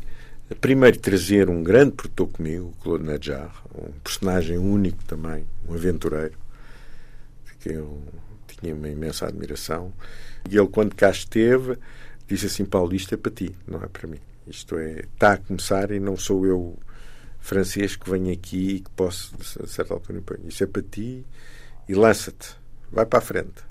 [0.60, 6.34] primeiro trazer um grande produtor comigo, o Claude Nadjar, um personagem único também, um aventureiro,
[7.66, 8.00] que eu
[8.46, 9.92] tinha uma imensa admiração.
[10.48, 11.80] E ele, quando cá esteve,
[12.28, 14.20] disse assim: Paulo, isto é para ti, não é para mim.
[14.46, 16.78] Isto é, está a começar e não sou eu
[17.40, 21.26] francês que venho aqui e que posso, a certa altura, isso é para ti
[21.90, 22.56] e lança-te,
[22.92, 23.64] vai para a frente.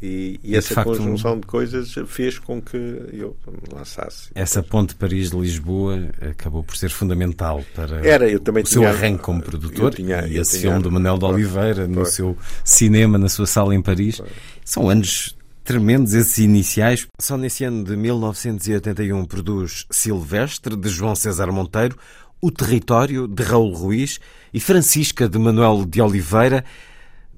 [0.00, 4.28] E, e, e essa facto, conjunção de coisas fez com que eu me lançasse.
[4.34, 9.22] Essa ponte Paris-Lisboa acabou por ser fundamental para Era, eu também o tinha, seu arranque
[9.22, 13.46] como produtor tinha, e esse filme do Manuel de Oliveira no seu cinema, na sua
[13.46, 14.20] sala em Paris.
[14.64, 17.06] São anos tremendos esses iniciais.
[17.20, 21.98] Só nesse ano de 1981 produz Silvestre, de João César Monteiro,
[22.40, 24.20] o Território, de Raul Ruiz,
[24.54, 26.64] e Francisca, de Manuel de Oliveira.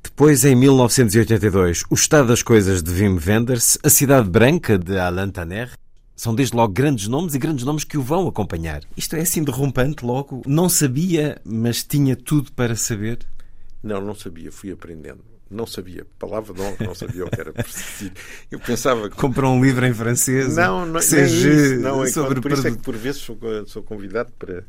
[0.08, 5.30] Depois, em 1982, O Estado das Coisas, de Wim Wenders, A Cidade Branca, de Alain
[5.30, 5.70] Tanner.
[6.16, 8.82] São desde logo grandes nomes e grandes nomes que o vão acompanhar.
[8.96, 10.42] Isto é assim derrompante logo.
[10.44, 13.18] Não sabia, mas tinha tudo para saber?
[13.80, 14.50] Não, não sabia.
[14.50, 15.22] Fui aprendendo.
[15.48, 16.04] Não sabia.
[16.18, 18.10] Palavra de honra, não sabia o que era preciso.
[18.50, 19.14] Eu pensava que...
[19.14, 20.56] Comprou um livro em francês?
[20.56, 23.82] Não, não, seja, isso, não é sobre por isso é que por vezes sou, sou
[23.82, 24.64] convidado para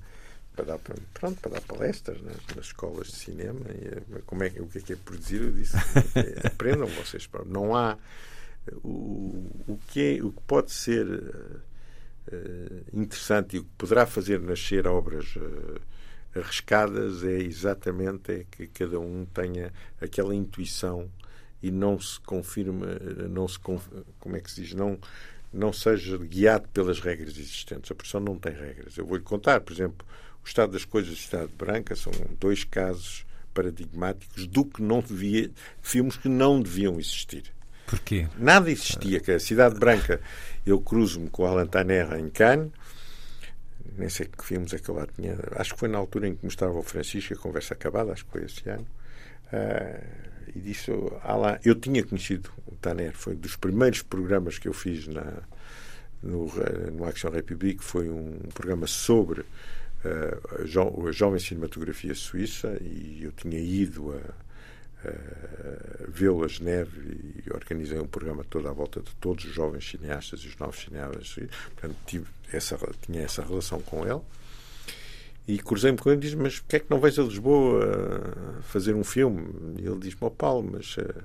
[0.60, 0.80] para dar,
[1.14, 3.62] pronto, para dar palestras nas, nas escolas de cinema.
[3.70, 5.42] E, eh, como é, o que é que é produzir?
[5.42, 5.76] Eu disse:
[6.44, 7.30] aprendam vocês.
[7.46, 7.98] Não há.
[8.84, 11.62] o, o, que, é, o que pode ser uh,
[12.94, 15.82] interessante e o que poderá fazer nascer obras uh,
[16.36, 21.10] arriscadas é exatamente é que cada um tenha aquela intuição
[21.62, 22.86] e não se confirma,
[23.30, 24.98] não se como é que se diz, não
[25.52, 27.92] não seja guiado pelas regras existentes.
[27.92, 28.96] A produção não tem regras.
[28.98, 30.06] Eu vou-lhe contar, por exemplo,
[30.50, 35.52] estado das coisas de Estado Branca são dois casos paradigmáticos do que não devia,
[35.82, 37.44] filmes que não deviam existir.
[37.86, 38.28] Porquê?
[38.38, 40.22] Nada existia, que a Cidade Branca,
[40.66, 42.72] eu cruzo-me com Alan Tanerra em Cannes,
[43.98, 46.36] nem sei que filmes é que eu lá tinha, acho que foi na altura em
[46.36, 48.88] que mostrava o Francisco, a conversa acabada, acho que foi esse ano,
[49.52, 50.06] uh,
[50.56, 50.92] e disse,
[51.24, 55.42] Alan, eu tinha conhecido o Taner, foi dos primeiros programas que eu fiz na,
[56.22, 56.52] no,
[56.94, 59.44] no Action République, foi um programa sobre
[60.04, 64.50] a, jo, a jovem cinematografia suíça e eu tinha ido a
[66.08, 70.42] vê-lo a Geneve e organizei um programa todo à volta de todos os jovens cineastas
[70.42, 71.36] e os novos cineastas.
[71.76, 74.22] Portanto, tive essa, tinha essa relação com ele.
[75.48, 78.94] E cruzei-me com ele e disse: Mas porquê é que não vais a Lisboa fazer
[78.94, 79.48] um filme?
[79.80, 81.22] E ele diz-me: oh, Paulo, mas, eh,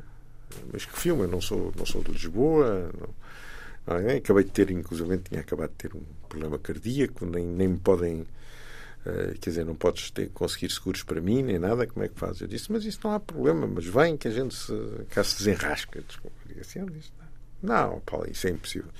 [0.72, 1.22] mas que filme?
[1.22, 2.90] Eu não sou, não sou de Lisboa.
[3.86, 7.68] Não, não, acabei de ter, inclusive, tinha acabado de ter um problema cardíaco, nem, nem
[7.68, 8.24] me podem
[9.06, 12.18] Uh, quer dizer, não podes ter, conseguir seguros para mim, nem nada, como é que
[12.18, 12.40] fazes?
[12.40, 14.72] Eu disse, mas isso não há problema, mas vem que a gente se,
[15.10, 16.00] cá se desenrasca.
[16.00, 17.12] Desculpa, eu assim, ele disse,
[17.62, 18.90] não, não Paulo, isso é impossível.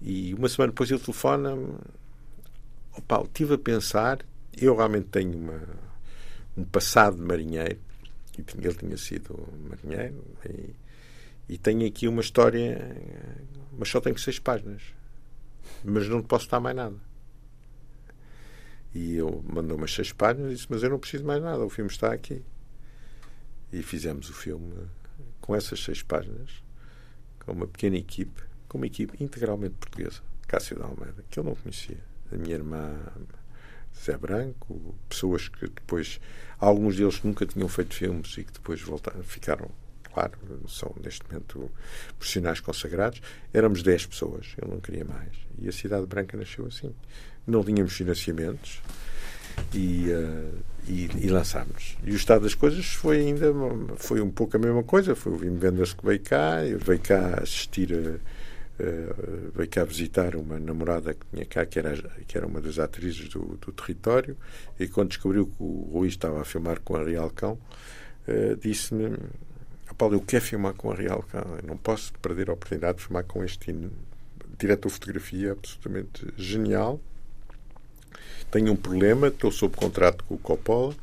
[0.00, 1.74] E uma semana depois ele telefona-me,
[2.96, 4.24] oh, Paulo, estive a pensar,
[4.56, 5.60] eu realmente tenho uma,
[6.56, 7.78] um passado de marinheiro,
[8.38, 10.74] ele tinha sido marinheiro, e,
[11.50, 12.96] e tenho aqui uma história,
[13.78, 14.82] mas só tenho seis páginas,
[15.84, 17.11] mas não posso dar mais nada.
[18.94, 21.70] E eu mandou umas seis páginas e disse: Mas eu não preciso mais nada, o
[21.70, 22.42] filme está aqui.
[23.72, 24.74] E fizemos o filme
[25.40, 26.62] com essas seis páginas,
[27.40, 31.54] com uma pequena equipe, com uma equipe integralmente portuguesa, Cássio de Almeida, que eu não
[31.54, 31.98] conhecia.
[32.30, 32.94] A minha irmã
[33.98, 36.20] Zé Branco, pessoas que depois,
[36.58, 39.70] alguns deles nunca tinham feito filmes e que depois voltaram, ficaram,
[40.02, 40.38] claro,
[40.68, 41.70] são neste momento
[42.18, 43.22] profissionais consagrados.
[43.54, 45.32] Éramos dez pessoas, eu não queria mais.
[45.58, 46.94] E a Cidade Branca nasceu assim
[47.46, 48.80] não tínhamos financiamentos
[49.74, 50.58] e, uh,
[50.88, 51.96] e, e, lançámos.
[52.04, 53.52] E o estado das coisas foi ainda
[53.96, 55.14] foi um pouco a mesma coisa.
[55.14, 58.20] Foi Vim Vendas que veio cá, eu veio cá assistir, uh,
[59.54, 61.96] veio cá visitar uma namorada que tinha cá, que era,
[62.26, 64.36] que era uma das atrizes do, do território,
[64.78, 67.58] e quando descobriu que o Rui estava a filmar com a Real Cão,
[68.28, 69.16] uh, disse-me.
[69.98, 73.04] Paulo, eu quero filmar com a Real Cão, eu não posso perder a oportunidade de
[73.04, 73.76] filmar com este
[74.58, 76.98] diretor de fotografia absolutamente genial
[78.52, 80.94] tenho um problema, estou sob contrato com o Coppola,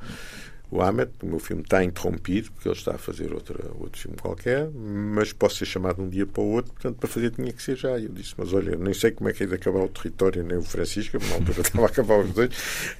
[0.71, 4.15] o Ahmed, o meu filme está interrompido, porque ele está a fazer outra, outro filme
[4.15, 7.51] qualquer, mas posso ser chamado de um dia para o outro, portanto, para fazer tinha
[7.51, 7.99] que ser já.
[7.99, 10.59] Eu disse, mas olha, nem sei como é que é de acabar o território, nem
[10.59, 12.51] o Francisco, na altura estava a acabar os dois,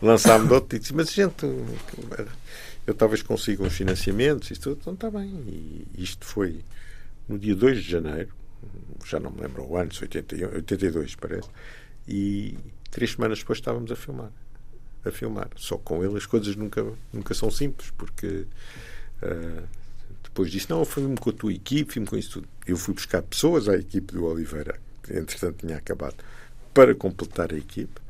[0.01, 1.45] lançámos outro e disse, mas gente,
[2.88, 5.30] eu talvez consiga uns financiamentos, isso tudo, então está bem.
[5.47, 6.61] E isto foi
[7.27, 8.30] no dia 2 de janeiro,
[9.05, 11.49] já não me lembro o ano, 81, 82 parece,
[12.07, 12.57] e
[12.91, 14.32] Três semanas depois estávamos a filmar.
[15.06, 15.49] A filmar.
[15.56, 18.45] Só com ele as coisas nunca, nunca são simples, porque
[19.24, 19.68] uh,
[20.24, 22.48] depois disse: Não, fui-me com a tua equipe, fui-me com isso tudo.
[22.66, 26.16] Eu fui buscar pessoas à equipe do Oliveira, que entretanto tinha acabado,
[26.74, 28.02] para completar a equipe.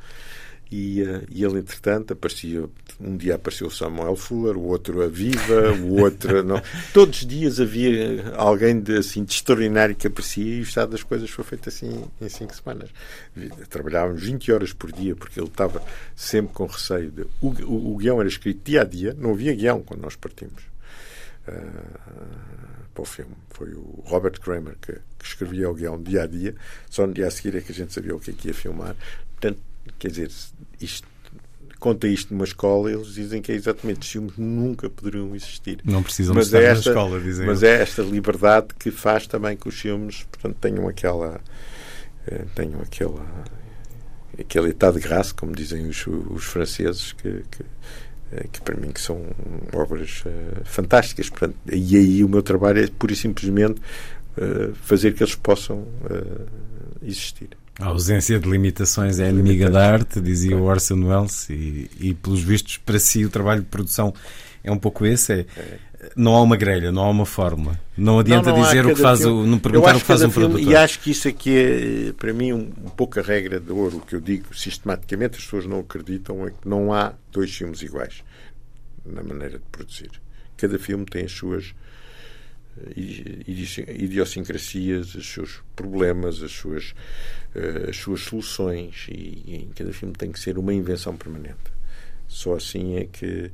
[0.71, 2.65] E, uh, e, ele, entretanto, aparecia.
[2.99, 6.43] Um dia apareceu o Samuel Fuller, o outro a Viva, o outro.
[6.43, 6.61] não.
[6.93, 11.01] Todos os dias havia alguém de, assim, de extraordinário que aparecia e o estado das
[11.01, 12.89] coisas foi feito assim em cinco semanas.
[13.69, 15.81] Trabalhávamos 20 horas por dia porque ele estava
[16.15, 17.09] sempre com receio.
[17.09, 20.15] De, o, o, o guião era escrito dia a dia, não havia guião quando nós
[20.15, 20.63] partimos.
[21.47, 23.35] Uh, para o filme.
[23.49, 26.55] Foi o Robert Kramer que, que, escrevia o guião dia a dia,
[26.89, 28.53] só no dia a seguir é que a gente sabia o que é que ia
[28.53, 28.95] filmar.
[29.31, 29.61] Portanto,
[29.97, 30.31] quer dizer,
[30.81, 31.07] isto,
[31.80, 35.80] conta isto numa escola, eles dizem que é exatamente os filmes nunca poderiam existir.
[35.84, 37.45] Não precisam mas estar é esta, na escola, dizem.
[37.45, 41.41] Mas é esta liberdade que faz também que os filmes, portanto, tenham aquela
[42.27, 43.26] eh, tenham aquela
[44.39, 47.64] aquele état de graça, como dizem os, os franceses, que, que,
[48.31, 49.22] eh, que, para mim que são
[49.73, 51.30] obras uh, fantásticas.
[51.30, 53.81] Portanto, e aí o meu trabalho é pura e simplesmente
[54.38, 56.47] uh, fazer que eles possam uh,
[57.03, 57.49] existir.
[57.80, 62.41] A ausência de limitações é inimiga da arte, dizia o Orson Welles, e, e, pelos
[62.41, 64.14] vistos, para si, o trabalho de produção
[64.61, 65.80] é um pouco esse: é,
[66.15, 67.80] não há uma grelha, não há uma fórmula.
[67.97, 70.30] Não adianta não, não dizer o que faz, filme, não perguntar o que faz um
[70.30, 70.73] filme, produtor.
[70.73, 71.57] E acho que isso aqui
[72.10, 73.97] é, para mim, um, um pouco a regra de ouro.
[73.97, 77.81] O que eu digo sistematicamente, as pessoas não acreditam, é que não há dois filmes
[77.81, 78.23] iguais
[79.06, 80.11] na maneira de produzir.
[80.57, 81.73] Cada filme tem as suas
[82.95, 86.93] idiosincrasias, os seus problemas, as suas,
[87.87, 91.71] as suas soluções e, em cada filme tem que ser uma invenção permanente.
[92.27, 93.51] Só assim é que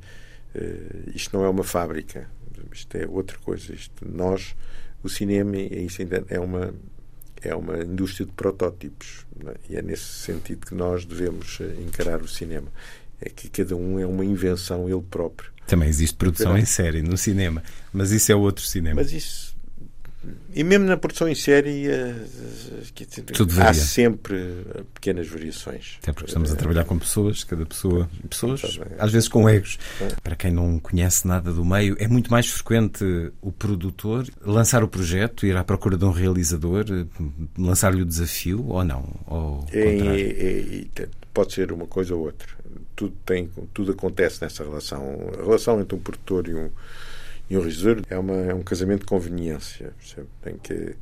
[1.14, 2.28] isto não é uma fábrica,
[2.72, 3.72] isto é outra coisa.
[3.72, 4.54] Isto, nós,
[5.02, 5.86] o cinema, é,
[6.28, 6.74] é uma
[7.42, 9.54] é uma indústria de protótipos é?
[9.70, 12.68] e é nesse sentido que nós devemos encarar o cinema
[13.20, 17.16] é que cada um é uma invenção ele próprio também existe produção em série no
[17.16, 17.62] cinema,
[17.92, 18.96] mas isso é outro cinema.
[18.96, 19.56] Mas isso.
[20.54, 22.14] E mesmo na produção em série eh,
[23.32, 24.64] Tudo há sempre
[24.94, 25.98] pequenas variações.
[26.02, 29.78] Até porque estamos a trabalhar com pessoas, cada pessoa, pessoas às vezes com egos.
[30.22, 33.04] Para quem não conhece nada do meio, é muito mais frequente
[33.40, 36.84] o produtor lançar o projeto, ir à procura de um realizador,
[37.56, 39.04] lançar-lhe o desafio ou não?
[39.26, 42.48] Ou é, é, é, pode ser uma coisa ou outra
[42.96, 45.30] tudo, tem, tudo acontece nessa relação.
[45.34, 46.70] A relação entre um produtor e um,
[47.48, 47.62] e um
[48.08, 49.92] é, uma, é um casamento de conveniência.
[50.42, 50.96] Tem que,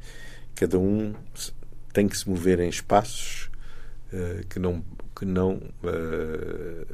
[0.55, 1.15] cada um
[1.93, 3.49] tem que se mover em espaços
[4.13, 4.85] uh, que não,
[5.17, 6.87] que não, uh,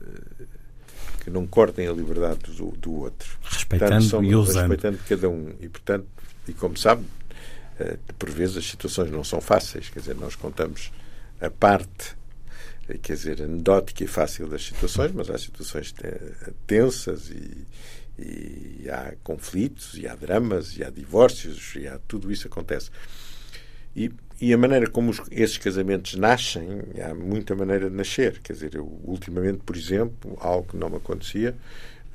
[1.24, 3.38] que não cortem a liberdade do, do outro.
[3.42, 4.68] Respeitando portanto, são, e usando.
[4.68, 5.54] Respeitando cada um.
[5.58, 6.06] E, portanto,
[6.46, 7.04] e como sabe,
[7.80, 9.88] uh, por vezes as situações não são fáceis.
[9.88, 10.92] Quer dizer, nós contamos
[11.40, 12.19] a parte
[12.98, 15.94] quer dizer, anedótica e fácil das situações, mas há situações
[16.66, 17.66] tensas e,
[18.18, 22.90] e há conflitos, e há dramas, e há divórcios, e há tudo isso acontece.
[23.94, 24.10] E,
[24.40, 26.66] e a maneira como os, esses casamentos nascem,
[27.02, 28.40] há muita maneira de nascer.
[28.42, 31.56] Quer dizer, eu, ultimamente, por exemplo, algo que não me acontecia,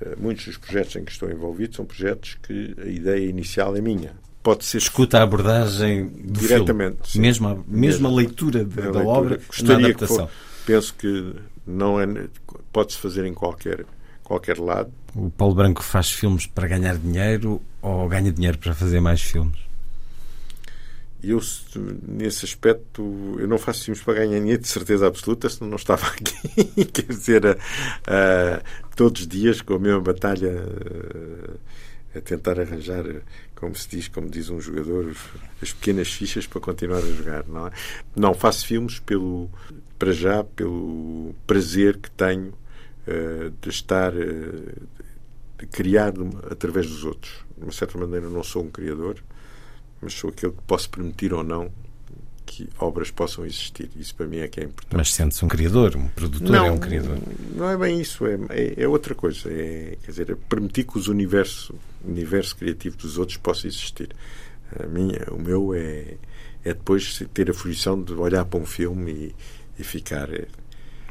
[0.02, 3.82] uh, muitos dos projetos em que estou envolvido são projetos que a ideia inicial é
[3.82, 4.14] minha.
[4.42, 7.28] Pode ser escuta a abordagem do diretamente, filme.
[7.28, 9.08] Mesmo a, mesmo a leitura de, da leitura.
[9.08, 10.28] obra Gostaria na adaptação.
[10.28, 11.36] Que for, penso que
[11.66, 12.06] não é
[12.72, 13.86] pode-se fazer em qualquer
[14.26, 14.92] qualquer lado.
[15.16, 19.58] O Paulo Branco faz filmes para ganhar dinheiro ou ganha dinheiro para fazer mais filmes?
[21.24, 21.40] Eu,
[22.08, 26.06] nesse aspecto, eu não faço filmes para ganhar dinheiro, de certeza absoluta, senão não estava
[26.08, 26.86] aqui.
[26.86, 28.64] Quer dizer, uh,
[28.96, 31.60] todos os dias com a mesma batalha uh,
[32.16, 33.04] a tentar arranjar,
[33.56, 35.16] como se diz, como diz um jogador,
[35.62, 37.48] as pequenas fichas para continuar a jogar.
[37.48, 37.72] Não, é?
[38.16, 39.50] não faço filmes pelo,
[39.98, 42.54] para já pelo prazer que tenho
[43.08, 44.88] uh, de estar uh,
[45.58, 46.14] de criar
[46.50, 47.46] através dos outros.
[47.58, 49.24] De uma certa maneira, não sou um criador,
[50.02, 51.72] mas sou aquele que posso permitir ou não
[52.46, 53.90] que obras possam existir.
[53.96, 54.96] Isso para mim é que é importante.
[54.96, 57.18] Mas sente-se um criador, um produtor não, é um criador.
[57.56, 59.50] Não é bem isso, é, é, é outra coisa.
[59.52, 61.74] É, quer dizer, é permitir que os universo,
[62.04, 64.10] o universo criativo dos outros possa existir.
[64.80, 66.16] A minha, o meu é,
[66.64, 69.36] é depois ter a fruição de olhar para um filme e,
[69.78, 70.34] e ficar.
[70.34, 70.48] Eh,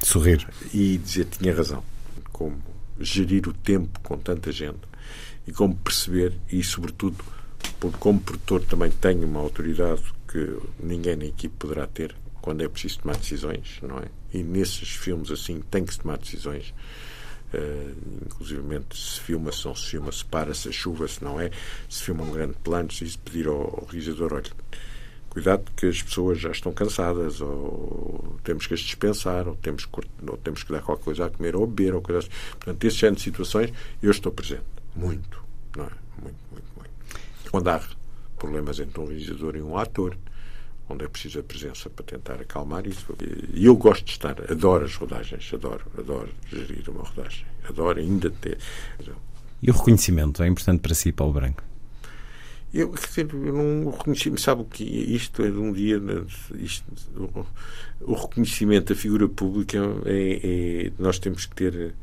[0.03, 0.47] Sorrir.
[0.73, 1.83] E dizer tinha razão.
[2.33, 2.57] Como
[3.01, 4.95] gerir o tempo com tanta gente
[5.47, 7.23] e como perceber, e sobretudo,
[7.79, 12.69] porque como produtor também tenho uma autoridade que ninguém na equipe poderá ter quando é
[12.69, 14.09] preciso tomar decisões, não é?
[14.33, 16.75] E nesses filmes assim tem que se tomar decisões.
[17.55, 17.95] Uh,
[18.27, 18.61] inclusive
[18.93, 21.51] se filma, se não se filma, se para, se a chuva, se não é,
[21.89, 24.51] se filma um grande plano, se pedir ao, ao realizador, olha,
[25.35, 29.87] cuidado que as pessoas já estão cansadas ou temos que as dispensar ou temos,
[30.27, 32.35] ou temos que dar qualquer coisa a comer ou beber ou coisas assim.
[32.53, 34.63] Portanto, esse género de situações eu estou presente.
[34.95, 35.43] Muito.
[35.77, 35.91] Não é?
[36.23, 37.51] Muito, muito, muito.
[37.51, 37.83] Quando há
[38.39, 40.17] problemas entre um realizador e um ator,
[40.89, 43.07] onde é preciso a presença para tentar acalmar isso.
[43.53, 48.31] E eu gosto de estar, adoro as rodagens, adoro, adoro gerir uma rodagem, adoro ainda
[48.31, 48.59] ter.
[49.61, 51.63] E o reconhecimento é importante para si, Paulo Branco?
[52.75, 56.03] Eu, eu não reconheci, sabe o que isto é de um dia,
[56.57, 56.85] isto,
[58.01, 60.41] o, reconhecimento da figura pública é,
[60.89, 61.95] é, nós temos que ter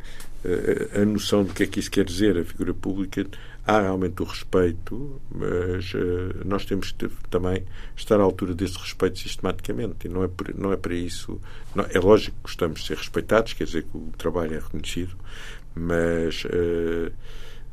[0.46, 2.38] a, eh, a, noção do que é que isso quer dizer.
[2.38, 3.28] A figura pública
[3.68, 9.20] há realmente o respeito, mas uh, nós temos que também estar à altura desse respeito
[9.20, 10.08] sistematicamente.
[10.08, 11.38] E não é, por, não é para isso.
[11.76, 15.18] Não, é lógico que gostamos de ser respeitados, quer dizer que o trabalho é reconhecido,
[15.76, 17.12] mas uh,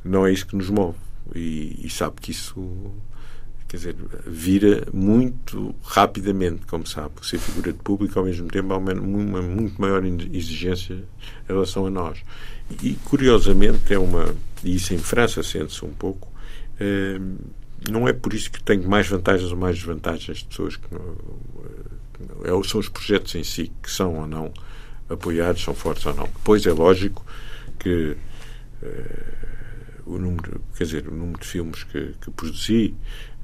[0.05, 0.99] não é isso que nos move
[1.35, 2.93] e, e sabe que isso
[3.69, 3.97] quer dizer,
[4.27, 8.95] vira muito rapidamente, como sabe, ser figura de público ao mesmo tempo há uma,
[9.43, 12.23] muito maior exigência em relação a nós.
[12.83, 14.35] E curiosamente é uma,
[14.65, 16.33] e isso em França sente-se um pouco,
[16.81, 17.21] é,
[17.91, 20.87] não é por isso que tenho mais vantagens ou mais desvantagens de pessoas que
[22.45, 24.51] é, são os projetos em si que são ou não
[25.11, 26.25] apoiados, são fortes ou não.
[26.25, 27.25] Depois é lógico
[27.79, 28.17] que
[28.83, 29.38] é,
[30.09, 32.95] o número, quer dizer, o número de filmes que, que produzi,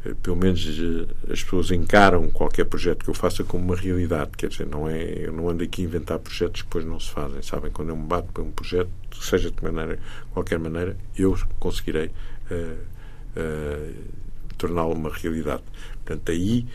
[0.04, 4.32] eh, pelo menos eh, as pessoas encaram qualquer projeto que eu faça como uma realidade,
[4.36, 7.10] quer dizer, não é, eu não ando aqui a inventar projetos que depois não se
[7.10, 7.70] fazem, sabem?
[7.70, 9.98] Quando eu me bato para um projeto, seja de maneira,
[10.32, 12.06] qualquer maneira, eu conseguirei
[12.50, 12.78] uh,
[13.36, 13.94] uh,
[14.56, 15.62] torná-lo uma realidade.
[16.04, 16.66] Portanto, aí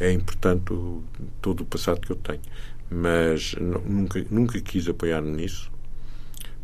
[0.00, 1.02] é importante o,
[1.40, 2.40] todo o passado que eu tenho.
[2.90, 5.70] Mas nunca, nunca quis apoiar-me nisso.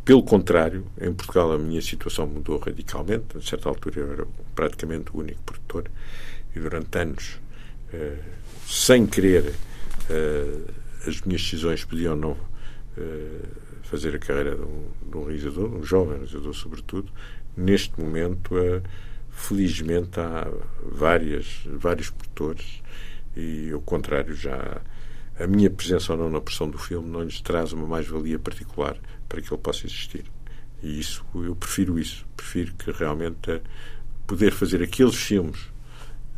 [0.05, 3.35] Pelo contrário, em Portugal a minha situação mudou radicalmente.
[3.35, 5.89] A certa altura eu era praticamente o único produtor
[6.55, 7.39] e durante anos,
[7.91, 8.19] eh,
[8.67, 9.55] sem querer,
[10.07, 10.59] eh,
[11.07, 12.37] as minhas decisões podiam não
[12.95, 13.47] eh,
[13.81, 17.11] fazer a carreira de um, realizador, um jovem realizador sobretudo.
[17.57, 18.53] Neste momento,
[19.31, 20.47] felizmente, há
[20.83, 22.83] várias, vários produtores
[23.35, 24.81] e, ao contrário, já
[25.39, 28.97] a minha presença ou não na pressão do filme não lhes traz uma mais-valia particular
[29.27, 30.25] para que ele possa existir.
[30.83, 32.25] E isso, eu prefiro isso.
[32.35, 33.61] Prefiro que realmente
[34.27, 35.59] poder fazer aqueles filmes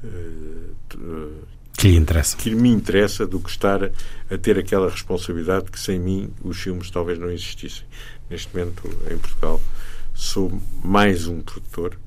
[0.04, 1.48] uh,
[1.78, 2.36] que lhe interessa.
[2.36, 6.90] Que me interessa do que estar a ter aquela responsabilidade que sem mim os filmes
[6.90, 7.86] talvez não existissem.
[8.28, 9.62] Neste momento, em Portugal,
[10.12, 12.00] sou mais um produtor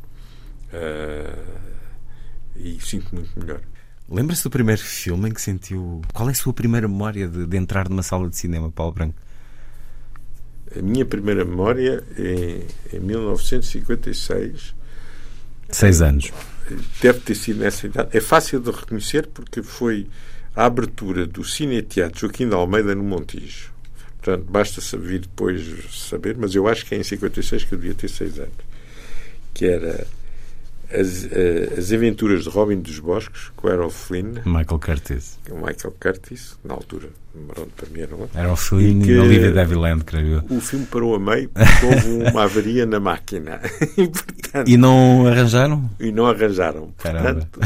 [0.73, 1.61] uh,
[2.57, 3.61] e sinto muito melhor.
[4.09, 6.03] Lembra-se do primeiro filme em que sentiu.
[6.13, 9.23] Qual é a sua primeira memória de, de entrar numa sala de cinema, Paulo Branco?
[10.77, 14.75] A minha primeira memória é em 1956.
[15.69, 16.31] Seis anos.
[17.01, 18.17] Deve ter sido nessa idade.
[18.17, 20.07] É fácil de reconhecer porque foi
[20.55, 23.73] a abertura do Cine Teatro Joaquim de Almeida no Montijo.
[24.23, 27.95] Portanto, basta saber depois saber, mas eu acho que é em 56 que eu devia
[27.95, 28.53] ter seis anos.
[29.55, 30.07] Que era
[30.93, 34.35] as, uh, as Aventuras de Robin dos Bosques, com Errol Flynn.
[34.45, 35.39] Michael Curtis.
[35.49, 37.09] Michael Curtis, na altura,
[37.49, 38.29] pronto, para mim era um.
[38.37, 40.57] Errol Flynn e, e Olivia Deviland, creio eu.
[40.57, 43.61] O filme parou a meio porque houve uma avaria na máquina.
[43.97, 45.91] e, portanto, e não arranjaram?
[45.99, 46.93] E não arranjaram.
[46.97, 47.61] Portanto,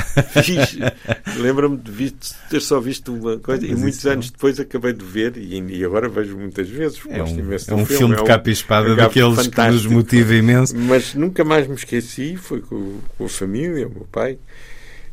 [1.38, 2.14] lembro-me de
[2.50, 5.84] ter só visto uma coisa Mas e muitos anos depois acabei de ver e, e
[5.84, 7.00] agora vejo muitas vezes.
[7.08, 10.76] É um, é um filme, de capa e espada daqueles fantástico, que nos motiva imenso.
[10.76, 14.38] Mas nunca mais me esqueci, foi com com a família, o meu pai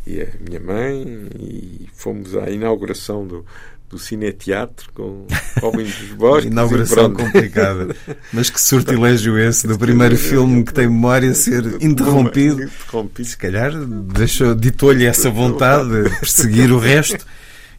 [0.06, 3.46] e a minha mãe, e fomos à inauguração do,
[3.90, 5.28] do Cineteatro com
[5.62, 6.52] Robin dos Bosques.
[6.52, 7.96] Inauguração complicada.
[8.32, 12.64] Mas que sortilégio esse do primeiro filme que tem memória ser interrompido.
[12.64, 13.28] interrompido.
[13.28, 17.26] Se calhar deixou, ditou-lhe essa vontade de perseguir o resto.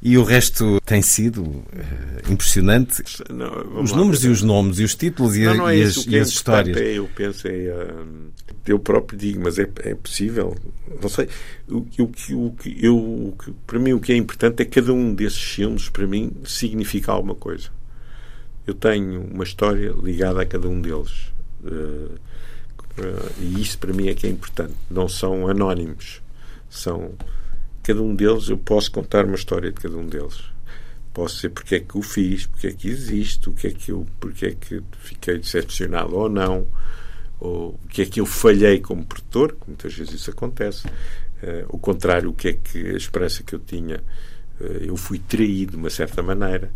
[0.04, 1.64] E o resto tem sido uh,
[2.28, 3.04] impressionante.
[3.30, 5.96] Não, os números e os nomes, e os títulos e, não, não é e, as,
[6.06, 6.76] e as é histórias.
[6.76, 8.32] É, eu penso, é, uh,
[8.66, 10.56] eu próprio digo, mas é, é possível.
[11.00, 11.28] Não sei.
[11.68, 15.14] O, o, o, eu, o, para mim, o que é importante é que cada um
[15.14, 17.68] desses filmes, para mim, significa alguma coisa.
[18.66, 21.32] Eu tenho uma história ligada a cada um deles.
[21.62, 22.18] Uh,
[23.40, 24.74] e isso, para mim, é que é importante.
[24.90, 26.20] Não são anónimos.
[26.68, 27.12] São
[27.82, 30.40] cada um deles, eu posso contar uma história de cada um deles.
[31.12, 33.92] Posso dizer porque é que o fiz, porque é que existe, o que é que
[33.92, 36.66] eu, porque é que fiquei decepcionado ou não,
[37.38, 40.86] ou o que é que eu falhei como produtor, que muitas vezes isso acontece.
[40.86, 44.02] Uh, o contrário, o que é que a esperança que eu tinha,
[44.60, 46.70] uh, eu fui traído de uma certa maneira.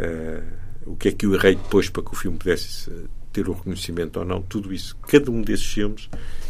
[0.00, 2.90] Uh, o que é que eu errei depois para que o filme pudesse
[3.36, 4.96] ter o reconhecimento ou não, tudo isso.
[5.06, 6.08] Cada um desses filmes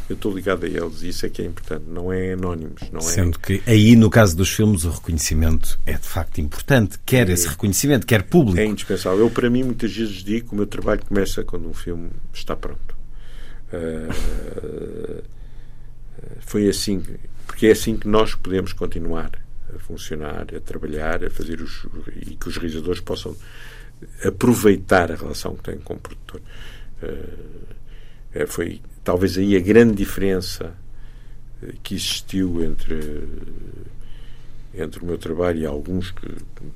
[0.09, 2.81] eu estou ligado a eles e isso é que é importante, não é anónimos.
[2.93, 3.47] Não Sendo é...
[3.47, 7.49] que aí, no caso dos filmes, o reconhecimento é de facto importante, quer é, esse
[7.49, 8.61] reconhecimento, quer público.
[8.61, 9.19] É indispensável.
[9.19, 12.55] Eu, para mim, muitas vezes digo que o meu trabalho começa quando um filme está
[12.55, 12.95] pronto.
[13.73, 15.25] Uh,
[16.43, 17.03] foi assim,
[17.45, 19.33] porque é assim que nós podemos continuar
[19.75, 21.85] a funcionar, a trabalhar, a fazer os.
[22.25, 23.37] e que os realizadores possam
[24.25, 26.41] aproveitar a relação que têm com o produtor.
[27.03, 30.75] Uh, foi talvez aí a grande diferença
[31.63, 33.23] eh, que existiu entre
[34.75, 36.27] entre o meu trabalho e alguns que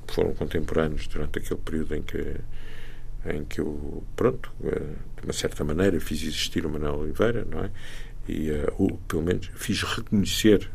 [0.07, 2.35] foram contemporâneos durante aquele período em que
[3.25, 4.79] em que eu pronto eh,
[5.17, 7.69] de uma certa maneira fiz existir o Manuel Oliveira não é?
[8.27, 10.69] E uh, pelo menos fiz reconhecer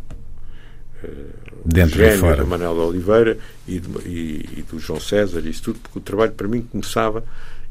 [1.64, 5.62] Dentro o gênio do Manuel Oliveira e, de, e, e, do João César e isso
[5.62, 7.24] tudo porque o trabalho para mim começava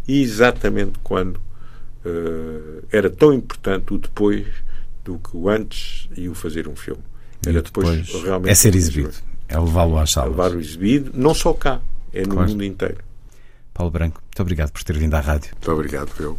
[0.08, 1.40] exatamente quando
[2.06, 4.46] uh, era tão importante o depois
[5.04, 7.02] do que o antes e o fazer um filme.
[7.46, 8.52] Era depois, depois realmente.
[8.52, 9.14] É ser exibido.
[9.48, 10.32] É levá-lo às salas.
[10.32, 11.80] Levar-o exibido, não só cá,
[12.12, 12.50] é no claro.
[12.50, 12.98] mundo inteiro.
[13.74, 15.52] Paulo Branco, muito obrigado por ter vindo à rádio.
[15.52, 16.38] Muito obrigado, eu.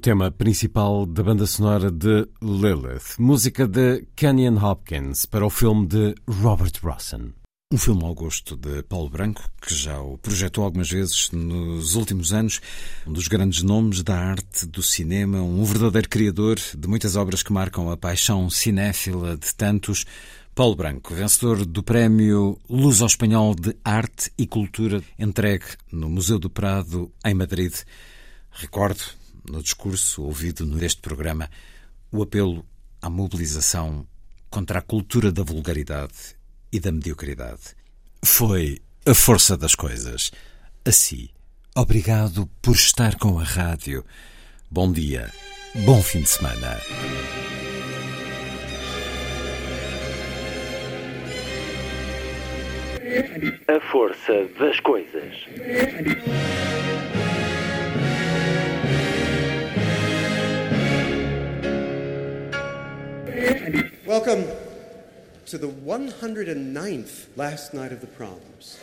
[0.00, 6.14] Tema principal da banda sonora de Lilith, música de Kenyon Hopkins para o filme de
[6.26, 7.34] Robert Rossen.
[7.70, 12.32] Um filme ao gosto de Paulo Branco, que já o projetou algumas vezes nos últimos
[12.32, 12.62] anos,
[13.06, 17.52] um dos grandes nomes da arte do cinema, um verdadeiro criador de muitas obras que
[17.52, 20.06] marcam a paixão cinéfila de tantos.
[20.54, 26.38] Paulo Branco, vencedor do Prémio Luz ao Espanhol de Arte e Cultura, entregue no Museu
[26.38, 27.74] do Prado, em Madrid.
[28.50, 29.19] Recordo,
[29.50, 31.50] no discurso ouvido neste programa,
[32.10, 32.64] o apelo
[33.02, 34.06] à mobilização
[34.48, 36.36] contra a cultura da vulgaridade
[36.72, 37.74] e da mediocridade.
[38.24, 40.30] Foi a força das coisas.
[40.84, 41.28] Assim,
[41.74, 44.04] obrigado por estar com a rádio.
[44.70, 45.32] Bom dia,
[45.84, 46.78] bom fim de semana.
[53.66, 55.34] A força das coisas.
[63.40, 64.44] Welcome
[65.46, 68.78] to the 109th last night of the proms.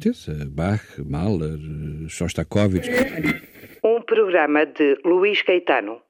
[0.00, 1.58] Certeza, Bach, Mahler,
[2.08, 2.88] Shostakovich.
[3.82, 6.02] Um programa de Luís Caetano.